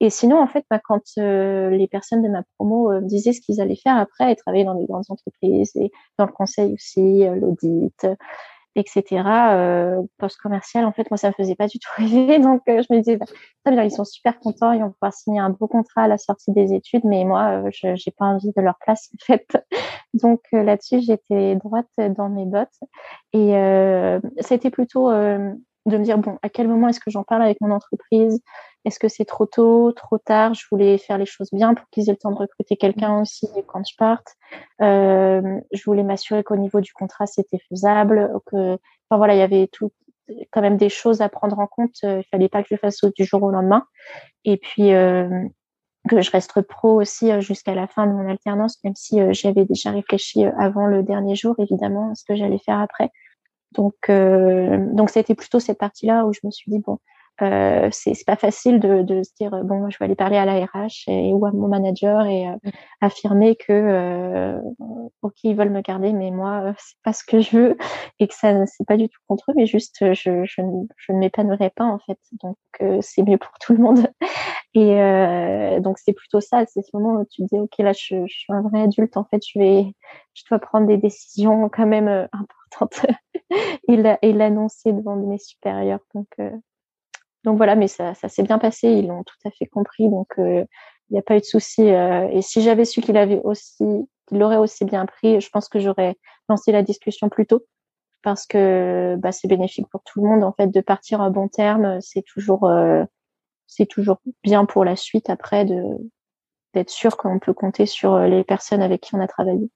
et 0.01 0.09
sinon, 0.09 0.41
en 0.41 0.47
fait, 0.47 0.65
bah, 0.69 0.81
quand 0.83 1.15
les 1.15 1.87
personnes 1.89 2.23
de 2.23 2.27
ma 2.27 2.43
promo 2.57 2.91
me 2.91 3.07
disaient 3.07 3.31
ce 3.31 3.39
qu'ils 3.39 3.61
allaient 3.61 3.79
faire 3.81 3.95
après, 3.95 4.33
et 4.33 4.35
travailler 4.35 4.65
dans 4.65 4.75
des 4.75 4.85
grandes 4.85 5.05
entreprises 5.07 5.71
et 5.77 5.91
dans 6.17 6.25
le 6.25 6.33
conseil 6.33 6.73
aussi, 6.73 7.23
l'audit, 7.25 8.05
etc. 8.75 9.53
Euh, 9.53 10.01
post-commercial, 10.17 10.85
en 10.85 10.91
fait, 10.91 11.09
moi, 11.09 11.17
ça 11.17 11.29
me 11.29 11.33
faisait 11.33 11.55
pas 11.55 11.67
du 11.67 11.79
tout 11.79 11.89
rêver. 11.97 12.39
Donc, 12.39 12.61
euh, 12.67 12.81
je 12.81 12.93
me 12.93 12.99
disais, 12.99 13.17
bah, 13.17 13.83
ils 13.83 13.91
sont 13.91 14.05
super 14.05 14.39
contents, 14.39 14.71
ils 14.71 14.81
vont 14.81 14.91
pouvoir 14.91 15.13
signer 15.13 15.39
un 15.39 15.49
beau 15.49 15.67
contrat 15.67 16.03
à 16.03 16.07
la 16.07 16.17
sortie 16.17 16.51
des 16.51 16.73
études, 16.73 17.03
mais 17.05 17.23
moi, 17.23 17.63
euh, 17.65 17.69
je 17.71 17.95
j'ai 17.95 18.11
pas 18.11 18.25
envie 18.25 18.51
de 18.55 18.61
leur 18.61 18.75
place, 18.79 19.09
en 19.13 19.25
fait. 19.25 19.47
Donc, 20.13 20.41
euh, 20.53 20.63
là-dessus, 20.63 21.01
j'étais 21.01 21.55
droite 21.55 21.89
dans 21.97 22.29
mes 22.29 22.45
bottes. 22.45 22.69
Et 23.33 23.53
c'était 24.39 24.69
plutôt 24.69 25.11
de 25.11 25.97
me 25.97 26.03
dire, 26.03 26.17
bon, 26.17 26.37
à 26.41 26.49
quel 26.49 26.67
moment 26.67 26.87
est-ce 26.87 26.99
que 26.99 27.11
j'en 27.11 27.23
parle 27.23 27.43
avec 27.43 27.59
mon 27.61 27.71
entreprise? 27.71 28.41
Est-ce 28.85 28.99
que 28.99 29.07
c'est 29.07 29.25
trop 29.25 29.47
tôt, 29.47 29.91
trop 29.93 30.19
tard? 30.19 30.53
Je 30.53 30.63
voulais 30.69 30.99
faire 30.99 31.17
les 31.17 31.25
choses 31.25 31.49
bien 31.51 31.73
pour 31.73 31.89
qu'ils 31.89 32.07
aient 32.07 32.13
le 32.13 32.17
temps 32.17 32.31
de 32.31 32.37
recruter 32.37 32.77
quelqu'un 32.77 33.21
aussi 33.21 33.47
quand 33.67 33.83
je 33.83 33.95
parte. 33.97 34.35
Euh, 34.81 35.59
je 35.73 35.83
voulais 35.85 36.03
m'assurer 36.03 36.43
qu'au 36.43 36.55
niveau 36.55 36.81
du 36.81 36.93
contrat, 36.93 37.25
c'était 37.25 37.57
faisable. 37.67 38.31
Que, 38.45 38.73
enfin 39.09 39.17
voilà, 39.17 39.33
il 39.33 39.39
y 39.39 39.41
avait 39.41 39.67
tout, 39.71 39.91
quand 40.51 40.61
même 40.61 40.77
des 40.77 40.89
choses 40.89 41.21
à 41.21 41.29
prendre 41.29 41.57
en 41.57 41.65
compte. 41.65 41.95
Il 42.03 42.23
fallait 42.29 42.47
pas 42.47 42.61
que 42.61 42.69
je 42.69 42.75
le 42.75 42.79
fasse 42.79 43.03
du 43.17 43.25
jour 43.25 43.41
au 43.41 43.49
lendemain. 43.49 43.85
Et 44.43 44.57
puis 44.57 44.91
que 46.07 46.21
je 46.21 46.29
reste 46.29 46.61
pro 46.61 47.01
aussi 47.01 47.31
jusqu'à 47.41 47.73
la 47.73 47.87
fin 47.87 48.05
de 48.05 48.11
mon 48.11 48.29
alternance, 48.29 48.77
même 48.83 48.95
si 48.95 49.19
j'avais 49.33 49.65
déjà 49.65 49.89
réfléchi 49.89 50.45
avant 50.59 50.85
le 50.85 51.01
dernier 51.01 51.35
jour, 51.35 51.55
évidemment, 51.57 52.11
à 52.11 52.15
ce 52.15 52.23
que 52.23 52.35
j'allais 52.35 52.59
faire 52.59 52.79
après. 52.79 53.09
Donc, 53.71 53.95
donc 54.07 55.09
c'était 55.09 55.33
plutôt 55.33 55.59
cette 55.59 55.79
partie-là 55.79 56.27
où 56.27 56.33
je 56.33 56.41
me 56.43 56.51
suis 56.51 56.71
dit 56.71 56.77
bon, 56.77 56.99
euh, 57.41 57.89
c'est 57.91 58.13
pas 58.25 58.37
facile 58.37 58.79
de, 58.79 59.01
de, 59.01 59.21
se 59.21 59.31
dire 59.37 59.51
bon 59.65 59.89
je 59.89 59.97
vais 59.99 60.05
aller 60.05 60.15
parler 60.15 60.37
à 60.37 60.45
la 60.45 60.65
RH 60.65 61.09
et, 61.09 61.33
ou 61.33 61.45
à 61.45 61.51
mon 61.51 61.67
manager 61.67 62.25
et 62.25 62.47
euh, 62.47 62.55
affirmer 63.01 63.57
que 63.57 63.73
euh, 63.73 64.57
ok 65.21 65.33
ils 65.43 65.55
veulent 65.55 65.69
me 65.69 65.81
garder 65.81 66.13
mais 66.13 66.31
moi 66.31 66.61
euh, 66.63 66.73
c'est 66.79 66.97
pas 67.03 67.11
ce 67.11 67.25
que 67.25 67.41
je 67.41 67.57
veux 67.57 67.77
et 68.19 68.27
que 68.29 68.33
ça 68.33 68.65
c'est 68.67 68.87
pas 68.87 68.95
du 68.95 69.09
tout 69.09 69.19
contre 69.27 69.51
eux 69.51 69.53
mais 69.57 69.65
juste 69.65 69.97
je, 70.13 70.45
je, 70.45 70.61
je 70.95 71.11
ne 71.11 71.17
m'épanouirai 71.17 71.71
pas 71.71 71.83
en 71.83 71.99
fait. 71.99 72.17
Donc 72.41 72.57
c'est 73.01 73.23
mieux 73.23 73.37
pour 73.37 73.51
tout 73.59 73.73
le 73.73 73.79
monde. 73.79 74.07
Et 74.77 75.79
donc 75.79 75.97
c'est 75.99 76.11
plutôt 76.11 76.41
ça 76.41 76.65
c'est 76.65 76.81
ce 76.81 76.89
moment 76.93 77.21
où 77.21 77.25
tu 77.25 77.43
te 77.43 77.47
dis 77.53 77.59
ok 77.59 77.77
là 77.79 77.93
je, 77.93 78.25
je, 78.27 78.37
suis 78.37 78.51
un 78.51 78.61
vrai 78.61 78.81
adulte 78.81 79.15
en 79.15 79.23
fait 79.23 79.41
je 79.47 79.57
vais 79.57 79.93
je 80.33 80.43
dois 80.49 80.59
prendre 80.59 80.85
des 80.85 80.97
décisions 80.97 81.69
quand 81.69 81.85
même 81.85 82.09
importantes. 82.33 83.05
Et 83.87 84.33
l'annoncer 84.33 84.91
devant 84.91 85.15
mes 85.15 85.37
supérieurs. 85.37 86.01
Donc 86.13 86.27
donc 87.45 87.57
voilà, 87.57 87.75
mais 87.75 87.87
ça, 87.87 88.13
ça 88.15 88.27
s'est 88.27 88.43
bien 88.43 88.57
passé, 88.57 88.89
ils 88.89 89.07
l'ont 89.07 89.23
tout 89.23 89.35
à 89.45 89.51
fait 89.51 89.67
compris, 89.67 90.09
donc 90.09 90.27
euh, 90.39 90.65
il 91.09 91.13
n'y 91.13 91.19
a 91.19 91.21
pas 91.21 91.37
eu 91.37 91.39
de 91.39 91.45
souci. 91.45 91.89
Euh, 91.89 92.27
et 92.31 92.41
si 92.41 92.61
j'avais 92.61 92.85
su 92.85 93.01
qu'il 93.01 93.17
avait 93.17 93.39
aussi, 93.43 93.85
qu'il 94.27 94.39
l'aurait 94.39 94.57
aussi 94.57 94.83
bien 94.83 95.05
pris, 95.05 95.39
je 95.39 95.49
pense 95.49 95.69
que 95.69 95.79
j'aurais 95.79 96.17
lancé 96.49 96.71
la 96.71 96.81
discussion 96.81 97.29
plus 97.29 97.45
tôt, 97.45 97.63
parce 98.23 98.47
que 98.47 99.15
bah, 99.19 99.31
c'est 99.31 99.47
bénéfique 99.47 99.87
pour 99.89 100.01
tout 100.03 100.23
le 100.23 100.29
monde 100.29 100.43
en 100.43 100.53
fait 100.53 100.67
de 100.67 100.81
partir 100.81 101.21
à 101.21 101.29
bon 101.29 101.47
terme. 101.47 102.01
C'est 102.01 102.23
toujours, 102.23 102.65
euh, 102.65 103.03
c'est 103.67 103.85
toujours 103.85 104.17
bien 104.43 104.65
pour 104.65 104.83
la 104.83 104.95
suite 104.95 105.29
après 105.29 105.65
de 105.65 105.81
d'être 106.73 106.89
sûr 106.89 107.15
qu'on 107.15 107.39
peut 107.39 107.53
compter 107.53 107.85
sur 107.85 108.19
les 108.19 108.43
personnes 108.43 108.81
avec 108.81 109.01
qui 109.01 109.15
on 109.15 109.21
a 109.21 109.27
travaillé. 109.27 109.69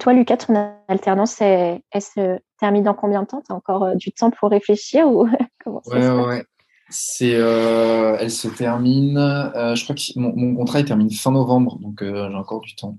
Toi, 0.00 0.14
Lucas, 0.14 0.38
ton 0.38 0.54
alternance, 0.88 1.42
elle, 1.42 1.82
se 2.00 2.38
termine 2.58 2.84
dans 2.84 2.94
combien 2.94 3.22
de 3.22 3.26
temps? 3.26 3.42
Tu 3.46 3.52
as 3.52 3.54
encore 3.54 3.84
euh, 3.84 3.94
du 3.94 4.12
temps 4.12 4.30
pour 4.30 4.50
réfléchir 4.50 5.06
ou 5.06 5.28
comment 5.64 5.82
ça 5.84 6.00
se 6.00 6.26
ouais. 6.26 6.44
C'est, 6.88 7.34
euh, 7.34 8.16
elle 8.18 8.30
se 8.30 8.48
termine. 8.48 9.18
Euh, 9.18 9.74
je 9.74 9.84
crois 9.84 9.94
que 9.94 10.18
mon, 10.18 10.56
contrat 10.56 10.80
il 10.80 10.86
termine 10.86 11.10
fin 11.10 11.30
novembre, 11.30 11.78
donc 11.78 12.02
j'ai 12.02 12.34
encore 12.34 12.62
du 12.62 12.74
temps. 12.74 12.98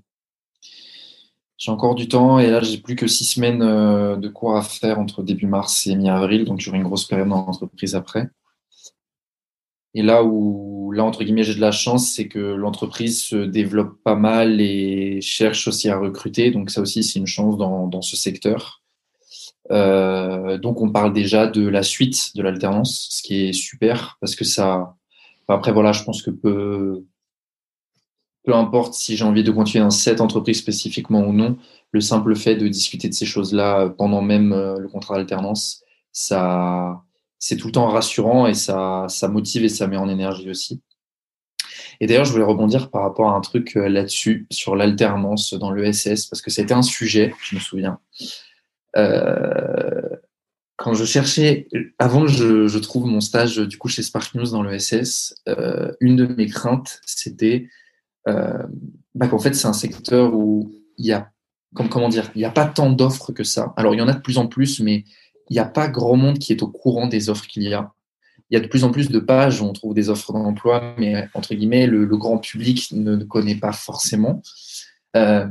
J'ai 1.58 1.70
encore 1.70 1.94
du 1.94 2.08
temps 2.08 2.38
et 2.38 2.50
là 2.50 2.60
j'ai 2.60 2.78
plus 2.78 2.96
que 2.96 3.06
six 3.06 3.24
semaines 3.24 3.58
de 3.58 4.28
cours 4.28 4.56
à 4.56 4.62
faire 4.62 4.98
entre 4.98 5.22
début 5.22 5.46
mars 5.46 5.86
et 5.86 5.94
mi-avril, 5.94 6.44
donc 6.44 6.60
j'aurai 6.60 6.78
une 6.78 6.84
grosse 6.84 7.04
période 7.04 7.28
dans 7.28 7.44
l'entreprise 7.44 7.94
après. 7.94 8.30
Et 9.94 10.02
là 10.02 10.24
où, 10.24 10.90
là, 10.92 11.04
entre 11.04 11.22
guillemets, 11.24 11.44
j'ai 11.44 11.54
de 11.54 11.60
la 11.60 11.72
chance, 11.72 12.10
c'est 12.10 12.28
que 12.28 12.38
l'entreprise 12.38 13.22
se 13.22 13.36
développe 13.36 14.02
pas 14.02 14.14
mal 14.14 14.60
et 14.60 15.20
cherche 15.20 15.68
aussi 15.68 15.88
à 15.88 15.98
recruter. 15.98 16.50
Donc, 16.50 16.70
ça 16.70 16.80
aussi, 16.80 17.02
c'est 17.02 17.18
une 17.18 17.26
chance 17.26 17.56
dans, 17.56 17.86
dans 17.88 18.02
ce 18.02 18.16
secteur. 18.16 18.82
Euh, 19.70 20.58
donc, 20.58 20.80
on 20.80 20.90
parle 20.90 21.12
déjà 21.12 21.46
de 21.46 21.66
la 21.66 21.82
suite 21.82 22.34
de 22.36 22.42
l'alternance, 22.42 23.08
ce 23.10 23.22
qui 23.22 23.48
est 23.48 23.52
super 23.52 24.16
parce 24.20 24.34
que 24.34 24.44
ça. 24.44 24.96
après, 25.48 25.72
voilà, 25.72 25.92
je 25.92 26.04
pense 26.04 26.22
que 26.22 26.30
peu, 26.30 27.04
peu 28.44 28.54
importe 28.54 28.94
si 28.94 29.16
j'ai 29.16 29.24
envie 29.24 29.44
de 29.44 29.52
continuer 29.52 29.84
dans 29.84 29.90
cette 29.90 30.20
entreprise 30.20 30.58
spécifiquement 30.58 31.20
ou 31.20 31.32
non, 31.32 31.56
le 31.92 32.00
simple 32.00 32.34
fait 32.34 32.56
de 32.56 32.68
discuter 32.68 33.08
de 33.08 33.14
ces 33.14 33.26
choses-là 33.26 33.90
pendant 33.90 34.22
même 34.22 34.52
euh, 34.52 34.78
le 34.78 34.88
contrat 34.88 35.16
d'alternance, 35.16 35.82
ça 36.12 37.02
c'est 37.42 37.56
tout 37.56 37.66
le 37.66 37.72
temps 37.72 37.88
rassurant 37.88 38.46
et 38.46 38.54
ça, 38.54 39.06
ça 39.08 39.26
motive 39.26 39.64
et 39.64 39.68
ça 39.68 39.88
met 39.88 39.96
en 39.96 40.08
énergie 40.08 40.48
aussi. 40.48 40.80
Et 41.98 42.06
d'ailleurs, 42.06 42.24
je 42.24 42.30
voulais 42.30 42.44
rebondir 42.44 42.88
par 42.88 43.02
rapport 43.02 43.30
à 43.30 43.34
un 43.34 43.40
truc 43.40 43.76
euh, 43.76 43.88
là-dessus, 43.88 44.46
sur 44.52 44.76
l'alternance 44.76 45.52
dans 45.52 45.72
l'ESS, 45.72 46.26
parce 46.26 46.40
que 46.40 46.52
c'était 46.52 46.72
un 46.72 46.82
sujet, 46.82 47.34
je 47.42 47.56
me 47.56 47.60
souviens. 47.60 47.98
Euh, 48.96 50.08
quand 50.76 50.94
je 50.94 51.04
cherchais, 51.04 51.66
avant 51.98 52.22
que 52.22 52.28
je, 52.28 52.78
trouve 52.78 53.06
mon 53.06 53.20
stage 53.20 53.56
du 53.56 53.76
coup 53.76 53.88
chez 53.88 54.04
Spark 54.04 54.36
News 54.36 54.52
dans 54.52 54.62
l'ESS, 54.62 55.34
euh, 55.48 55.90
une 55.98 56.14
de 56.14 56.26
mes 56.26 56.46
craintes, 56.46 57.00
c'était 57.04 57.68
bah, 58.24 59.26
qu'en 59.28 59.40
fait, 59.40 59.54
c'est 59.54 59.66
un 59.66 59.72
secteur 59.72 60.32
où 60.32 60.72
il 60.96 61.06
y 61.06 61.12
a, 61.12 61.32
comment 61.74 62.08
dire, 62.08 62.30
il 62.36 62.38
n'y 62.38 62.44
a 62.44 62.52
pas 62.52 62.66
tant 62.66 62.90
d'offres 62.90 63.32
que 63.32 63.42
ça. 63.42 63.74
Alors, 63.76 63.94
il 63.94 63.98
y 63.98 64.02
en 64.02 64.06
a 64.06 64.14
de 64.14 64.20
plus 64.20 64.38
en 64.38 64.46
plus, 64.46 64.78
mais 64.78 65.04
il 65.50 65.54
n'y 65.54 65.58
a 65.58 65.64
pas 65.64 65.88
grand 65.88 66.16
monde 66.16 66.38
qui 66.38 66.52
est 66.52 66.62
au 66.62 66.68
courant 66.68 67.06
des 67.06 67.28
offres 67.28 67.46
qu'il 67.46 67.62
y 67.62 67.74
a. 67.74 67.92
Il 68.50 68.54
y 68.54 68.56
a 68.58 68.60
de 68.60 68.66
plus 68.66 68.84
en 68.84 68.90
plus 68.90 69.08
de 69.08 69.18
pages 69.18 69.62
où 69.62 69.64
on 69.64 69.72
trouve 69.72 69.94
des 69.94 70.10
offres 70.10 70.32
d'emploi, 70.32 70.94
mais 70.98 71.28
entre 71.32 71.54
guillemets, 71.54 71.86
le, 71.86 72.04
grand 72.06 72.38
public 72.38 72.90
ne, 72.92 73.16
connaît 73.24 73.54
pas 73.54 73.72
forcément. 73.72 74.42
Euh, 75.16 75.46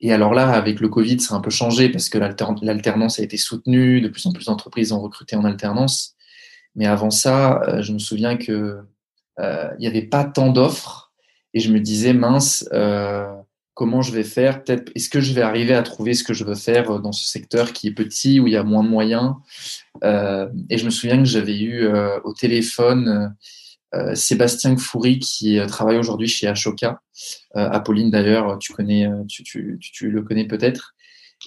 et 0.00 0.12
alors 0.12 0.32
là, 0.32 0.50
avec 0.50 0.80
le 0.80 0.88
Covid, 0.88 1.18
a 1.28 1.34
un 1.34 1.40
peu 1.40 1.50
changé 1.50 1.90
parce 1.90 2.08
que 2.08 2.16
l'alternance 2.16 3.18
a 3.18 3.22
été 3.22 3.36
soutenue, 3.36 4.00
de 4.00 4.08
plus 4.08 4.24
en 4.26 4.32
plus 4.32 4.46
d'entreprises 4.46 4.92
ont 4.92 5.00
recruté 5.00 5.36
en 5.36 5.44
alternance. 5.44 6.14
Mais 6.74 6.86
avant 6.86 7.10
ça, 7.10 7.60
euh, 7.62 7.82
je 7.82 7.92
me 7.92 7.98
souviens 7.98 8.36
que 8.36 8.78
euh, 9.38 9.70
il 9.78 9.80
n'y 9.80 9.86
avait 9.86 10.02
pas 10.02 10.24
tant 10.24 10.50
d'offres 10.50 11.12
et 11.52 11.60
je 11.60 11.70
me 11.70 11.80
disais 11.80 12.14
mince, 12.14 12.66
comment 13.78 14.02
je 14.02 14.10
vais 14.10 14.24
faire, 14.24 14.60
est-ce 14.66 15.08
que 15.08 15.20
je 15.20 15.32
vais 15.32 15.40
arriver 15.40 15.72
à 15.72 15.84
trouver 15.84 16.12
ce 16.12 16.24
que 16.24 16.34
je 16.34 16.42
veux 16.42 16.56
faire 16.56 16.90
euh, 16.90 16.98
dans 16.98 17.12
ce 17.12 17.24
secteur 17.24 17.72
qui 17.72 17.86
est 17.86 17.92
petit, 17.92 18.40
où 18.40 18.48
il 18.48 18.52
y 18.52 18.56
a 18.56 18.64
moins 18.64 18.82
de 18.82 18.88
moyens. 18.88 19.34
Euh, 20.02 20.48
et 20.68 20.78
je 20.78 20.84
me 20.84 20.90
souviens 20.90 21.16
que 21.18 21.24
j'avais 21.24 21.56
eu 21.56 21.84
euh, 21.84 22.18
au 22.24 22.34
téléphone 22.34 23.34
Sébastien 24.12 24.76
Foury 24.76 25.18
qui 25.18 25.58
travaille 25.66 25.96
aujourd'hui 25.96 26.28
chez 26.28 26.46
Ashoka. 26.46 27.00
Apolline 27.54 28.10
d'ailleurs, 28.10 28.58
tu 28.58 28.74
connais, 28.74 29.08
tu, 29.28 29.78
le 30.02 30.20
connais 30.20 30.46
peut-être. 30.46 30.94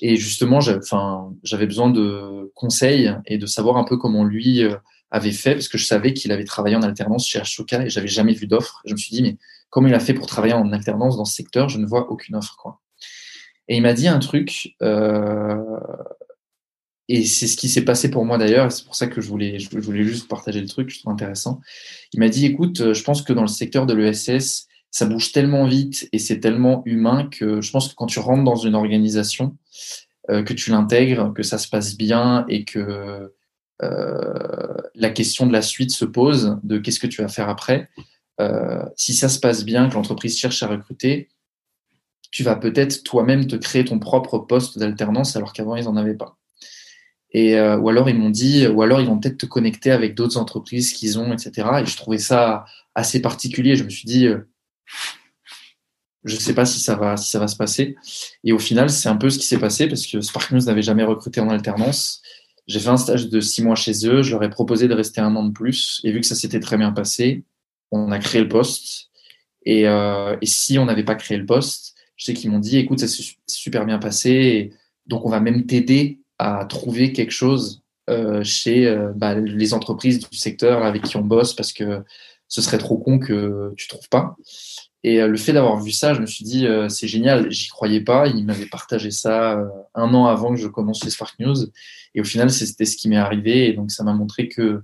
Et 0.02 0.16
justement, 0.16 0.60
j'avais 0.60 1.68
besoin 1.68 1.92
de 1.92 2.52
conseils 2.56 3.16
et 3.28 3.38
de 3.38 3.46
savoir 3.46 3.78
un 3.78 3.84
peu 3.84 3.98
comment 3.98 4.24
lui 4.24 4.64
avait 5.12 5.32
fait, 5.32 5.54
parce 5.54 5.68
que 5.68 5.78
je 5.78 5.86
savais 5.86 6.14
qu'il 6.14 6.32
avait 6.32 6.46
travaillé 6.46 6.76
en 6.76 6.82
alternance 6.82 7.28
chez 7.28 7.40
Ashoka 7.40 7.86
et 7.86 7.92
j'avais 7.92 8.08
jamais 8.08 8.34
vu 8.34 8.48
d'offre. 8.48 8.82
Je 8.86 8.94
me 8.94 8.98
suis 8.98 9.16
dit, 9.16 9.22
mais 9.22 9.38
comment 9.72 9.88
il 9.88 9.96
a 9.96 10.00
fait 10.00 10.14
pour 10.14 10.28
travailler 10.28 10.54
en 10.54 10.72
alternance 10.72 11.18
dans 11.18 11.26
ce 11.26 11.34
secteur 11.34 11.70
Je 11.70 11.80
ne 11.80 11.88
vois 11.88 12.12
aucune 12.12 12.36
offre. 12.36 12.56
Quoi. 12.58 12.80
Et 13.68 13.78
il 13.78 13.82
m'a 13.82 13.94
dit 13.94 14.08
un 14.08 14.20
truc, 14.20 14.76
euh, 14.84 15.58
et 17.08 17.26
c'est 17.26 17.48
ce 17.48 17.58
qui 17.58 17.68
s'est 17.68 17.84
passé 17.84 18.12
pour 18.12 18.26
moi 18.26 18.38
d'ailleurs, 18.38 18.72
c'est 18.72 18.86
pour 18.86 18.96
ça 18.96 19.08
que 19.08 19.20
je 19.20 19.28
voulais, 19.28 19.58
juste 19.58 20.28
partager 20.28 20.62
le 20.62 20.68
truc, 20.68 20.90
je 20.90 21.00
trouve 21.00 21.14
intéressant. 21.14 21.60
Il 22.14 22.20
m'a 22.20 22.30
dit, 22.30 22.46
écoute, 22.46 22.94
je 22.94 23.04
pense 23.04 23.24
que 23.24 23.34
dans 23.34 23.42
le 23.42 23.48
secteur 23.48 23.88
de 23.88 23.96
l'ESS, 23.96 24.68
ça 24.92 25.06
bouge 25.06 25.32
tellement 25.32 25.66
vite 25.66 26.08
et 26.12 26.20
c'est 26.20 26.40
tellement 26.40 26.84
humain 26.86 27.28
que 27.32 27.62
je 27.62 27.72
pense 27.72 27.88
que 27.88 27.96
quand 27.96 28.08
tu 28.08 28.20
rentres 28.20 28.44
dans 28.44 28.58
une 28.58 28.76
organisation, 28.76 29.58
euh, 30.30 30.44
que 30.44 30.54
tu 30.54 30.70
l'intègres, 30.70 31.34
que 31.34 31.44
ça 31.44 31.58
se 31.58 31.68
passe 31.68 31.98
bien 31.98 32.46
et 32.48 32.66
que 32.66 33.34
euh, 33.82 34.78
la 34.94 35.10
question 35.10 35.48
de 35.48 35.54
la 35.54 35.62
suite 35.62 35.92
se 35.92 36.06
pose, 36.06 36.60
de 36.64 36.78
qu'est-ce 36.78 37.00
que 37.00 37.08
tu 37.08 37.22
vas 37.22 37.28
faire 37.28 37.50
après. 37.50 37.90
Euh, 38.42 38.84
si 38.96 39.14
ça 39.14 39.30
se 39.30 39.40
passe 39.40 39.64
bien, 39.64 39.90
que 39.90 39.94
l'entreprise 39.94 40.38
cherche 40.38 40.64
à 40.64 40.68
recruter, 40.68 41.30
tu 42.32 42.44
vas 42.44 42.56
peut-être 42.56 43.04
toi-même 43.04 43.48
te 43.48 43.56
créer 43.56 43.86
ton 43.86 44.00
propre 44.00 44.40
poste 44.40 44.80
d'alternance 44.80 45.36
alors 45.36 45.54
qu'avant 45.54 45.76
ils 45.76 45.86
n'en 45.86 45.98
avaient 45.98 46.16
pas. 46.16 46.38
Et, 47.34 47.56
euh, 47.58 47.78
ou 47.78 47.90
alors 47.90 48.10
ils 48.10 48.18
m'ont 48.18 48.30
dit, 48.30 48.68
ou 48.68 48.82
alors 48.82 49.00
ils 49.00 49.08
vont 49.08 49.20
peut-être 49.20 49.38
te 49.38 49.46
connecter 49.46 49.92
avec 49.92 50.16
d'autres 50.16 50.38
entreprises 50.38 50.94
qu'ils 50.94 51.20
ont, 51.20 51.32
etc. 51.34 51.70
Et 51.82 51.86
je 51.86 51.96
trouvais 51.96 52.18
ça 52.18 52.66
assez 52.96 53.22
particulier. 53.22 53.76
Je 53.76 53.84
me 53.84 53.90
suis 53.90 54.06
dit, 54.06 54.28
je 56.24 56.36
ne 56.36 56.40
sais 56.40 56.54
pas 56.54 56.66
si 56.66 56.80
ça 56.80 56.96
va, 56.96 57.18
si 57.18 57.30
ça 57.30 57.40
va 57.40 57.48
se 57.48 57.56
passer. 57.56 57.96
Et 58.44 58.52
au 58.52 58.60
final, 58.60 58.90
c'est 58.90 59.10
un 59.10 59.16
peu 59.16 59.30
ce 59.30 59.40
qui 59.40 59.46
s'est 59.46 59.60
passé 59.60 59.88
parce 59.88 60.06
que 60.06 60.22
Spark 60.22 60.52
News 60.52 60.62
n'avait 60.62 60.82
jamais 60.82 61.04
recruté 61.04 61.40
en 61.40 61.50
alternance. 61.50 62.22
J'ai 62.68 62.80
fait 62.80 62.90
un 62.90 62.98
stage 62.98 63.30
de 63.30 63.40
six 63.40 63.64
mois 63.64 63.76
chez 63.76 64.08
eux. 64.08 64.22
Je 64.22 64.32
leur 64.32 64.44
ai 64.44 64.50
proposé 64.50 64.88
de 64.88 64.94
rester 64.94 65.20
un 65.20 65.36
an 65.36 65.44
de 65.44 65.52
plus. 65.52 66.00
Et 66.04 66.12
vu 66.12 66.20
que 66.20 66.28
ça 66.28 66.36
s'était 66.36 66.60
très 66.60 66.78
bien 66.78 66.92
passé, 66.92 67.44
on 67.92 68.12
a 68.12 68.20
créé 68.20 68.42
le 68.42 68.48
poste. 68.48 69.10
Et, 69.66 69.88
euh, 69.88 70.36
et 70.42 70.46
si 70.46 70.80
on 70.80 70.86
n'avait 70.86 71.04
pas 71.04 71.16
créé 71.16 71.38
le 71.38 71.46
poste, 71.46 71.96
je 72.16 72.26
sais 72.26 72.34
qu'ils 72.34 72.50
m'ont 72.50 72.60
dit, 72.60 72.78
écoute, 72.78 73.00
ça 73.00 73.08
s'est 73.08 73.24
super 73.48 73.86
bien 73.86 74.00
passé. 74.00 74.74
donc, 75.08 75.26
on 75.26 75.30
va 75.30 75.40
même 75.40 75.66
t'aider 75.66 76.20
à 76.40 76.66
trouver 76.66 77.14
quelque 77.14 77.32
chose 77.32 77.84
euh, 78.10 78.44
chez 78.44 78.88
euh, 78.88 79.12
bah, 79.16 79.36
les 79.36 79.74
entreprises 79.74 80.20
du 80.20 80.38
secteur 80.38 80.84
avec 80.84 81.04
qui 81.04 81.18
on 81.18 81.22
bosse 81.22 81.54
parce 81.54 81.74
que 81.74 82.04
ce 82.48 82.62
serait 82.62 82.80
trop 82.80 82.98
con 82.98 83.20
que 83.20 83.74
tu 83.78 83.88
trouves 83.88 84.10
pas. 84.10 84.36
Et 85.04 85.20
le 85.20 85.38
fait 85.38 85.54
d'avoir 85.54 85.82
vu 85.82 85.92
ça, 85.92 86.14
je 86.14 86.22
me 86.22 86.28
suis 86.28 86.46
dit, 86.46 86.68
c'est 86.90 87.08
génial, 87.08 87.50
j'y 87.50 87.70
croyais 87.70 88.02
pas. 88.02 88.28
Il 88.28 88.46
m'avait 88.46 88.68
partagé 88.68 89.10
ça 89.10 89.60
un 89.96 90.14
an 90.14 90.28
avant 90.28 90.54
que 90.54 90.60
je 90.60 90.68
commence 90.68 91.08
Spark 91.10 91.40
News. 91.40 91.56
Et 92.14 92.22
au 92.22 92.24
final, 92.24 92.52
c'était 92.52 92.86
ce 92.86 92.98
qui 92.98 93.10
m'est 93.10 93.16
arrivé. 93.16 93.70
Et 93.70 93.74
donc, 93.74 93.90
ça 93.90 94.04
m'a 94.04 94.14
montré 94.14 94.48
que, 94.48 94.84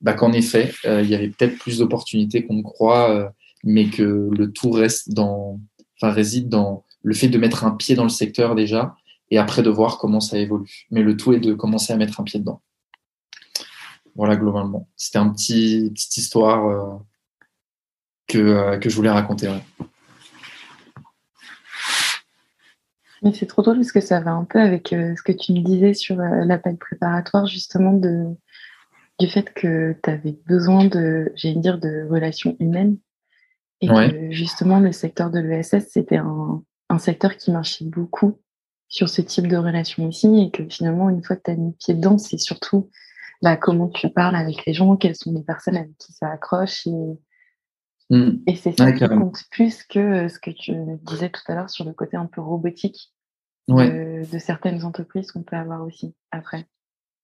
bah, 0.00 0.14
qu'en 0.14 0.32
effet, 0.32 0.72
il 0.84 1.06
y 1.06 1.14
avait 1.14 1.28
peut-être 1.28 1.58
plus 1.58 1.78
d'opportunités 1.78 2.44
qu'on 2.44 2.54
ne 2.54 2.62
croit, 2.62 3.32
mais 3.64 3.86
que 3.86 4.28
le 4.30 4.52
tout 4.52 4.70
reste 4.70 5.12
dans, 5.12 5.60
enfin, 6.00 6.12
réside 6.12 6.48
dans 6.48 6.84
le 7.02 7.14
fait 7.14 7.28
de 7.28 7.38
mettre 7.38 7.64
un 7.64 7.70
pied 7.70 7.94
dans 7.94 8.02
le 8.02 8.08
secteur 8.08 8.54
déjà 8.54 8.96
et 9.30 9.38
après 9.38 9.62
de 9.62 9.70
voir 9.70 9.98
comment 9.98 10.20
ça 10.20 10.38
évolue. 10.38 10.86
Mais 10.90 11.02
le 11.02 11.16
tout 11.16 11.32
est 11.32 11.40
de 11.40 11.54
commencer 11.54 11.92
à 11.92 11.96
mettre 11.96 12.20
un 12.20 12.24
pied 12.24 12.40
dedans. 12.40 12.62
Voilà, 14.14 14.36
globalement. 14.36 14.88
C'était 14.96 15.18
un 15.18 15.28
petit 15.28 15.90
petite 15.92 16.16
histoire 16.16 16.66
euh, 16.66 16.96
que, 18.26 18.38
euh, 18.38 18.78
que 18.78 18.88
je 18.88 18.96
voulais 18.96 19.10
raconter. 19.10 19.52
Mais 23.22 23.32
c'est 23.34 23.46
trop 23.46 23.62
drôle 23.62 23.76
parce 23.76 23.92
que 23.92 24.00
ça 24.00 24.20
va 24.20 24.32
un 24.32 24.44
peu 24.44 24.60
avec 24.60 24.92
euh, 24.92 25.14
ce 25.16 25.22
que 25.22 25.32
tu 25.32 25.52
me 25.52 25.60
disais 25.60 25.94
sur 25.94 26.16
l'appel 26.16 26.76
préparatoire, 26.76 27.46
justement, 27.46 27.92
de, 27.92 28.26
du 29.18 29.28
fait 29.28 29.52
que 29.52 29.96
tu 30.02 30.10
avais 30.10 30.38
besoin 30.46 30.84
de, 30.84 31.32
j'ai 31.34 31.54
dire, 31.54 31.78
de 31.78 32.06
relations 32.08 32.56
humaines. 32.60 32.98
Et 33.82 33.88
que 33.88 34.30
justement, 34.30 34.80
le 34.80 34.90
secteur 34.90 35.30
de 35.30 35.38
l'ESS, 35.38 35.88
c'était 35.90 36.16
un, 36.16 36.62
un 36.88 36.98
secteur 36.98 37.36
qui 37.36 37.50
marchait 37.50 37.84
beaucoup 37.84 38.40
sur 38.88 39.08
ce 39.08 39.20
type 39.20 39.48
de 39.48 39.56
relation 39.56 40.06
aussi 40.06 40.40
et 40.40 40.50
que 40.50 40.66
finalement, 40.68 41.10
une 41.10 41.22
fois 41.22 41.36
que 41.36 41.42
tu 41.44 41.50
as 41.50 41.56
mis 41.56 41.72
pied 41.72 41.94
dedans, 41.94 42.18
c'est 42.18 42.38
surtout 42.38 42.90
bah, 43.42 43.56
comment 43.56 43.88
tu 43.88 44.08
parles 44.08 44.36
avec 44.36 44.64
les 44.64 44.72
gens, 44.72 44.96
quelles 44.96 45.16
sont 45.16 45.32
les 45.32 45.42
personnes 45.42 45.76
avec 45.76 45.96
qui 45.98 46.12
ça 46.12 46.30
accroche 46.30 46.86
et, 46.86 47.18
mmh. 48.10 48.30
et 48.46 48.56
c'est 48.56 48.78
ça 48.78 48.92
qui 48.92 49.06
compte 49.06 49.42
plus 49.50 49.82
que 49.84 49.98
euh, 49.98 50.28
ce 50.28 50.38
que 50.38 50.50
tu 50.50 50.72
disais 51.02 51.30
tout 51.30 51.42
à 51.48 51.54
l'heure 51.54 51.70
sur 51.70 51.84
le 51.84 51.92
côté 51.92 52.16
un 52.16 52.26
peu 52.26 52.40
robotique 52.40 53.12
de, 53.68 54.38
certaines 54.38 54.84
entreprises 54.84 55.32
qu'on 55.32 55.42
peut 55.42 55.56
avoir 55.56 55.82
aussi 55.82 56.14
après. 56.30 56.66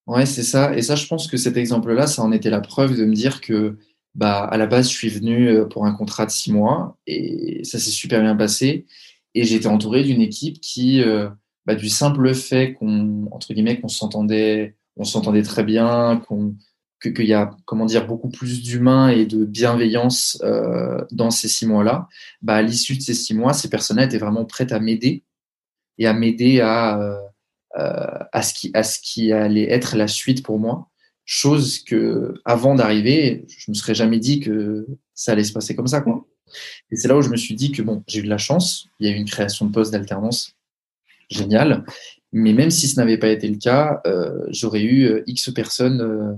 Ouais, 0.07 0.27
c'est 0.27 0.43
ça. 0.43 0.77
Et 0.77 0.83
ça, 0.83 0.97
je 0.97 1.07
pense 1.07 1.29
que 1.29 1.37
cet 1.37 1.57
exemple-là, 1.57 2.07
ça 2.07 2.23
en 2.23 2.33
était 2.33 2.51
la 2.51 2.61
preuve 2.61 2.97
de 2.97 3.05
me 3.05 3.15
dire 3.15 3.41
que 3.41 3.79
bah, 4.15 4.45
à 4.45 4.57
la 4.57 4.67
base, 4.67 4.89
je 4.91 4.95
suis 4.95 5.09
venu 5.09 5.49
euh, 5.49 5.65
pour 5.65 5.87
un 5.87 5.93
contrat 5.95 6.27
de 6.27 6.31
six 6.31 6.53
mois 6.53 6.99
et 7.07 7.63
ça 7.65 7.79
s'est 7.79 7.91
super 7.91 8.21
bien 8.21 8.37
passé. 8.37 8.87
Et 9.35 9.45
j'étais 9.45 9.69
entouré 9.69 10.03
d'une 10.03 10.21
équipe 10.21 10.61
qui, 10.61 11.03
euh, 11.03 11.29
bah, 11.67 11.75
du 11.75 11.89
simple 11.89 12.35
fait 12.35 12.75
qu'on 12.75 13.27
entre 13.31 13.53
guillemets 13.55 13.81
qu'on 13.81 13.89
s'entendait 13.89 14.77
on 14.97 15.05
s'entendait 15.05 15.43
très 15.43 15.63
bien 15.65 16.23
qu'on 16.27 16.57
qu'il 17.01 17.27
y 17.27 17.35
a 17.35 17.57
comment 17.67 17.87
dire 17.87 18.07
beaucoup 18.07 18.29
plus 18.31 18.63
d'humain 18.63 19.09
et 19.09 19.27
de 19.27 19.45
bienveillance 19.45 20.39
euh, 20.43 21.05
dans 21.13 21.31
ces 21.31 21.49
six 21.49 21.67
mois 21.67 21.85
là 21.85 22.09
bah 22.43 22.57
à 22.57 22.63
l'issue 22.63 22.97
de 22.97 23.03
ces 23.03 23.15
six 23.15 23.35
mois 23.35 23.53
ces 23.53 23.71
personnes 23.71 23.99
étaient 24.01 24.19
vraiment 24.19 24.45
prêtes 24.45 24.73
à 24.73 24.81
m'aider 24.81 25.23
et 25.99 26.07
à 26.07 26.15
m'aider 26.15 26.61
à 26.61 27.01
euh, 27.01 27.17
à 27.75 28.43
ce 28.43 28.55
qui 28.55 28.71
à 28.75 28.83
ce 28.83 28.99
qui 29.01 29.33
allait 29.33 29.71
être 29.71 29.97
la 29.97 30.09
suite 30.09 30.43
pour 30.43 30.59
moi 30.59 30.89
chose 31.25 31.79
que 31.79 32.35
avant 32.45 32.75
d'arriver 32.75 33.47
je 33.49 33.71
me 33.71 33.75
serais 33.75 33.95
jamais 33.95 34.19
dit 34.19 34.41
que 34.41 34.87
ça 35.15 35.33
allait 35.33 35.45
se 35.45 35.53
passer 35.53 35.75
comme 35.75 35.87
ça 35.87 36.01
quoi 36.03 36.27
et 36.91 36.97
c'est 36.97 37.09
là 37.09 37.17
où 37.17 37.23
je 37.23 37.31
me 37.31 37.37
suis 37.37 37.55
dit 37.55 37.73
que 37.73 37.81
bon 37.81 38.03
j'ai 38.07 38.21
eu 38.21 38.25
de 38.25 38.29
la 38.29 38.39
chance 38.39 38.89
il 39.01 39.09
y 39.09 39.11
a 39.11 39.15
eu 39.15 39.19
une 39.19 39.29
création 39.29 39.65
de 39.65 39.73
poste 39.73 39.93
d'alternance 39.93 40.55
génial. 41.33 41.85
Mais 42.33 42.53
même 42.53 42.71
si 42.71 42.89
ce 42.89 42.97
n'avait 42.97 43.19
pas 43.19 43.29
été 43.29 43.49
le 43.49 43.59
cas, 43.59 44.01
euh, 44.07 44.47
j'aurais 44.49 44.83
eu 44.83 45.05
euh, 45.05 45.23
X 45.27 45.51
personnes 45.53 46.01
euh, 46.01 46.35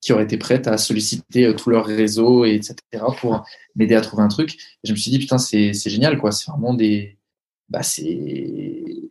qui 0.00 0.12
auraient 0.12 0.24
été 0.24 0.38
prêtes 0.38 0.66
à 0.66 0.78
solliciter 0.78 1.54
tout 1.54 1.70
leur 1.70 1.84
réseau, 1.84 2.44
et 2.44 2.54
etc., 2.54 2.76
pour 3.18 3.44
m'aider 3.76 3.94
à 3.94 4.00
trouver 4.00 4.22
un 4.22 4.28
truc. 4.28 4.56
Je 4.82 4.92
me 4.92 4.96
suis 4.96 5.10
dit, 5.10 5.18
putain, 5.18 5.38
c'est 5.38 5.72
génial, 5.72 6.18
quoi. 6.18 6.32
C'est 6.32 6.50
vraiment 6.50 6.74
des. 6.74 7.18
Bah, 7.68 7.82
c'est. 7.82 9.09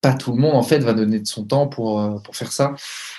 Pas 0.00 0.14
tout 0.14 0.32
le 0.32 0.38
monde, 0.38 0.54
en 0.54 0.62
fait, 0.62 0.78
va 0.78 0.94
donner 0.94 1.20
de 1.20 1.26
son 1.26 1.44
temps 1.44 1.66
pour, 1.66 2.22
pour 2.22 2.34
faire 2.34 2.52
ça. 2.52 2.74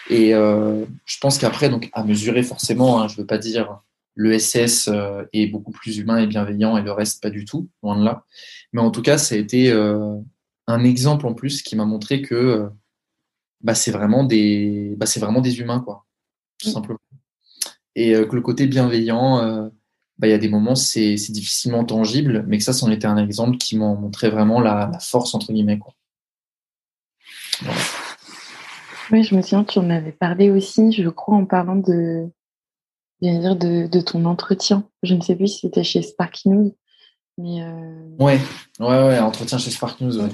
Et 0.10 0.32
je 0.32 1.18
pense 1.20 1.38
qu'après, 1.38 1.70
donc, 1.70 1.90
à 1.94 2.04
mesurer 2.04 2.42
forcément, 2.42 3.02
hein, 3.02 3.08
je 3.08 3.18
veux 3.18 3.26
pas 3.26 3.38
dire 3.38 3.82
le 4.16 4.38
SS 4.38 4.90
est 5.32 5.48
beaucoup 5.48 5.72
plus 5.72 5.98
humain 6.00 6.18
et 6.18 6.28
bienveillant 6.28 6.78
et 6.78 6.82
le 6.82 6.92
reste 6.92 7.22
pas 7.22 7.30
du 7.30 7.46
tout, 7.46 7.70
loin 7.84 8.00
de 8.00 8.04
là. 8.04 8.26
Mais 8.74 8.82
en 8.82 8.90
tout 8.90 9.04
cas, 9.04 9.20
ça 9.20 9.36
a 9.36 9.38
été 9.38 9.72
un 10.72 10.84
exemple 10.84 11.28
en 11.28 11.34
plus 11.34 11.62
qui 11.62 11.76
m'a 11.76 11.86
montré 11.86 12.22
que 12.22 12.36
euh, 12.36 12.70
bah, 13.62 13.76
c'est 13.76 13.92
vraiment 13.92 14.24
des 14.24 14.96
bah, 14.98 15.06
c'est 15.06 15.20
vraiment 15.20 15.42
des 15.42 15.60
humains 15.60 15.80
quoi 15.80 16.06
tout 16.58 16.70
mm. 16.70 16.74
simplement 16.74 17.00
et 17.96 18.16
euh, 18.16 18.26
que 18.26 18.36
le 18.36 18.42
côté 18.42 18.68
bienveillant 18.68 19.40
euh, 19.40 19.70
bah, 20.18 20.28
il 20.28 20.32
y 20.32 20.34
a 20.34 20.38
des 20.38 20.50
moments 20.50 20.76
c'est 20.76 21.16
difficilement 21.30 21.84
tangible 21.84 22.46
mais 22.48 22.58
que 22.58 22.64
ça 22.64 22.74
c'en 22.74 22.92
était 22.92 23.08
un 23.08 23.18
exemple 23.18 23.58
qui 23.58 23.78
m'en 23.78 23.96
montrait 23.96 24.30
vraiment 24.30 24.60
la, 24.60 24.92
force 25.00 25.34
entre 25.36 25.52
guillemets 25.52 25.80
quoi 25.80 25.94
oui 29.12 29.24
je 29.24 29.36
me 29.36 29.42
souviens 29.42 29.64
tu 29.64 29.80
en 29.80 29.90
avais 29.90 30.12
parlé 30.12 30.50
aussi 30.50 30.92
je 30.92 31.10
crois 31.10 31.36
en 31.36 31.46
parlant 31.46 31.76
de 31.76 32.28
dire 33.22 33.56
de, 33.56 33.88
de 33.88 34.02
ton 34.02 34.26
entretien 34.26 34.88
je 35.04 35.16
ne 35.16 35.22
sais 35.22 35.36
plus 35.36 35.48
si 35.48 35.60
c'était 35.62 35.84
chez 35.84 36.02
Spark 36.02 36.46
News 36.46 36.76
mais 37.38 37.64
ouais 38.20 39.20
entretien 39.20 39.58
chez 39.58 39.72
Spark 39.72 40.02
News 40.02 40.18
ouais 40.18 40.30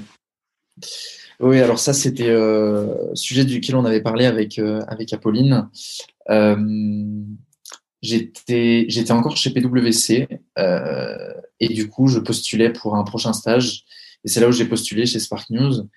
oui, 1.40 1.60
alors 1.60 1.78
ça, 1.78 1.92
c'était 1.92 2.30
euh, 2.30 3.14
sujet 3.14 3.44
duquel 3.44 3.76
on 3.76 3.84
avait 3.84 4.00
parlé 4.00 4.26
avec, 4.26 4.58
euh, 4.58 4.80
avec 4.88 5.12
Apolline. 5.12 5.68
Euh, 6.30 6.56
j'étais, 8.02 8.86
j'étais 8.88 9.12
encore 9.12 9.36
chez 9.36 9.50
PwC 9.50 10.26
euh, 10.58 11.32
et 11.60 11.68
du 11.68 11.88
coup, 11.88 12.08
je 12.08 12.18
postulais 12.18 12.70
pour 12.70 12.96
un 12.96 13.04
prochain 13.04 13.32
stage. 13.32 13.84
Et 14.24 14.28
c'est 14.28 14.40
là 14.40 14.48
où 14.48 14.52
j'ai 14.52 14.64
postulé 14.64 15.06
chez 15.06 15.20
Spark 15.20 15.48
News. 15.50 15.88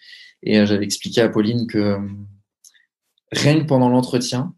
Et 0.44 0.66
j'avais 0.66 0.86
expliqué 0.86 1.22
à 1.22 1.26
Apolline 1.26 1.68
que 1.68 1.98
rien 3.32 3.60
que 3.60 3.66
pendant 3.66 3.90
l'entretien, 3.90 4.54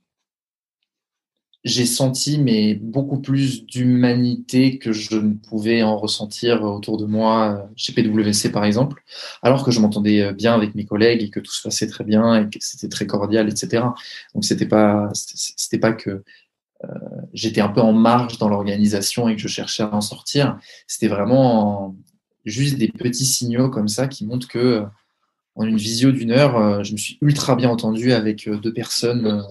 j'ai 1.63 1.85
senti 1.85 2.39
mais 2.39 2.73
beaucoup 2.75 3.19
plus 3.19 3.65
d'humanité 3.65 4.77
que 4.79 4.91
je 4.91 5.15
ne 5.15 5.33
pouvais 5.35 5.81
en 5.81 5.97
ressentir 5.97 6.63
autour 6.63 6.97
de 6.97 7.05
moi 7.05 7.53
euh, 7.53 7.73
chez 7.75 7.93
PwC 7.93 8.51
par 8.51 8.65
exemple, 8.65 9.01
alors 9.41 9.63
que 9.63 9.71
je 9.71 9.79
m'entendais 9.79 10.21
euh, 10.21 10.33
bien 10.33 10.53
avec 10.53 10.75
mes 10.75 10.85
collègues 10.85 11.23
et 11.23 11.29
que 11.29 11.39
tout 11.39 11.53
se 11.53 11.63
passait 11.63 11.87
très 11.87 12.03
bien 12.03 12.35
et 12.35 12.49
que 12.49 12.57
c'était 12.59 12.89
très 12.89 13.07
cordial, 13.07 13.49
etc. 13.49 13.85
Donc 14.33 14.43
c'était 14.43 14.65
pas 14.65 15.09
c'était 15.13 15.79
pas 15.79 15.93
que 15.93 16.23
euh, 16.83 16.87
j'étais 17.33 17.61
un 17.61 17.69
peu 17.69 17.81
en 17.81 17.93
marge 17.93 18.37
dans 18.39 18.49
l'organisation 18.49 19.29
et 19.29 19.35
que 19.35 19.41
je 19.41 19.47
cherchais 19.47 19.83
à 19.83 19.95
en 19.95 20.01
sortir. 20.01 20.57
C'était 20.85 21.07
vraiment 21.07 21.95
juste 22.43 22.77
des 22.77 22.89
petits 22.89 23.25
signaux 23.25 23.69
comme 23.69 23.87
ça 23.87 24.07
qui 24.07 24.25
montrent 24.25 24.49
que 24.49 24.83
en 25.55 25.65
une 25.65 25.77
visio 25.77 26.11
d'une 26.11 26.31
heure, 26.31 26.83
je 26.83 26.93
me 26.93 26.97
suis 26.97 27.17
ultra 27.21 27.55
bien 27.55 27.69
entendu 27.69 28.11
avec 28.11 28.49
deux 28.49 28.73
personnes 28.73 29.43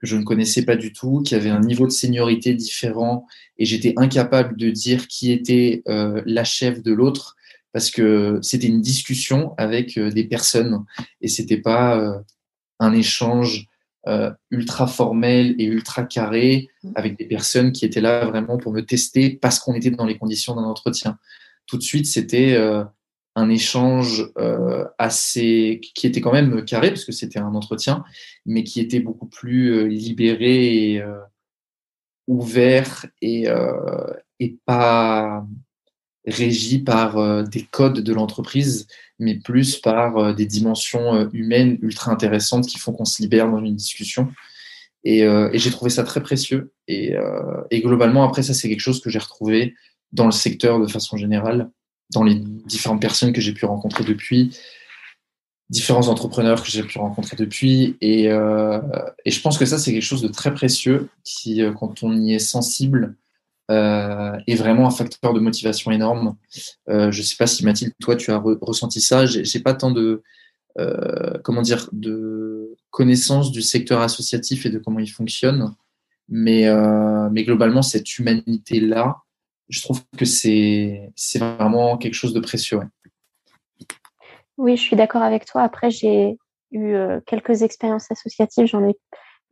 que 0.00 0.06
je 0.06 0.16
ne 0.16 0.22
connaissais 0.22 0.64
pas 0.64 0.76
du 0.76 0.92
tout, 0.92 1.22
qui 1.22 1.34
avait 1.34 1.50
un 1.50 1.60
niveau 1.60 1.86
de 1.86 1.92
seniorité 1.92 2.54
différent, 2.54 3.26
et 3.58 3.64
j'étais 3.64 3.94
incapable 3.96 4.56
de 4.56 4.70
dire 4.70 5.08
qui 5.08 5.32
était 5.32 5.82
euh, 5.88 6.22
la 6.24 6.44
chef 6.44 6.82
de 6.82 6.92
l'autre 6.92 7.36
parce 7.72 7.90
que 7.90 8.38
c'était 8.42 8.66
une 8.66 8.80
discussion 8.80 9.54
avec 9.58 9.98
euh, 9.98 10.10
des 10.10 10.24
personnes 10.24 10.84
et 11.20 11.28
c'était 11.28 11.58
pas 11.58 11.98
euh, 11.98 12.18
un 12.78 12.92
échange 12.92 13.66
ultra 14.50 14.86
formel 14.86 15.54
et 15.58 15.64
ultra 15.64 16.02
carré 16.02 16.70
avec 16.94 17.18
des 17.18 17.26
personnes 17.26 17.72
qui 17.72 17.84
étaient 17.84 18.00
là 18.00 18.24
vraiment 18.24 18.56
pour 18.56 18.72
me 18.72 18.80
tester 18.80 19.28
parce 19.28 19.58
qu'on 19.58 19.74
était 19.74 19.90
dans 19.90 20.06
les 20.06 20.16
conditions 20.16 20.54
d'un 20.54 20.62
entretien. 20.62 21.18
Tout 21.66 21.76
de 21.76 21.82
suite, 21.82 22.06
c'était 22.06 22.56
un 23.38 23.48
échange 23.50 24.30
euh, 24.38 24.84
assez 24.98 25.80
qui 25.94 26.06
était 26.06 26.20
quand 26.20 26.32
même 26.32 26.64
carré 26.64 26.88
parce 26.90 27.04
que 27.04 27.12
c'était 27.12 27.38
un 27.38 27.54
entretien, 27.54 28.04
mais 28.44 28.64
qui 28.64 28.80
était 28.80 29.00
beaucoup 29.00 29.26
plus 29.26 29.72
euh, 29.72 29.84
libéré 29.84 30.92
et 30.92 31.00
euh, 31.00 31.18
ouvert 32.26 33.06
et, 33.22 33.46
et 34.38 34.58
pas 34.66 35.46
régi 36.26 36.80
par 36.80 37.42
des 37.44 37.62
codes 37.62 38.00
de 38.00 38.12
l'entreprise, 38.12 38.86
mais 39.18 39.38
plus 39.38 39.78
par 39.78 40.34
des 40.34 40.44
dimensions 40.44 41.26
humaines 41.32 41.78
ultra 41.80 42.12
intéressantes 42.12 42.66
qui 42.66 42.78
font 42.78 42.92
qu'on 42.92 43.06
se 43.06 43.22
libère 43.22 43.50
dans 43.50 43.64
une 43.64 43.76
discussion. 43.76 44.30
Et, 45.04 45.20
et 45.20 45.58
j'ai 45.58 45.70
trouvé 45.70 45.90
ça 45.90 46.02
très 46.02 46.22
précieux. 46.22 46.70
Et, 46.86 47.14
et 47.70 47.80
globalement, 47.80 48.24
après, 48.24 48.42
ça, 48.42 48.52
c'est 48.52 48.68
quelque 48.68 48.80
chose 48.80 49.00
que 49.00 49.08
j'ai 49.08 49.20
retrouvé 49.20 49.74
dans 50.12 50.26
le 50.26 50.32
secteur 50.32 50.80
de 50.80 50.86
façon 50.86 51.16
générale 51.16 51.70
dans 52.12 52.24
les 52.24 52.36
différentes 52.36 53.00
personnes 53.00 53.32
que 53.32 53.40
j'ai 53.40 53.52
pu 53.52 53.66
rencontrer 53.66 54.04
depuis, 54.04 54.56
différents 55.70 56.08
entrepreneurs 56.08 56.62
que 56.62 56.70
j'ai 56.70 56.82
pu 56.82 56.98
rencontrer 56.98 57.36
depuis. 57.36 57.96
Et, 58.00 58.30
euh, 58.30 58.80
je 59.26 59.40
pense 59.40 59.58
que 59.58 59.66
ça, 59.66 59.78
c'est 59.78 59.92
quelque 59.92 60.02
chose 60.02 60.22
de 60.22 60.28
très 60.28 60.54
précieux 60.54 61.08
qui, 61.24 61.62
euh, 61.62 61.72
quand 61.72 62.02
on 62.02 62.16
y 62.16 62.34
est 62.34 62.38
sensible, 62.38 63.16
euh, 63.70 64.32
est 64.46 64.54
vraiment 64.54 64.86
un 64.86 64.90
facteur 64.90 65.34
de 65.34 65.40
motivation 65.40 65.90
énorme. 65.90 66.36
Je 66.86 67.06
ne 67.06 67.10
sais 67.10 67.36
pas 67.36 67.46
si 67.46 67.64
Mathilde, 67.64 67.92
toi, 68.00 68.16
tu 68.16 68.30
as 68.30 68.38
ressenti 68.38 69.00
ça. 69.00 69.26
J'ai 69.26 69.60
pas 69.60 69.74
tant 69.74 69.90
de, 69.90 70.22
comment 71.42 71.60
dire, 71.60 71.88
de 71.92 72.74
connaissance 72.90 73.52
du 73.52 73.60
secteur 73.60 74.00
associatif 74.00 74.64
et 74.64 74.70
de 74.70 74.78
comment 74.78 75.00
il 75.00 75.10
fonctionne. 75.10 75.74
Mais 76.30 76.64
globalement, 77.44 77.82
cette 77.82 78.18
humanité-là, 78.18 79.18
je 79.68 79.82
trouve 79.82 80.00
que 80.16 80.24
c'est 80.24 81.10
vraiment 81.34 81.96
quelque 81.98 82.14
chose 82.14 82.34
de 82.34 82.40
précieux. 82.40 82.80
Oui, 84.56 84.76
je 84.76 84.82
suis 84.82 84.96
d'accord 84.96 85.22
avec 85.22 85.44
toi. 85.44 85.62
Après, 85.62 85.90
j'ai 85.90 86.36
eu 86.72 86.96
quelques 87.26 87.62
expériences 87.62 88.10
associatives. 88.10 88.66
J'en 88.66 88.86
ai 88.88 88.96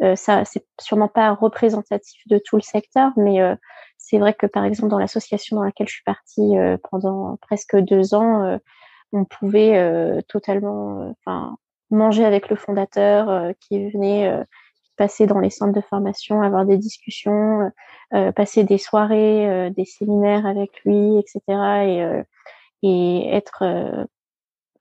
euh, 0.03 0.15
ça, 0.15 0.45
c'est 0.45 0.65
sûrement 0.81 1.09
pas 1.09 1.33
représentatif 1.33 2.21
de 2.29 2.39
tout 2.39 2.57
le 2.57 2.63
secteur, 2.63 3.13
mais 3.17 3.41
euh, 3.41 3.55
c'est 3.97 4.19
vrai 4.19 4.35
que 4.35 4.47
par 4.47 4.65
exemple 4.65 4.91
dans 4.91 4.99
l'association 4.99 5.57
dans 5.57 5.65
laquelle 5.65 5.89
je 5.89 5.95
suis 5.95 6.05
partie 6.05 6.59
euh, 6.59 6.77
pendant 6.91 7.39
presque 7.41 7.77
deux 7.77 8.15
ans, 8.15 8.59
on 9.13 9.25
pouvait 9.25 10.23
totalement, 10.29 11.15
enfin, 11.19 11.57
manger 11.91 12.25
avec 12.25 12.51
le 12.51 12.57
fondateur 12.57 13.53
qui 13.61 13.91
venait 13.91 14.45
passer 14.97 15.27
dans 15.27 15.39
les 15.39 15.51
centres 15.51 15.73
de 15.73 15.81
formation, 15.81 16.43
avoir 16.43 16.65
des 16.65 16.79
discussions, 16.79 17.71
passer 18.35 18.65
des 18.65 18.79
soirées, 18.79 19.71
des 19.77 19.85
séminaires 19.85 20.47
avec 20.47 20.71
lui, 20.85 21.19
etc. 21.19 22.25
Et, 22.83 23.29
être 23.35 24.07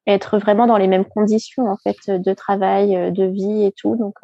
être 0.07 0.37
vraiment 0.37 0.67
dans 0.67 0.77
les 0.77 0.87
mêmes 0.87 1.05
conditions 1.05 1.67
en 1.67 1.77
fait 1.77 2.09
de 2.09 2.33
travail, 2.33 3.11
de 3.11 3.25
vie 3.25 3.65
et 3.65 3.71
tout. 3.71 3.95
Donc 3.95 4.15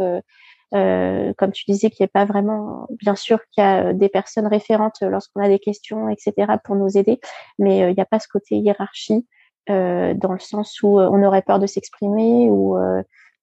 euh, 0.74 1.34
comme 1.38 1.52
tu 1.52 1.66
disais, 1.68 1.89
qu'il 1.89 2.04
n'y 2.04 2.10
a 2.10 2.14
pas 2.14 2.26
vraiment, 2.26 2.88
bien 2.92 3.16
sûr 3.16 3.39
qu'il 3.52 3.64
y 3.64 3.68
a 3.68 3.88
euh, 3.88 3.94
des 3.94 4.10
personnes 4.10 4.48
référentes 4.48 5.02
lorsqu'on 5.02 5.42
a 5.42 5.50
des 5.50 5.60
questions, 5.60 6.10
etc., 6.10 6.54
pour 6.64 6.76
nous 6.76 6.98
aider, 6.98 7.20
mais 7.60 7.84
euh, 7.84 7.89
il 7.89 7.96
n'y 7.96 8.02
a 8.02 8.06
pas 8.06 8.20
ce 8.20 8.28
côté 8.30 8.56
hiérarchie 8.56 9.28
euh, 9.70 10.14
dans 10.14 10.32
le 10.32 10.39
sens 10.39 10.82
où 10.82 11.00
on 11.00 11.24
aurait 11.24 11.42
peur 11.42 11.60
de 11.60 11.68
s'exprimer 11.68 12.50
ou 12.50 12.78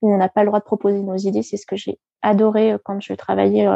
où 0.03 0.13
on 0.13 0.17
n'a 0.17 0.29
pas 0.29 0.43
le 0.43 0.49
droit 0.49 0.61
de 0.61 0.65
proposer 0.65 1.01
nos 1.01 1.17
idées. 1.17 1.43
C'est 1.43 1.57
ce 1.57 1.67
que 1.67 1.77
j'ai 1.77 1.99
adoré 2.23 2.77
quand 2.85 3.01
je 3.01 3.13
travaillais 3.15 3.69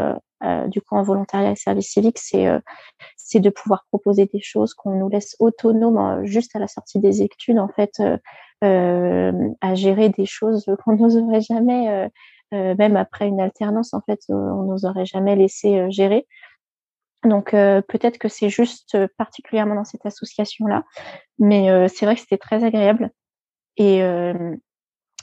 du 0.66 0.81
coup 0.81 0.97
en 0.97 1.03
volontariat 1.03 1.53
et 1.53 1.57
service 1.57 1.93
civique, 1.93 2.18
c'est 2.18 2.49
c'est 3.16 3.41
de 3.41 3.51
pouvoir 3.51 3.85
proposer 3.89 4.27
des 4.27 4.41
choses 4.41 4.75
qu'on 4.75 4.99
nous 4.99 5.09
laisse 5.09 5.37
autonomes 5.39 6.25
juste 6.25 6.57
à 6.57 6.59
la 6.59 6.66
sortie 6.66 6.99
des 6.99 7.23
études 7.23 7.59
en 7.59 7.68
fait 7.68 8.03
à 8.62 9.75
gérer 9.75 10.09
des 10.09 10.27
choses 10.27 10.66
qu'on 10.85 10.97
n'oserait 10.97 11.41
jamais 11.41 12.11
euh, 12.53 12.75
même 12.79 12.97
après 12.97 13.29
une 13.29 13.41
alternance, 13.41 13.95
en 13.95 14.03
fait, 14.03 14.20
euh, 14.31 14.35
on 14.35 14.64
nous 14.64 14.85
aurait 14.85 15.07
jamais 15.07 15.37
laissé 15.37 15.79
euh, 15.79 15.91
gérer. 15.91 16.27
Donc 17.25 17.53
peut-être 17.53 18.18
que 18.18 18.27
c'est 18.27 18.49
juste 18.49 18.99
particulièrement 19.16 19.77
dans 19.77 19.85
cette 19.85 20.05
association-là, 20.05 20.83
mais 21.39 21.89
c'est 21.89 22.05
vrai 22.05 22.16
que 22.16 22.20
c'était 22.20 22.37
très 22.37 22.64
agréable. 22.64 23.12
Et, 23.77 24.03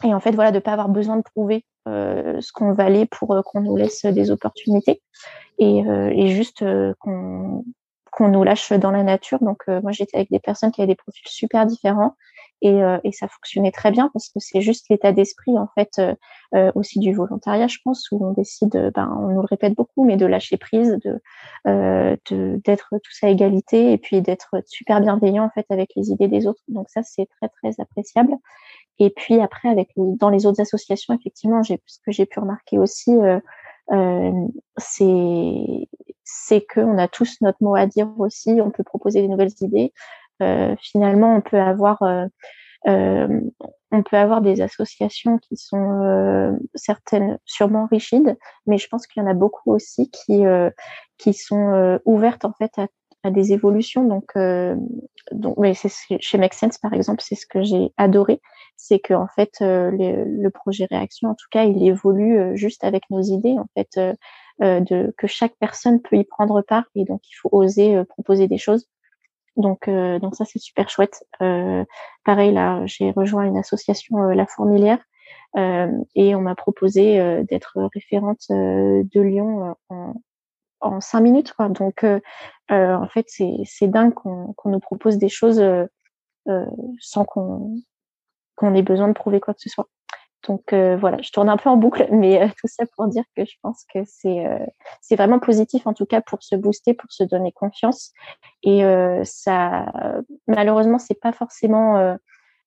et 0.03 0.13
en 0.13 0.19
fait, 0.19 0.31
voilà, 0.31 0.51
de 0.51 0.59
pas 0.59 0.73
avoir 0.73 0.89
besoin 0.89 1.17
de 1.17 1.23
prouver 1.23 1.65
ce 1.85 2.51
qu'on 2.53 2.73
valait 2.73 3.07
pour 3.07 3.41
qu'on 3.45 3.61
nous 3.61 3.75
laisse 3.75 4.05
des 4.05 4.29
opportunités 4.29 5.01
et, 5.57 5.79
et 5.79 6.27
juste 6.27 6.63
qu'on 6.99 7.63
qu'on 8.11 8.27
nous 8.29 8.43
lâche 8.43 8.71
dans 8.73 8.91
la 8.91 9.03
nature. 9.03 9.39
Donc 9.41 9.67
moi, 9.67 9.91
j'étais 9.91 10.17
avec 10.17 10.29
des 10.29 10.39
personnes 10.39 10.71
qui 10.71 10.81
avaient 10.81 10.93
des 10.93 10.95
profils 10.95 11.27
super 11.27 11.65
différents 11.65 12.15
et, 12.61 12.83
euh, 12.83 12.99
et, 13.03 13.11
ça 13.11 13.27
fonctionnait 13.27 13.71
très 13.71 13.91
bien 13.91 14.09
parce 14.11 14.27
que 14.29 14.39
c'est 14.39 14.61
juste 14.61 14.87
l'état 14.89 15.13
d'esprit 15.13 15.57
en 15.57 15.69
fait 15.75 15.91
euh, 15.99 16.13
euh, 16.55 16.71
aussi 16.75 16.99
du 16.99 17.13
volontariat, 17.13 17.67
je 17.67 17.77
pense, 17.83 18.09
où 18.11 18.25
on 18.25 18.33
décide, 18.33 18.91
ben, 18.93 19.15
on 19.17 19.29
nous 19.29 19.41
le 19.41 19.47
répète 19.47 19.75
beaucoup, 19.75 20.03
mais 20.03 20.17
de 20.17 20.25
lâcher 20.25 20.57
prise, 20.57 20.97
de 21.03 21.21
d'être 22.65 22.89
tous 23.03 23.23
à 23.23 23.29
égalité 23.29 23.91
et 23.93 23.97
puis 23.97 24.21
d'être 24.21 24.55
super 24.65 24.99
bienveillant 25.01 25.45
en 25.45 25.49
fait 25.49 25.65
avec 25.69 25.91
les 25.95 26.09
idées 26.09 26.27
des 26.27 26.47
autres. 26.47 26.61
Donc 26.67 26.89
ça 26.89 27.01
c'est 27.03 27.27
très 27.39 27.49
très 27.49 27.81
appréciable. 27.81 28.35
Et 28.99 29.09
puis 29.09 29.39
après 29.39 29.69
avec 29.69 29.89
dans 29.95 30.29
les 30.29 30.45
autres 30.45 30.61
associations, 30.61 31.13
effectivement, 31.13 31.63
ce 31.63 31.73
que 32.05 32.11
j'ai 32.11 32.25
pu 32.25 32.39
remarquer 32.39 32.79
aussi. 32.79 33.11
Euh, 33.91 34.31
c'est 34.77 35.87
c'est 36.23 36.63
qu'on 36.71 36.99
a 36.99 37.07
tous 37.07 37.37
notre 37.41 37.57
mot 37.61 37.75
à 37.75 37.87
dire 37.87 38.07
aussi, 38.19 38.59
on 38.61 38.69
peut 38.69 38.83
proposer 38.83 39.21
des 39.21 39.27
nouvelles 39.27 39.53
idées, 39.61 39.93
euh, 40.41 40.75
finalement, 40.79 41.35
on 41.35 41.41
peut 41.41 41.59
avoir 41.59 42.01
euh, 42.03 42.25
euh, 42.87 43.41
on 43.91 44.03
peut 44.03 44.17
avoir 44.17 44.41
des 44.41 44.61
associations 44.61 45.37
qui 45.39 45.57
sont 45.57 46.57
certaines 46.75 47.39
sûrement 47.45 47.87
rigides, 47.87 48.37
mais 48.67 48.77
je 48.77 48.87
pense 48.87 49.07
qu'il 49.07 49.21
y 49.21 49.25
en 49.25 49.29
a 49.29 49.33
beaucoup 49.33 49.73
aussi 49.73 50.09
qui 50.11 50.43
qui 51.17 51.33
sont 51.33 51.99
ouvertes 52.05 52.45
en 52.45 52.53
fait 52.53 52.71
à, 52.77 52.87
à 53.23 53.31
des 53.31 53.51
évolutions. 53.51 54.05
Donc, 54.05 54.31
donc, 55.31 55.57
mais 55.57 55.73
c'est 55.73 55.89
chez 56.19 56.37
Make 56.37 56.53
Sense 56.53 56.77
par 56.77 56.93
exemple, 56.93 57.23
c'est 57.23 57.35
ce 57.35 57.47
que 57.47 57.63
j'ai 57.63 57.91
adoré, 57.97 58.41
c'est 58.81 58.99
que 58.99 59.13
en 59.13 59.27
fait 59.27 59.57
le, 59.61 60.23
le, 60.23 60.49
projet 60.49 60.87
Réaction, 60.89 61.29
en 61.29 61.35
tout 61.35 61.47
cas, 61.51 61.65
il 61.65 61.83
évolue 61.85 62.57
juste 62.57 62.83
avec 62.83 63.03
nos 63.09 63.21
idées 63.21 63.57
en 63.59 63.67
fait, 63.75 63.99
de 64.59 65.13
que 65.17 65.27
chaque 65.27 65.55
personne 65.59 66.01
peut 66.01 66.15
y 66.15 66.23
prendre 66.23 66.61
part 66.61 66.85
et 66.95 67.05
donc 67.05 67.21
il 67.29 67.33
faut 67.33 67.49
oser 67.51 68.03
proposer 68.05 68.47
des 68.47 68.57
choses. 68.57 68.87
Donc, 69.59 69.87
euh, 69.87 70.19
donc 70.19 70.35
ça, 70.35 70.45
c'est 70.45 70.59
super 70.59 70.89
chouette. 70.89 71.25
Euh, 71.41 71.83
pareil, 72.23 72.53
là, 72.53 72.81
j'ai 72.85 73.11
rejoint 73.11 73.43
une 73.43 73.57
association, 73.57 74.23
euh, 74.23 74.33
La 74.33 74.47
Fourmilière, 74.47 74.99
et 76.15 76.35
on 76.35 76.41
m'a 76.41 76.53
proposé 76.53 77.43
d'être 77.49 77.79
référente 77.95 78.45
de 78.49 79.19
Lyon 79.19 79.75
en, 80.79 81.01
cinq 81.01 81.21
minutes. 81.21 81.53
Donc, 81.71 82.05
en 82.69 83.07
fait, 83.07 83.25
c'est 83.27 83.87
dingue 83.87 84.13
qu'on 84.13 84.53
nous 84.65 84.79
propose 84.79 85.17
des 85.17 85.27
choses 85.27 85.59
sans 86.99 87.25
qu'on 87.25 87.81
qu'on 88.59 88.75
ait 88.75 88.81
besoin 88.81 89.07
de 89.07 89.13
prouver 89.13 89.39
quoi 89.39 89.53
que 89.53 89.61
ce 89.61 89.69
soit. 89.69 89.87
Donc 90.47 90.73
euh, 90.73 90.97
voilà, 90.97 91.17
je 91.21 91.31
tourne 91.31 91.49
un 91.49 91.57
peu 91.57 91.69
en 91.69 91.77
boucle, 91.77 92.07
mais 92.11 92.41
euh, 92.41 92.47
tout 92.59 92.67
ça 92.67 92.85
pour 92.95 93.07
dire 93.07 93.23
que 93.35 93.45
je 93.45 93.55
pense 93.61 93.85
que 93.93 93.99
c'est 94.05 94.45
euh, 94.45 94.65
c'est 95.01 95.15
vraiment 95.15 95.39
positif 95.39 95.85
en 95.87 95.93
tout 95.93 96.05
cas 96.05 96.21
pour 96.21 96.43
se 96.43 96.55
booster, 96.55 96.93
pour 96.93 97.11
se 97.11 97.23
donner 97.23 97.51
confiance. 97.51 98.13
Et 98.63 98.81
ça, 99.23 99.85
malheureusement, 100.47 100.99
c'est 100.99 101.19
pas 101.19 101.31
forcément 101.31 102.17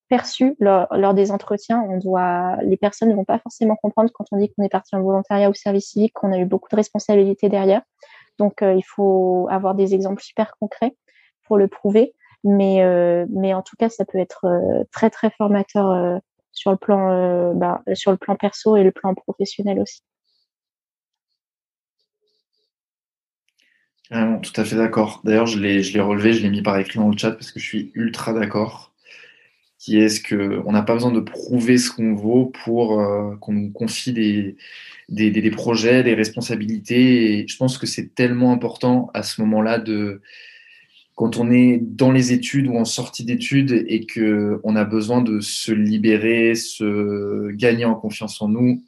perçu 0.08 0.56
lors, 0.58 1.14
des 1.14 1.30
entretiens. 1.30 1.84
On 1.88 1.98
doit, 1.98 2.56
les 2.62 2.76
personnes 2.76 3.10
ne 3.10 3.14
vont 3.14 3.24
pas 3.24 3.38
forcément 3.38 3.76
comprendre 3.76 4.10
quand 4.12 4.24
on 4.32 4.38
dit 4.38 4.50
qu'on 4.52 4.62
est 4.64 4.70
parti 4.70 4.96
en 4.96 5.02
volontariat 5.02 5.50
ou 5.50 5.54
service 5.54 5.90
civique, 5.90 6.14
qu'on 6.14 6.32
a 6.32 6.38
eu 6.38 6.46
beaucoup 6.46 6.68
de 6.70 6.76
responsabilités 6.76 7.48
derrière. 7.48 7.82
Donc 8.38 8.62
il 8.62 8.84
faut 8.84 9.48
avoir 9.50 9.74
des 9.74 9.94
exemples 9.94 10.22
super 10.22 10.54
concrets 10.58 10.96
pour 11.46 11.58
le 11.58 11.68
prouver. 11.68 12.14
Mais 12.44 12.84
mais 13.30 13.54
en 13.54 13.62
tout 13.62 13.76
cas, 13.78 13.88
ça 13.88 14.04
peut 14.04 14.18
être 14.18 14.46
très 14.90 15.10
très 15.10 15.30
formateur 15.30 16.20
sur 16.52 16.70
le 16.70 16.76
plan, 16.76 17.10
euh, 17.10 17.52
bah, 17.54 17.82
sur 17.94 18.10
le 18.10 18.16
plan 18.16 18.36
perso 18.36 18.76
et 18.76 18.84
le 18.84 18.92
plan 18.92 19.14
professionnel 19.14 19.80
aussi. 19.80 20.02
tout 24.42 24.60
à 24.60 24.64
fait 24.64 24.76
d'accord. 24.76 25.22
D'ailleurs, 25.24 25.46
je 25.46 25.58
l'ai, 25.58 26.00
relevé, 26.00 26.34
je 26.34 26.42
l'ai 26.42 26.50
mis 26.50 26.60
par 26.60 26.78
écrit 26.78 26.98
dans 26.98 27.08
le 27.08 27.16
chat 27.16 27.32
parce 27.32 27.50
que 27.50 27.58
je 27.58 27.64
suis 27.64 27.92
ultra 27.94 28.34
d'accord. 28.34 28.92
Qui 29.78 29.98
est 29.98 30.10
ce 30.10 30.20
que 30.20 30.62
on 30.66 30.72
n'a 30.72 30.82
pas 30.82 30.94
besoin 30.94 31.10
de 31.10 31.20
prouver 31.20 31.78
ce 31.78 31.90
qu'on 31.90 32.14
vaut 32.14 32.52
pour 32.64 33.00
euh, 33.00 33.34
qu'on 33.40 33.52
nous 33.52 33.72
confie 33.72 34.12
des, 34.12 34.56
des, 35.08 35.30
des, 35.30 35.50
projets, 35.50 36.04
des 36.04 36.14
responsabilités. 36.14 37.46
Je 37.48 37.56
pense 37.56 37.78
que 37.78 37.86
c'est 37.86 38.14
tellement 38.14 38.52
important 38.52 39.10
à 39.14 39.22
ce 39.22 39.40
moment-là 39.40 39.78
de 39.78 40.20
quand 41.14 41.36
on 41.36 41.50
est 41.50 41.78
dans 41.78 42.10
les 42.10 42.32
études 42.32 42.68
ou 42.68 42.76
en 42.76 42.84
sortie 42.84 43.24
d'études 43.24 43.84
et 43.86 44.06
que 44.06 44.60
on 44.64 44.76
a 44.76 44.84
besoin 44.84 45.20
de 45.20 45.40
se 45.40 45.72
libérer, 45.72 46.54
se 46.54 47.50
gagner 47.50 47.84
en 47.84 47.94
confiance 47.94 48.40
en 48.40 48.48
nous 48.48 48.82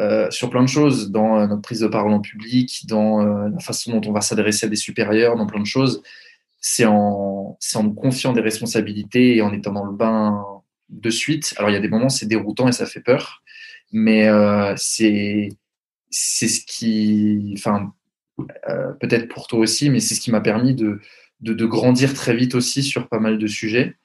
euh, 0.00 0.30
sur 0.30 0.50
plein 0.50 0.62
de 0.62 0.68
choses, 0.68 1.10
dans 1.10 1.38
euh, 1.38 1.46
notre 1.46 1.62
prise 1.62 1.80
de 1.80 1.86
parole 1.86 2.12
en 2.12 2.20
public, 2.20 2.86
dans 2.86 3.20
euh, 3.20 3.48
la 3.48 3.60
façon 3.60 3.92
dont 3.92 4.08
on 4.08 4.12
va 4.12 4.22
s'adresser 4.22 4.66
à 4.66 4.68
des 4.68 4.76
supérieurs, 4.76 5.36
dans 5.36 5.46
plein 5.46 5.60
de 5.60 5.66
choses, 5.66 6.02
c'est 6.60 6.86
en, 6.86 7.58
en 7.74 7.82
nous 7.82 7.92
confiant 7.92 8.32
des 8.32 8.40
responsabilités 8.40 9.36
et 9.36 9.42
en 9.42 9.52
étant 9.52 9.72
dans 9.72 9.84
le 9.84 9.92
bain 9.92 10.44
de 10.88 11.10
suite. 11.10 11.54
Alors 11.58 11.70
il 11.70 11.74
y 11.74 11.76
a 11.76 11.80
des 11.80 11.88
moments 11.88 12.08
c'est 12.08 12.26
déroutant 12.26 12.68
et 12.68 12.72
ça 12.72 12.86
fait 12.86 13.00
peur, 13.00 13.42
mais 13.92 14.28
c'est 14.76 15.48
c'est 16.10 16.48
ce 16.48 16.64
qui, 16.64 17.54
enfin 17.56 17.92
peut-être 19.00 19.28
pour 19.28 19.46
toi 19.48 19.60
aussi, 19.60 19.90
mais 19.90 19.98
c'est 19.98 20.14
ce 20.14 20.20
qui 20.20 20.30
m'a 20.30 20.40
permis 20.40 20.74
de 20.74 21.00
de, 21.42 21.66
grandir 21.66 22.14
très 22.14 22.34
vite 22.34 22.54
aussi 22.54 22.82
sur 22.82 23.08
pas 23.08 23.18
mal 23.18 23.38
de 23.38 23.46
sujets 23.46 23.96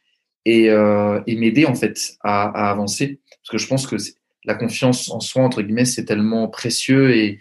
et, 0.45 0.69
euh, 0.69 1.21
m'aider 1.27 1.65
en 1.65 1.75
fait 1.75 2.17
à, 2.21 2.69
avancer. 2.69 3.19
Parce 3.29 3.51
que 3.51 3.57
je 3.57 3.67
pense 3.67 3.87
que 3.87 3.95
la 4.43 4.55
confiance 4.55 5.09
en 5.09 5.19
soi, 5.19 5.43
entre 5.43 5.61
guillemets, 5.61 5.85
c'est 5.85 6.05
tellement 6.05 6.47
précieux 6.47 7.15
et, 7.15 7.39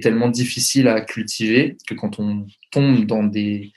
tellement 0.00 0.28
difficile 0.28 0.88
à 0.88 1.02
cultiver 1.02 1.76
que 1.86 1.92
quand 1.94 2.18
on 2.18 2.46
tombe 2.70 3.04
dans 3.04 3.22
des, 3.22 3.72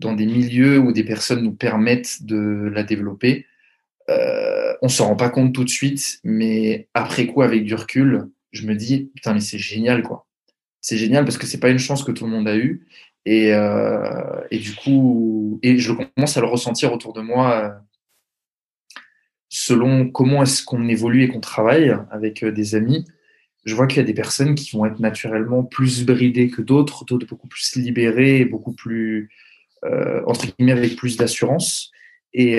dans 0.00 0.12
des 0.12 0.26
milieux 0.26 0.78
où 0.78 0.90
des 0.90 1.04
personnes 1.04 1.42
nous 1.42 1.54
permettent 1.54 2.24
de 2.24 2.68
la 2.74 2.82
développer, 2.82 3.46
euh, 4.10 4.74
on 4.82 4.88
s'en 4.88 5.06
rend 5.08 5.16
pas 5.16 5.30
compte 5.30 5.54
tout 5.54 5.64
de 5.64 5.70
suite, 5.70 6.18
mais 6.24 6.88
après 6.92 7.26
coup, 7.26 7.42
avec 7.42 7.64
du 7.64 7.74
recul, 7.74 8.28
je 8.50 8.66
me 8.66 8.74
dis, 8.74 9.10
putain, 9.14 9.34
mais 9.34 9.40
c'est 9.40 9.58
génial, 9.58 10.02
quoi. 10.02 10.26
C'est 10.80 10.98
génial 10.98 11.24
parce 11.24 11.38
que 11.38 11.46
c'est 11.46 11.60
pas 11.60 11.70
une 11.70 11.78
chance 11.78 12.04
que 12.04 12.12
tout 12.12 12.24
le 12.24 12.30
monde 12.30 12.48
a 12.48 12.56
eue 12.56 12.86
et, 13.26 13.54
euh, 13.54 14.40
et, 14.50 14.58
du 14.58 14.74
coup, 14.74 15.58
et 15.62 15.78
je 15.78 15.92
commence 15.92 16.36
à 16.36 16.40
le 16.40 16.46
ressentir 16.46 16.92
autour 16.92 17.12
de 17.12 17.22
moi 17.22 17.64
euh, 17.64 17.70
selon 19.48 20.10
comment 20.10 20.42
est-ce 20.42 20.64
qu'on 20.64 20.88
évolue 20.88 21.22
et 21.24 21.28
qu'on 21.28 21.40
travaille 21.40 21.96
avec 22.10 22.42
euh, 22.42 22.52
des 22.52 22.74
amis. 22.74 23.06
Je 23.64 23.74
vois 23.74 23.86
qu'il 23.86 23.96
y 23.96 24.00
a 24.00 24.04
des 24.04 24.14
personnes 24.14 24.54
qui 24.54 24.76
vont 24.76 24.84
être 24.84 25.00
naturellement 25.00 25.64
plus 25.64 26.04
bridées 26.04 26.50
que 26.50 26.60
d'autres, 26.60 27.06
d'autres 27.06 27.26
beaucoup 27.26 27.48
plus 27.48 27.76
libérées, 27.76 28.44
beaucoup 28.44 28.72
plus 28.72 29.30
entre 30.26 30.46
guillemets 30.46 30.72
avec 30.72 30.96
plus 30.96 31.18
d'assurance. 31.18 31.90
Et, 32.34 32.58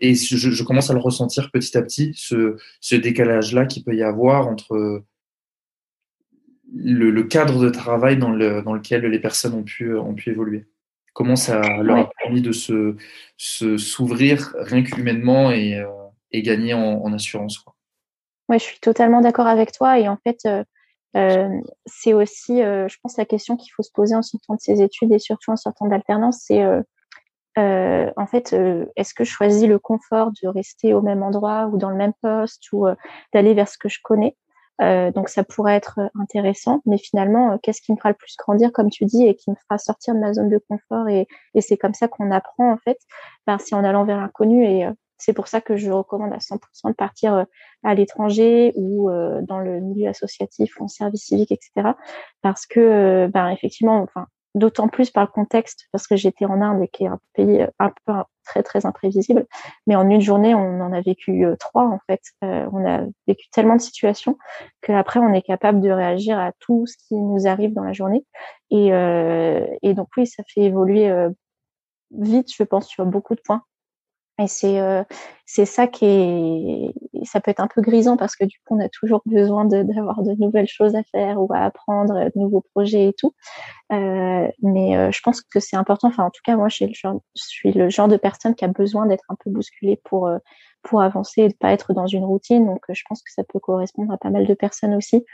et 0.00 0.14
je, 0.14 0.36
je, 0.36 0.62
commence 0.64 0.90
à 0.90 0.94
le 0.94 1.00
ressentir 1.00 1.50
petit 1.52 1.76
à 1.76 1.82
petit, 1.82 2.12
ce, 2.16 2.56
ce 2.80 2.96
décalage-là 2.96 3.66
qu'il 3.66 3.84
peut 3.84 3.94
y 3.94 4.02
avoir 4.02 4.48
entre 4.48 5.04
le, 6.74 7.10
le, 7.10 7.22
cadre 7.24 7.60
de 7.60 7.70
travail 7.70 8.16
dans, 8.16 8.30
le, 8.30 8.62
dans 8.62 8.74
lequel 8.74 9.02
les 9.02 9.18
personnes 9.18 9.54
ont 9.54 9.64
pu, 9.64 9.96
ont 9.96 10.14
pu 10.14 10.30
évoluer. 10.30 10.66
Comment 11.12 11.36
ça 11.36 11.60
leur 11.82 11.98
a 11.98 12.10
permis 12.22 12.40
de 12.40 12.52
se, 12.52 12.96
s'ouvrir 13.36 14.54
rien 14.58 14.82
qu'humainement 14.82 15.50
et, 15.50 15.84
et 16.32 16.42
gagner 16.42 16.74
en, 16.74 17.02
en 17.02 17.12
assurance. 17.12 17.58
Quoi. 17.58 17.74
Ouais, 18.48 18.58
je 18.58 18.64
suis 18.64 18.80
totalement 18.80 19.20
d'accord 19.20 19.46
avec 19.46 19.72
toi. 19.72 19.98
Et 20.00 20.08
en 20.08 20.16
fait, 20.16 20.40
euh, 20.46 20.64
euh, 21.16 21.48
c'est 21.86 22.12
aussi, 22.12 22.62
euh, 22.62 22.88
je 22.88 22.96
pense, 23.00 23.16
la 23.16 23.24
question 23.24 23.56
qu'il 23.56 23.72
faut 23.72 23.84
se 23.84 23.92
poser 23.92 24.14
en 24.16 24.22
sortant 24.22 24.54
de 24.54 24.60
ses 24.60 24.82
études 24.82 25.12
et 25.12 25.20
surtout 25.20 25.52
en 25.52 25.56
sortant 25.56 25.86
d'alternance, 25.86 26.44
c'est 26.46 26.64
en 27.56 28.26
fait, 28.26 28.56
est-ce 28.96 29.12
que 29.12 29.22
je 29.22 29.30
choisis 29.30 29.68
le 29.68 29.78
confort 29.78 30.30
de 30.42 30.48
rester 30.48 30.94
au 30.94 31.02
même 31.02 31.22
endroit 31.22 31.66
ou 31.66 31.76
dans 31.76 31.90
le 31.90 31.96
même 31.96 32.14
poste 32.22 32.72
ou 32.72 32.86
d'aller 33.34 33.52
vers 33.52 33.68
ce 33.68 33.76
que 33.76 33.90
je 33.90 33.98
connais? 34.02 34.34
Donc 34.80 35.28
ça 35.28 35.44
pourrait 35.44 35.74
être 35.74 36.00
intéressant, 36.18 36.80
mais 36.86 36.98
finalement, 36.98 37.58
qu'est-ce 37.58 37.82
qui 37.82 37.92
me 37.92 37.96
fera 37.96 38.10
le 38.10 38.14
plus 38.14 38.36
grandir, 38.36 38.72
comme 38.72 38.90
tu 38.90 39.04
dis, 39.04 39.26
et 39.26 39.34
qui 39.34 39.50
me 39.50 39.56
fera 39.56 39.78
sortir 39.78 40.14
de 40.14 40.20
ma 40.20 40.32
zone 40.32 40.48
de 40.48 40.58
confort 40.58 41.08
Et, 41.08 41.26
c'est 41.60 41.76
comme 41.76 41.94
ça 41.94 42.08
qu'on 42.08 42.30
apprend 42.30 42.72
en 42.72 42.78
fait, 42.78 42.98
ben, 43.46 43.58
c'est 43.58 43.74
en 43.74 43.84
allant 43.84 44.04
vers 44.04 44.18
l'inconnu. 44.18 44.64
Et 44.64 44.86
c'est 45.20 45.34
pour 45.34 45.48
ça 45.48 45.60
que 45.60 45.76
je 45.76 45.90
recommande 45.90 46.32
à 46.32 46.38
100% 46.38 46.88
de 46.88 46.94
partir 46.94 47.34
euh, 47.34 47.44
à 47.84 47.94
l'étranger 47.94 48.72
ou 48.74 49.10
euh, 49.10 49.40
dans 49.42 49.58
le 49.58 49.80
milieu 49.80 50.08
associatif 50.08 50.80
ou 50.80 50.84
en 50.84 50.88
service 50.88 51.26
civique, 51.26 51.52
etc. 51.52 51.90
Parce 52.42 52.66
que, 52.66 52.80
euh, 52.80 53.28
ben, 53.28 53.50
effectivement, 53.50 54.02
enfin, 54.02 54.26
d'autant 54.54 54.88
plus 54.88 55.10
par 55.10 55.24
le 55.24 55.30
contexte, 55.30 55.86
parce 55.92 56.06
que 56.06 56.16
j'étais 56.16 56.44
en 56.44 56.60
Inde 56.60 56.82
et 56.82 56.88
qui 56.88 57.04
est 57.04 57.08
un 57.08 57.20
pays 57.34 57.66
un 57.78 57.92
peu 58.04 58.12
très 58.44 58.62
très 58.62 58.84
imprévisible. 58.86 59.46
Mais 59.86 59.96
en 59.96 60.08
une 60.10 60.20
journée, 60.20 60.54
on 60.54 60.80
en 60.80 60.92
a 60.92 61.00
vécu 61.00 61.44
trois 61.58 61.84
en 61.84 62.00
fait. 62.08 62.20
on 62.42 62.84
a 62.84 63.04
vécu 63.26 63.48
tellement 63.50 63.76
de 63.76 63.80
situations 63.80 64.38
qu'après 64.80 65.20
on 65.20 65.32
est 65.32 65.42
capable 65.42 65.80
de 65.80 65.90
réagir 65.90 66.38
à 66.38 66.52
tout 66.58 66.86
ce 66.86 66.96
qui 66.96 67.14
nous 67.14 67.46
arrive 67.46 67.74
dans 67.74 67.84
la 67.84 67.92
journée. 67.92 68.24
Et, 68.70 68.88
et 69.82 69.94
donc 69.94 70.08
oui, 70.16 70.26
ça 70.26 70.42
fait 70.52 70.62
évoluer 70.62 71.12
vite, 72.10 72.52
je 72.52 72.62
pense, 72.62 72.86
sur 72.86 73.06
beaucoup 73.06 73.34
de 73.34 73.40
points. 73.40 73.62
Et 74.40 74.48
c'est 74.48 74.80
euh, 74.80 75.04
c'est 75.44 75.66
ça 75.66 75.86
qui 75.86 76.04
est 76.06 76.94
ça 77.24 77.40
peut 77.40 77.50
être 77.50 77.60
un 77.60 77.66
peu 77.66 77.82
grisant 77.82 78.16
parce 78.16 78.36
que 78.36 78.44
du 78.44 78.56
coup 78.64 78.76
on 78.76 78.80
a 78.80 78.88
toujours 78.88 79.20
besoin 79.26 79.64
d'avoir 79.66 80.22
de, 80.22 80.32
nouvelles 80.38 80.68
choses 80.68 80.94
à 80.94 81.02
faire 81.02 81.42
ou 81.42 81.52
à 81.52 81.58
apprendre, 81.58 82.14
de 82.14 82.38
nouveaux 82.38 82.64
projets 82.74 83.08
et 83.08 83.12
tout. 83.12 83.34
Euh, 83.92 84.48
mais 84.62 84.96
euh, 84.96 85.10
je 85.10 85.20
pense 85.22 85.42
que 85.42 85.60
c'est 85.60 85.76
important. 85.76 86.08
Enfin 86.08 86.24
en 86.24 86.30
tout 86.30 86.40
cas 86.44 86.56
moi 86.56 86.68
je 86.68 86.76
suis 87.34 87.72
le 87.72 87.90
genre, 87.90 88.08
de 88.08 88.16
personne 88.16 88.54
qui 88.54 88.64
a 88.64 88.68
besoin 88.68 89.06
d'être 89.06 89.24
un 89.28 89.36
peu 89.42 89.50
bousculée 89.50 90.00
pour 90.04 90.28
euh, 90.28 90.38
pour 90.82 91.02
avancer 91.02 91.42
et 91.42 91.48
de 91.48 91.54
pas 91.54 91.72
être 91.72 91.92
dans 91.92 92.06
une 92.06 92.24
routine. 92.24 92.64
Donc 92.66 92.84
je 92.88 93.02
pense 93.08 93.22
que 93.22 93.32
ça 93.32 93.44
peut 93.44 93.58
correspondre 93.58 94.12
à 94.12 94.18
pas 94.18 94.30
mal 94.30 94.46
de 94.46 94.54
personnes 94.54 94.94
aussi 94.94 95.24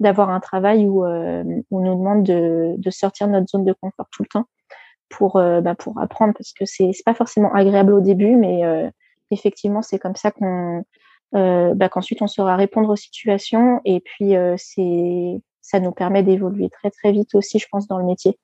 d'avoir 0.00 0.30
un 0.30 0.40
travail 0.40 0.86
où, 0.86 1.04
où 1.04 1.78
on 1.78 1.80
nous 1.80 1.94
demande 1.96 2.24
de, 2.24 2.74
de 2.78 2.90
sortir 2.90 3.28
de 3.28 3.32
notre 3.32 3.48
zone 3.48 3.64
de 3.64 3.72
confort 3.74 4.06
tout 4.10 4.22
le 4.22 4.28
temps 4.28 4.46
pour, 5.16 5.36
euh, 5.36 5.60
bah, 5.60 5.74
pour 5.74 5.98
apprendre 6.00 6.34
parce 6.36 6.52
que 6.52 6.64
c'est 6.64 6.90
pas 7.04 7.14
forcément 7.14 7.52
agréable 7.54 7.92
au 7.92 8.00
début, 8.00 8.36
mais 8.36 8.64
euh, 8.64 8.88
effectivement, 9.30 9.82
c'est 9.82 9.98
comme 9.98 10.16
ça 10.16 10.30
qu'on 10.30 10.84
euh, 11.34 11.74
bah, 11.74 11.88
qu'ensuite 11.88 12.22
on 12.22 12.26
saura 12.26 12.56
répondre 12.56 12.90
aux 12.90 12.96
situations 12.96 13.80
et 13.84 14.00
puis 14.00 14.34
c'est 14.56 15.40
ça 15.62 15.80
nous 15.80 15.92
permet 15.92 16.22
d'évoluer 16.22 16.68
très 16.68 16.90
très 16.90 17.12
vite 17.12 17.34
aussi, 17.34 17.58
je 17.58 17.66
pense, 17.70 17.86
dans 17.86 17.98
le 17.98 18.04
métier. 18.04 18.38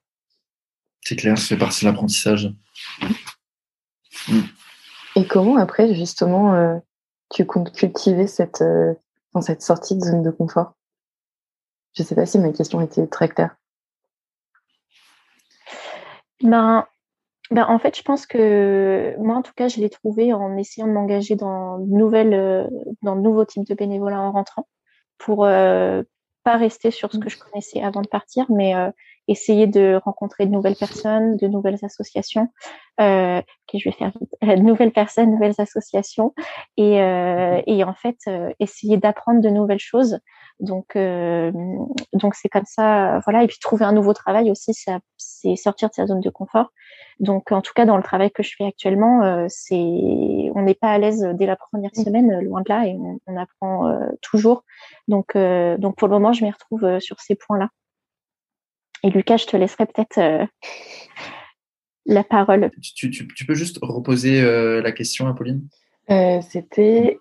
C'est 1.03 1.17
clair, 1.17 1.37
ça 1.37 1.47
fait 1.47 1.59
partie 1.59 1.85
de 1.85 1.91
l'apprentissage. 1.91 2.53
Et 5.17 5.27
comment 5.27 5.57
après 5.57 5.95
justement 5.95 6.81
tu 7.31 7.45
comptes 7.47 7.73
cultiver 7.73 8.27
cette, 8.27 8.63
dans 9.35 9.41
cette 9.41 9.63
sortie 9.63 9.97
de 9.97 10.01
zone 10.01 10.23
de 10.23 10.31
confort? 10.31 10.73
Je 11.95 12.03
ne 12.03 12.07
sais 12.07 12.15
pas 12.15 12.27
si 12.27 12.39
ma 12.39 12.53
question 12.53 12.81
était 12.81 13.07
très 13.07 13.29
claire. 13.29 13.57
Ben, 16.43 16.87
ben, 17.51 17.67
en 17.69 17.79
fait, 17.79 17.97
je 17.97 18.03
pense 18.03 18.27
que 18.27 19.15
moi, 19.19 19.37
en 19.37 19.43
tout 19.43 19.53
cas, 19.57 19.69
je 19.69 19.81
l'ai 19.81 19.91
trouvé 19.91 20.33
en 20.33 20.57
essayant 20.57 20.87
de 20.87 20.93
m'engager 20.93 21.35
dans 21.37 21.79
de 21.79 21.93
nouvelles, 21.93 22.35
euh, 22.35 22.67
dans 23.03 23.17
de 23.17 23.21
nouveaux 23.23 23.45
types 23.45 23.67
de 23.67 23.75
bénévolat 23.75 24.21
en 24.21 24.33
rentrant, 24.33 24.69
pour 25.19 25.45
euh, 25.45 26.03
pas 26.45 26.57
rester 26.57 26.91
sur 26.91 27.13
ce 27.13 27.19
que 27.19 27.29
je 27.29 27.39
connaissais 27.39 27.83
avant 27.83 28.03
de 28.03 28.09
partir, 28.09 28.47
mais 28.51 28.75
euh, 28.77 28.91
essayer 29.29 29.67
de 29.67 30.01
rencontrer 30.05 30.47
de 30.47 30.53
nouvelles 30.53 30.77
personnes, 30.77 31.37
de 31.37 31.49
nouvelles 31.49 31.79
associations. 31.83 32.49
Euh, 33.01 33.39
ok, 33.41 33.81
je 33.81 33.89
vais 33.89 33.97
faire 33.97 34.13
vite. 34.19 34.31
De 34.43 34.63
nouvelles 34.63 34.93
personnes, 34.93 35.33
nouvelles 35.33 35.55
associations, 35.59 36.33
et, 36.77 37.01
euh, 37.03 37.61
et 37.67 37.85
en 37.85 37.95
fait, 37.95 38.19
essayer 38.59 38.97
d'apprendre 38.97 39.41
de 39.41 39.49
nouvelles 39.49 39.81
choses. 39.81 40.19
Donc, 40.61 40.97
donc 40.97 42.35
c'est 42.35 42.49
comme 42.49 42.67
ça, 42.67 43.21
voilà. 43.25 43.43
Et 43.43 43.47
puis 43.47 43.59
trouver 43.61 43.85
un 43.85 43.93
nouveau 43.93 44.13
travail 44.13 44.51
aussi, 44.51 44.73
c'est 45.17 45.57
sortir 45.57 45.89
de 45.89 45.95
sa 45.95 46.07
zone 46.07 46.21
de 46.21 46.31
confort. 46.31 46.73
Donc, 47.19 47.53
en 47.53 47.61
tout 47.61 47.73
cas, 47.75 47.87
dans 47.87 47.97
le 47.97 48.03
travail 48.03 48.31
que 48.31 48.43
je 48.43 48.55
fais 48.57 48.65
actuellement, 48.65 49.47
c'est, 49.49 49.75
on 49.75 50.63
n'est 50.63 50.75
pas 50.75 50.93
à 50.93 50.99
l'aise 50.99 51.27
dès 51.35 51.47
la 51.47 51.57
première 51.57 51.91
mmh. 51.97 52.03
semaine, 52.03 52.41
loin 52.41 52.61
de 52.61 52.69
là, 52.69 52.87
et 52.87 52.95
on, 52.95 53.19
on 53.27 53.37
apprend 53.37 53.91
toujours. 54.23 54.65
Donc, 55.09 55.37
donc 55.37 55.97
pour 55.97 56.09
le 56.09 56.15
moment, 56.15 56.33
je 56.33 56.45
m'y 56.45 56.51
retrouve 56.51 56.99
sur 57.01 57.21
ces 57.21 57.35
points-là. 57.35 57.71
Et 59.03 59.11
Lucas, 59.11 59.39
je 59.39 59.47
te 59.47 59.57
laisserai 59.57 59.87
peut-être 59.87 60.19
euh, 60.19 60.47
la 62.07 62.25
parole. 62.25 62.71
Tu, 62.81 63.27
peux 63.47 63.55
juste 63.55 63.79
reposer 63.83 64.41
euh, 64.41 64.83
la 64.83 64.93
question, 64.93 65.27
Apolline 65.27 65.67
euh, 66.11 66.41
C'était 66.49 67.19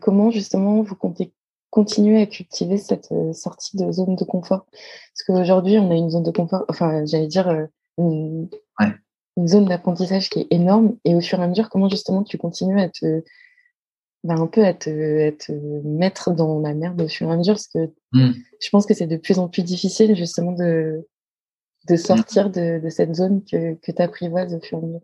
comment 0.00 0.30
justement 0.30 0.80
vous 0.82 0.94
comptez 0.94 1.32
continuer 1.72 2.20
à 2.20 2.26
cultiver 2.26 2.76
cette 2.76 3.08
sortie 3.32 3.76
de 3.76 3.90
zone 3.90 4.14
de 4.14 4.24
confort 4.24 4.66
Parce 4.70 5.22
qu'aujourd'hui, 5.26 5.78
on 5.78 5.90
a 5.90 5.94
une 5.94 6.10
zone 6.10 6.22
de 6.22 6.30
confort, 6.30 6.64
enfin, 6.68 7.04
j'allais 7.06 7.26
dire 7.26 7.66
une, 7.98 8.48
une 9.36 9.48
zone 9.48 9.64
d'apprentissage 9.64 10.30
qui 10.30 10.40
est 10.40 10.46
énorme. 10.50 10.96
Et 11.04 11.14
au 11.14 11.20
fur 11.20 11.40
et 11.40 11.42
à 11.42 11.48
mesure, 11.48 11.70
comment 11.70 11.88
justement 11.88 12.22
tu 12.22 12.38
continues 12.38 12.80
à 12.80 12.88
te 12.88 13.24
bah, 14.24 14.34
un 14.34 14.46
peu 14.46 14.64
à 14.64 14.72
te, 14.72 14.88
mettre 15.84 16.30
dans 16.32 16.60
la 16.60 16.74
merde 16.74 17.00
au 17.00 17.08
fur 17.08 17.28
et 17.28 17.32
à 17.32 17.36
mesure, 17.36 17.54
parce 17.54 17.66
que 17.66 17.90
mmh. 18.12 18.32
je 18.60 18.68
pense 18.70 18.86
que 18.86 18.94
c'est 18.94 19.08
de 19.08 19.16
plus 19.16 19.40
en 19.40 19.48
plus 19.48 19.62
difficile 19.62 20.14
justement 20.14 20.52
de, 20.52 21.04
de 21.88 21.94
mmh. 21.94 21.96
sortir 21.96 22.50
de, 22.50 22.80
de 22.80 22.88
cette 22.88 23.14
zone 23.16 23.42
que, 23.44 23.74
que 23.74 23.90
tu 23.90 24.00
apprivoises 24.02 24.54
au 24.54 24.60
fur 24.60 24.78
et 24.78 24.82
à 24.82 24.86
mesure. 24.86 25.00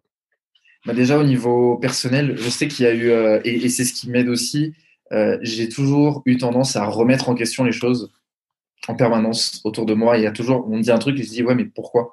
Bah 0.87 0.95
déjà 0.95 1.19
au 1.19 1.25
niveau 1.25 1.77
personnel, 1.79 2.37
je 2.37 2.49
sais 2.49 2.69
qu'il 2.69 2.85
y 2.85 2.89
a 2.89 2.95
eu, 2.95 3.11
euh, 3.11 3.41
et, 3.45 3.57
et 3.65 3.69
c'est 3.69 3.85
ce 3.85 3.93
qui 3.93 4.09
m'aide 4.09 4.29
aussi, 4.29 4.73
euh, 5.13 5.39
j'ai 5.43 5.69
toujours 5.69 6.23
eu 6.27 6.37
tendance 6.37 6.77
à 6.77 6.87
remettre 6.87 7.29
en 7.29 7.35
question 7.35 7.65
les 7.65 7.73
choses 7.73 8.13
en 8.89 8.95
permanence 8.95 9.61
autour 9.65 9.87
de 9.87 9.95
moi. 9.95 10.19
Il 10.19 10.25
y 10.25 10.27
a 10.27 10.33
toujours, 10.33 10.67
on 10.69 10.77
me 10.77 10.83
dit 10.83 10.91
un 10.91 10.99
truc 10.99 11.19
et 11.19 11.23
je 11.23 11.29
dis 11.29 11.43
ouais 11.43 11.55
mais 11.55 11.65
pourquoi? 11.65 12.13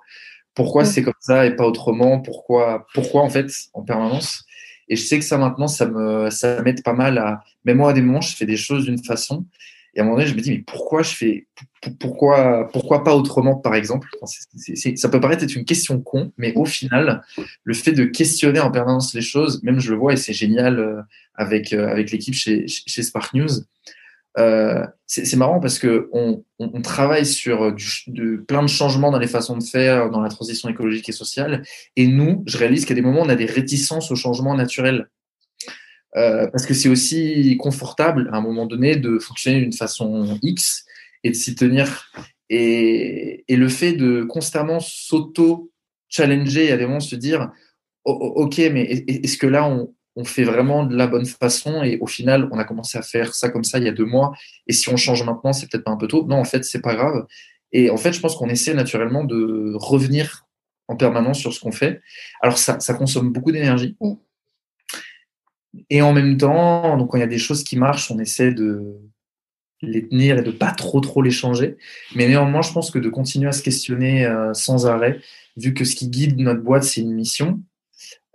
Pourquoi 0.53 0.83
mmh. 0.83 0.85
c'est 0.85 1.03
comme 1.03 1.13
ça 1.19 1.45
et 1.45 1.55
pas 1.55 1.65
autrement? 1.65 2.21
Pourquoi 2.21 2.87
Pourquoi 2.93 3.21
en 3.21 3.29
fait 3.29 3.51
en 3.73 3.83
permanence? 3.83 4.45
Et 4.87 4.95
je 4.95 5.03
sais 5.03 5.17
que 5.17 5.25
ça, 5.25 5.37
maintenant, 5.37 5.67
ça 5.67 5.87
me, 5.87 6.29
ça 6.29 6.61
m'aide 6.61 6.83
pas 6.83 6.93
mal 6.93 7.17
à, 7.17 7.43
même 7.63 7.77
moi, 7.77 7.89
à 7.89 7.93
des 7.93 8.01
moments, 8.01 8.21
je 8.21 8.35
fais 8.35 8.45
des 8.45 8.57
choses 8.57 8.85
d'une 8.85 9.03
façon. 9.03 9.45
Et 9.95 9.99
à 9.99 10.03
un 10.03 10.05
moment 10.05 10.17
donné, 10.17 10.29
je 10.29 10.35
me 10.35 10.41
dis, 10.41 10.51
mais 10.51 10.63
pourquoi 10.65 11.03
je 11.03 11.15
fais, 11.15 11.47
pourquoi, 11.99 12.67
pourquoi 12.73 13.03
pas 13.03 13.15
autrement, 13.15 13.55
par 13.55 13.75
exemple? 13.75 14.09
Ça 14.95 15.09
peut 15.09 15.21
paraître 15.21 15.43
être 15.43 15.55
une 15.55 15.63
question 15.63 16.01
con, 16.01 16.33
mais 16.37 16.53
au 16.55 16.65
final, 16.65 17.23
le 17.63 17.73
fait 17.73 17.93
de 17.93 18.03
questionner 18.03 18.59
en 18.59 18.71
permanence 18.71 19.13
les 19.13 19.21
choses, 19.21 19.63
même 19.63 19.79
je 19.79 19.91
le 19.91 19.97
vois 19.97 20.13
et 20.13 20.17
c'est 20.17 20.33
génial 20.33 20.79
euh, 20.79 21.01
avec, 21.35 21.71
euh, 21.71 21.87
avec 21.87 22.11
l'équipe 22.11 22.33
chez, 22.33 22.65
chez 22.67 23.03
Spark 23.03 23.33
News, 23.33 23.49
euh, 24.37 24.85
c'est 25.05 25.37
marrant 25.37 25.61
parce 25.61 25.79
que 25.79 26.09
on, 26.11 26.43
on, 26.59 26.81
travaille 26.81 27.25
sur 27.25 27.71
du, 27.73 27.85
de, 28.07 28.35
plein 28.35 28.63
de 28.63 28.67
changements 28.67 29.09
dans 29.09 29.19
les 29.19 29.27
façons 29.27 29.57
de 29.57 29.63
faire, 29.63 30.09
dans 30.09 30.19
la 30.19 30.27
transition 30.27 30.67
écologique 30.67 31.07
et 31.07 31.13
sociale. 31.13 31.63
Et 31.95 32.07
nous, 32.07 32.43
je 32.45 32.57
réalise 32.57 32.83
qu'à 32.83 32.95
des 32.95 33.01
moments, 33.01 33.21
on 33.21 33.29
a 33.29 33.35
des 33.35 33.45
réticences 33.45 34.11
au 34.11 34.15
changement 34.17 34.53
naturel. 34.55 35.07
Euh, 36.15 36.47
parce 36.47 36.65
que 36.65 36.73
c'est 36.73 36.87
aussi 36.87 37.57
confortable 37.57 38.29
à 38.31 38.37
un 38.37 38.41
moment 38.41 38.65
donné 38.65 38.95
de 38.95 39.19
fonctionner 39.19 39.59
d'une 39.59 39.73
façon 39.73 40.39
X 40.41 40.85
et 41.23 41.29
de 41.29 41.35
s'y 41.35 41.55
tenir. 41.55 42.11
Et, 42.49 43.43
et, 43.47 43.55
le 43.57 43.67
fait 43.67 43.93
de 43.93 44.23
constamment 44.23 44.79
s'auto-challenger, 44.79 46.71
à 46.71 46.77
des 46.77 46.85
moments 46.85 46.99
se 46.99 47.15
dire, 47.15 47.51
ok, 48.05 48.57
mais 48.71 49.03
est-ce 49.07 49.37
que 49.37 49.47
là, 49.47 49.67
on, 49.67 49.93
on 50.15 50.23
fait 50.23 50.43
vraiment 50.43 50.85
de 50.85 50.95
la 50.95 51.07
bonne 51.07 51.25
façon 51.25 51.83
et 51.83 51.97
au 51.99 52.07
final, 52.07 52.47
on 52.51 52.57
a 52.57 52.63
commencé 52.63 52.97
à 52.97 53.01
faire 53.01 53.35
ça 53.35 53.49
comme 53.49 53.63
ça 53.63 53.79
il 53.79 53.85
y 53.85 53.89
a 53.89 53.91
deux 53.91 54.05
mois. 54.05 54.33
Et 54.67 54.73
si 54.73 54.89
on 54.89 54.97
change 54.97 55.23
maintenant, 55.23 55.53
c'est 55.53 55.69
peut-être 55.69 55.83
pas 55.83 55.91
un 55.91 55.97
peu 55.97 56.07
tôt. 56.07 56.25
Non, 56.25 56.37
en 56.37 56.45
fait, 56.45 56.63
c'est 56.63 56.81
pas 56.81 56.95
grave. 56.95 57.25
Et 57.71 57.89
en 57.89 57.97
fait, 57.97 58.13
je 58.13 58.21
pense 58.21 58.35
qu'on 58.35 58.47
essaie 58.49 58.73
naturellement 58.73 59.23
de 59.23 59.73
revenir 59.75 60.45
en 60.87 60.95
permanence 60.95 61.39
sur 61.39 61.51
ce 61.51 61.59
qu'on 61.59 61.71
fait. 61.71 62.01
Alors, 62.41 62.57
ça, 62.57 62.79
ça 62.79 62.93
consomme 62.93 63.33
beaucoup 63.33 63.51
d'énergie. 63.51 63.97
Et 65.89 66.01
en 66.01 66.13
même 66.13 66.37
temps, 66.37 66.97
donc 66.97 67.11
quand 67.11 67.17
il 67.17 67.21
y 67.21 67.23
a 67.23 67.27
des 67.27 67.37
choses 67.37 67.63
qui 67.63 67.77
marchent, 67.77 68.11
on 68.11 68.19
essaie 68.19 68.53
de 68.53 68.99
les 69.81 70.07
tenir 70.07 70.37
et 70.37 70.41
de 70.41 70.51
pas 70.51 70.71
trop 70.71 70.99
trop 70.99 71.21
les 71.21 71.31
changer. 71.31 71.77
Mais 72.15 72.27
néanmoins, 72.27 72.61
je 72.61 72.71
pense 72.71 72.91
que 72.91 72.99
de 72.99 73.09
continuer 73.09 73.47
à 73.47 73.51
se 73.51 73.63
questionner 73.63 74.25
euh, 74.25 74.53
sans 74.53 74.87
arrêt, 74.87 75.19
vu 75.57 75.73
que 75.73 75.85
ce 75.85 75.95
qui 75.95 76.09
guide 76.09 76.39
notre 76.39 76.61
boîte, 76.61 76.83
c'est 76.83 77.01
une 77.01 77.13
mission, 77.13 77.61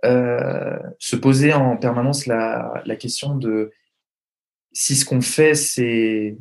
euh, 0.05 0.77
se 0.99 1.15
poser 1.15 1.53
en 1.53 1.77
permanence 1.77 2.25
la, 2.25 2.83
question 2.99 3.35
de 3.35 3.71
si 4.73 4.95
ce 4.95 5.05
qu'on 5.05 5.21
fait, 5.21 5.53
c'est 5.53 6.37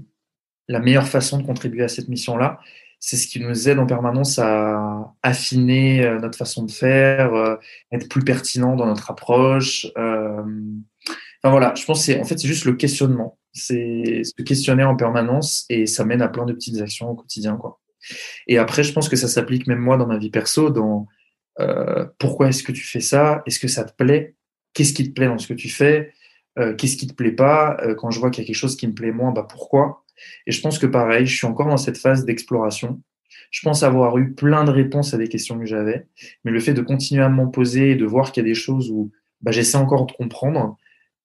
la 0.69 0.81
meilleure 0.81 1.09
façon 1.09 1.39
de 1.39 1.43
contribuer 1.45 1.83
à 1.83 1.89
cette 1.89 2.09
mission-là, 2.09 2.61
c'est 3.01 3.17
ce 3.17 3.27
qui 3.27 3.41
nous 3.41 3.69
aide 3.69 3.79
en 3.79 3.87
permanence 3.87 4.39
à 4.39 5.15
affiner 5.23 6.05
euh, 6.05 6.21
notre 6.21 6.39
façon 6.39 6.65
de 6.65 6.71
faire, 6.71 7.59
être 7.93 8.09
plus 8.09 8.25
pertinent 8.25 8.77
dans 8.77 8.87
notre 8.87 9.11
approche. 9.11 9.87
Enfin 11.43 11.51
voilà, 11.51 11.75
je 11.75 11.85
pense 11.85 12.05
c'est 12.05 12.21
en 12.21 12.25
fait 12.25 12.39
c'est 12.39 12.49
juste 12.49 12.65
le 12.65 12.75
questionnement, 12.75 13.39
c'est 13.53 14.23
se 14.25 14.43
questionner 14.43 14.85
en 14.85 14.97
permanence 14.97 15.67
et 15.69 15.87
ça 15.87 16.05
mène 16.05 16.23
à 16.23 16.29
plein 16.29 16.47
de 16.47 16.53
petites 16.53 16.81
actions 16.81 17.11
au 17.11 17.15
quotidien 17.15 17.57
quoi. 17.57 17.81
Et 18.47 18.59
après, 18.59 18.83
je 18.83 18.93
pense 18.93 19.09
que 19.09 19.17
ça 19.17 19.29
s'applique 19.29 19.67
même 19.67 19.79
moi 19.79 19.97
dans 19.97 20.07
ma 20.07 20.19
vie 20.19 20.31
perso, 20.31 20.71
dans 20.71 21.07
euh, 21.61 22.07
pourquoi 22.19 22.49
est-ce 22.49 22.63
que 22.63 22.73
tu 22.73 22.85
fais 22.85 23.01
ça, 23.01 23.43
est-ce 23.47 23.59
que 23.59 23.69
ça 23.69 23.85
te 23.85 23.93
plaît, 23.95 24.35
qu'est-ce 24.73 24.93
qui 24.93 25.09
te 25.09 25.13
plaît 25.13 25.27
dans 25.27 25.39
ce 25.39 25.47
que 25.47 25.55
tu 25.55 25.69
fais, 25.69 26.13
euh, 26.59 26.75
qu'est-ce 26.75 26.97
qui 26.97 27.07
te 27.07 27.15
plaît 27.15 27.33
pas, 27.33 27.77
euh, 27.83 27.95
quand 27.95 28.11
je 28.11 28.19
vois 28.19 28.31
qu'il 28.31 28.43
y 28.43 28.47
a 28.47 28.49
quelque 28.49 28.57
chose 28.57 28.77
qui 28.77 28.87
me 28.87 28.95
plaît 28.95 29.13
moins, 29.13 29.33
bah 29.33 29.47
pourquoi? 29.49 30.05
Et 30.47 30.53
je 30.53 30.61
pense 30.61 30.79
que 30.79 30.87
pareil, 30.87 31.27
je 31.27 31.37
suis 31.37 31.47
encore 31.47 31.69
dans 31.69 31.77
cette 31.77 31.99
phase 31.99 32.25
d'exploration. 32.25 33.01
Je 33.51 33.61
pense 33.63 33.83
avoir 33.83 34.17
eu 34.19 34.33
plein 34.33 34.65
de 34.65 34.71
réponses 34.71 35.13
à 35.13 35.19
des 35.19 35.29
questions 35.29 35.59
que 35.59 35.67
j'avais, 35.67 36.07
mais 36.45 36.51
le 36.51 36.61
fait 36.61 36.75
de 36.75 36.83
continuer 36.83 37.23
à 37.23 37.29
m'en 37.29 37.49
poser 37.49 37.93
et 37.93 37.97
de 37.97 38.05
voir 38.05 38.33
qu'il 38.33 38.43
y 38.43 38.47
a 38.47 38.49
des 38.49 38.55
choses 38.55 38.91
où 38.91 39.11
bah, 39.41 39.51
j'essaie 39.51 39.79
encore 39.79 40.07
de 40.07 40.13
comprendre, 40.13 40.77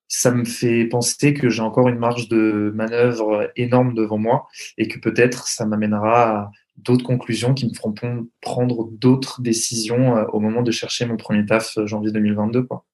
ça 0.07 0.31
me 0.31 0.45
fait 0.45 0.85
penser 0.85 1.33
que 1.33 1.49
j'ai 1.49 1.61
encore 1.61 1.87
une 1.89 1.97
marge 1.97 2.29
de 2.29 2.71
manœuvre 2.75 3.51
énorme 3.55 3.93
devant 3.93 4.17
moi 4.17 4.47
et 4.77 4.87
que 4.87 4.99
peut-être 4.99 5.47
ça 5.47 5.65
m'amènera 5.65 6.39
à 6.39 6.51
d'autres 6.77 7.05
conclusions 7.05 7.53
qui 7.53 7.67
me 7.67 7.73
feront 7.73 7.93
prendre 8.41 8.89
d'autres 8.91 9.41
décisions 9.41 10.17
euh, 10.17 10.25
au 10.33 10.39
moment 10.39 10.61
de 10.61 10.71
chercher 10.71 11.05
mon 11.05 11.17
premier 11.17 11.45
taf 11.45 11.77
euh, 11.77 11.87
janvier 11.87 12.11
2022. 12.11 12.63
Quoi. 12.63 12.85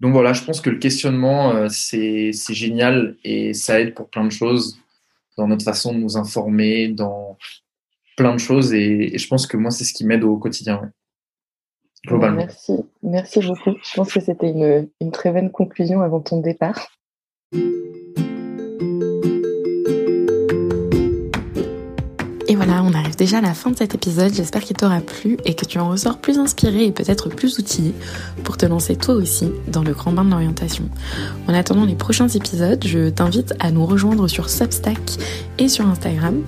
Donc 0.00 0.12
voilà, 0.12 0.32
je 0.32 0.42
pense 0.42 0.60
que 0.60 0.68
le 0.68 0.78
questionnement, 0.78 1.54
euh, 1.54 1.68
c'est 1.70 2.32
génial 2.50 3.16
et 3.24 3.54
ça 3.54 3.80
aide 3.80 3.94
pour 3.94 4.10
plein 4.10 4.24
de 4.24 4.32
choses 4.32 4.78
dans 5.38 5.46
notre 5.46 5.64
façon 5.64 5.94
de 5.94 5.98
nous 5.98 6.16
informer, 6.16 6.88
dans 6.88 7.38
plein 8.16 8.34
de 8.34 8.40
choses. 8.40 8.74
Et, 8.74 9.16
je 9.16 9.28
pense 9.28 9.46
que 9.46 9.56
moi, 9.56 9.70
c'est 9.70 9.84
ce 9.84 9.92
qui 9.92 10.04
m'aide 10.04 10.24
au 10.24 10.36
quotidien. 10.36 10.92
Globalement. 12.06 12.38
Merci, 12.38 12.72
merci 13.02 13.40
beaucoup. 13.40 13.76
Je 13.82 13.96
pense 13.96 14.12
que 14.12 14.20
c'était 14.20 14.50
une, 14.50 14.88
une 15.00 15.10
très 15.12 15.30
bonne 15.30 15.50
conclusion 15.50 16.00
avant 16.00 16.20
ton 16.20 16.40
départ. 16.40 16.88
Et 22.52 22.54
voilà, 22.54 22.82
on 22.82 22.92
arrive 22.92 23.16
déjà 23.16 23.38
à 23.38 23.40
la 23.40 23.54
fin 23.54 23.70
de 23.70 23.76
cet 23.76 23.94
épisode. 23.94 24.34
J'espère 24.34 24.62
qu'il 24.62 24.76
t'aura 24.76 25.00
plu 25.00 25.38
et 25.46 25.54
que 25.54 25.64
tu 25.64 25.78
en 25.78 25.88
ressors 25.88 26.18
plus 26.18 26.38
inspiré 26.38 26.84
et 26.84 26.92
peut-être 26.92 27.30
plus 27.30 27.58
outillé 27.58 27.94
pour 28.44 28.58
te 28.58 28.66
lancer 28.66 28.94
toi 28.96 29.14
aussi 29.14 29.50
dans 29.68 29.82
le 29.82 29.92
grand 29.92 30.12
bain 30.12 30.24
de 30.24 30.30
l'orientation. 30.30 30.84
En 31.48 31.54
attendant 31.54 31.86
les 31.86 31.94
prochains 31.94 32.28
épisodes, 32.28 32.84
je 32.84 33.08
t'invite 33.08 33.54
à 33.58 33.70
nous 33.70 33.86
rejoindre 33.86 34.28
sur 34.28 34.50
Substack 34.50 34.98
et 35.58 35.68
sur 35.68 35.86
Instagram 35.86 36.42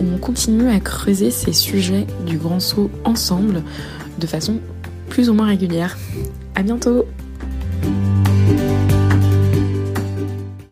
où 0.00 0.04
on 0.14 0.18
continue 0.18 0.70
à 0.70 0.80
creuser 0.80 1.30
ces 1.30 1.52
sujets 1.52 2.06
du 2.24 2.38
grand 2.38 2.60
saut 2.60 2.90
ensemble 3.04 3.62
de 4.18 4.26
façon 4.26 4.60
plus 5.10 5.28
ou 5.28 5.34
moins 5.34 5.48
régulière. 5.48 5.98
À 6.54 6.62
bientôt! 6.62 7.06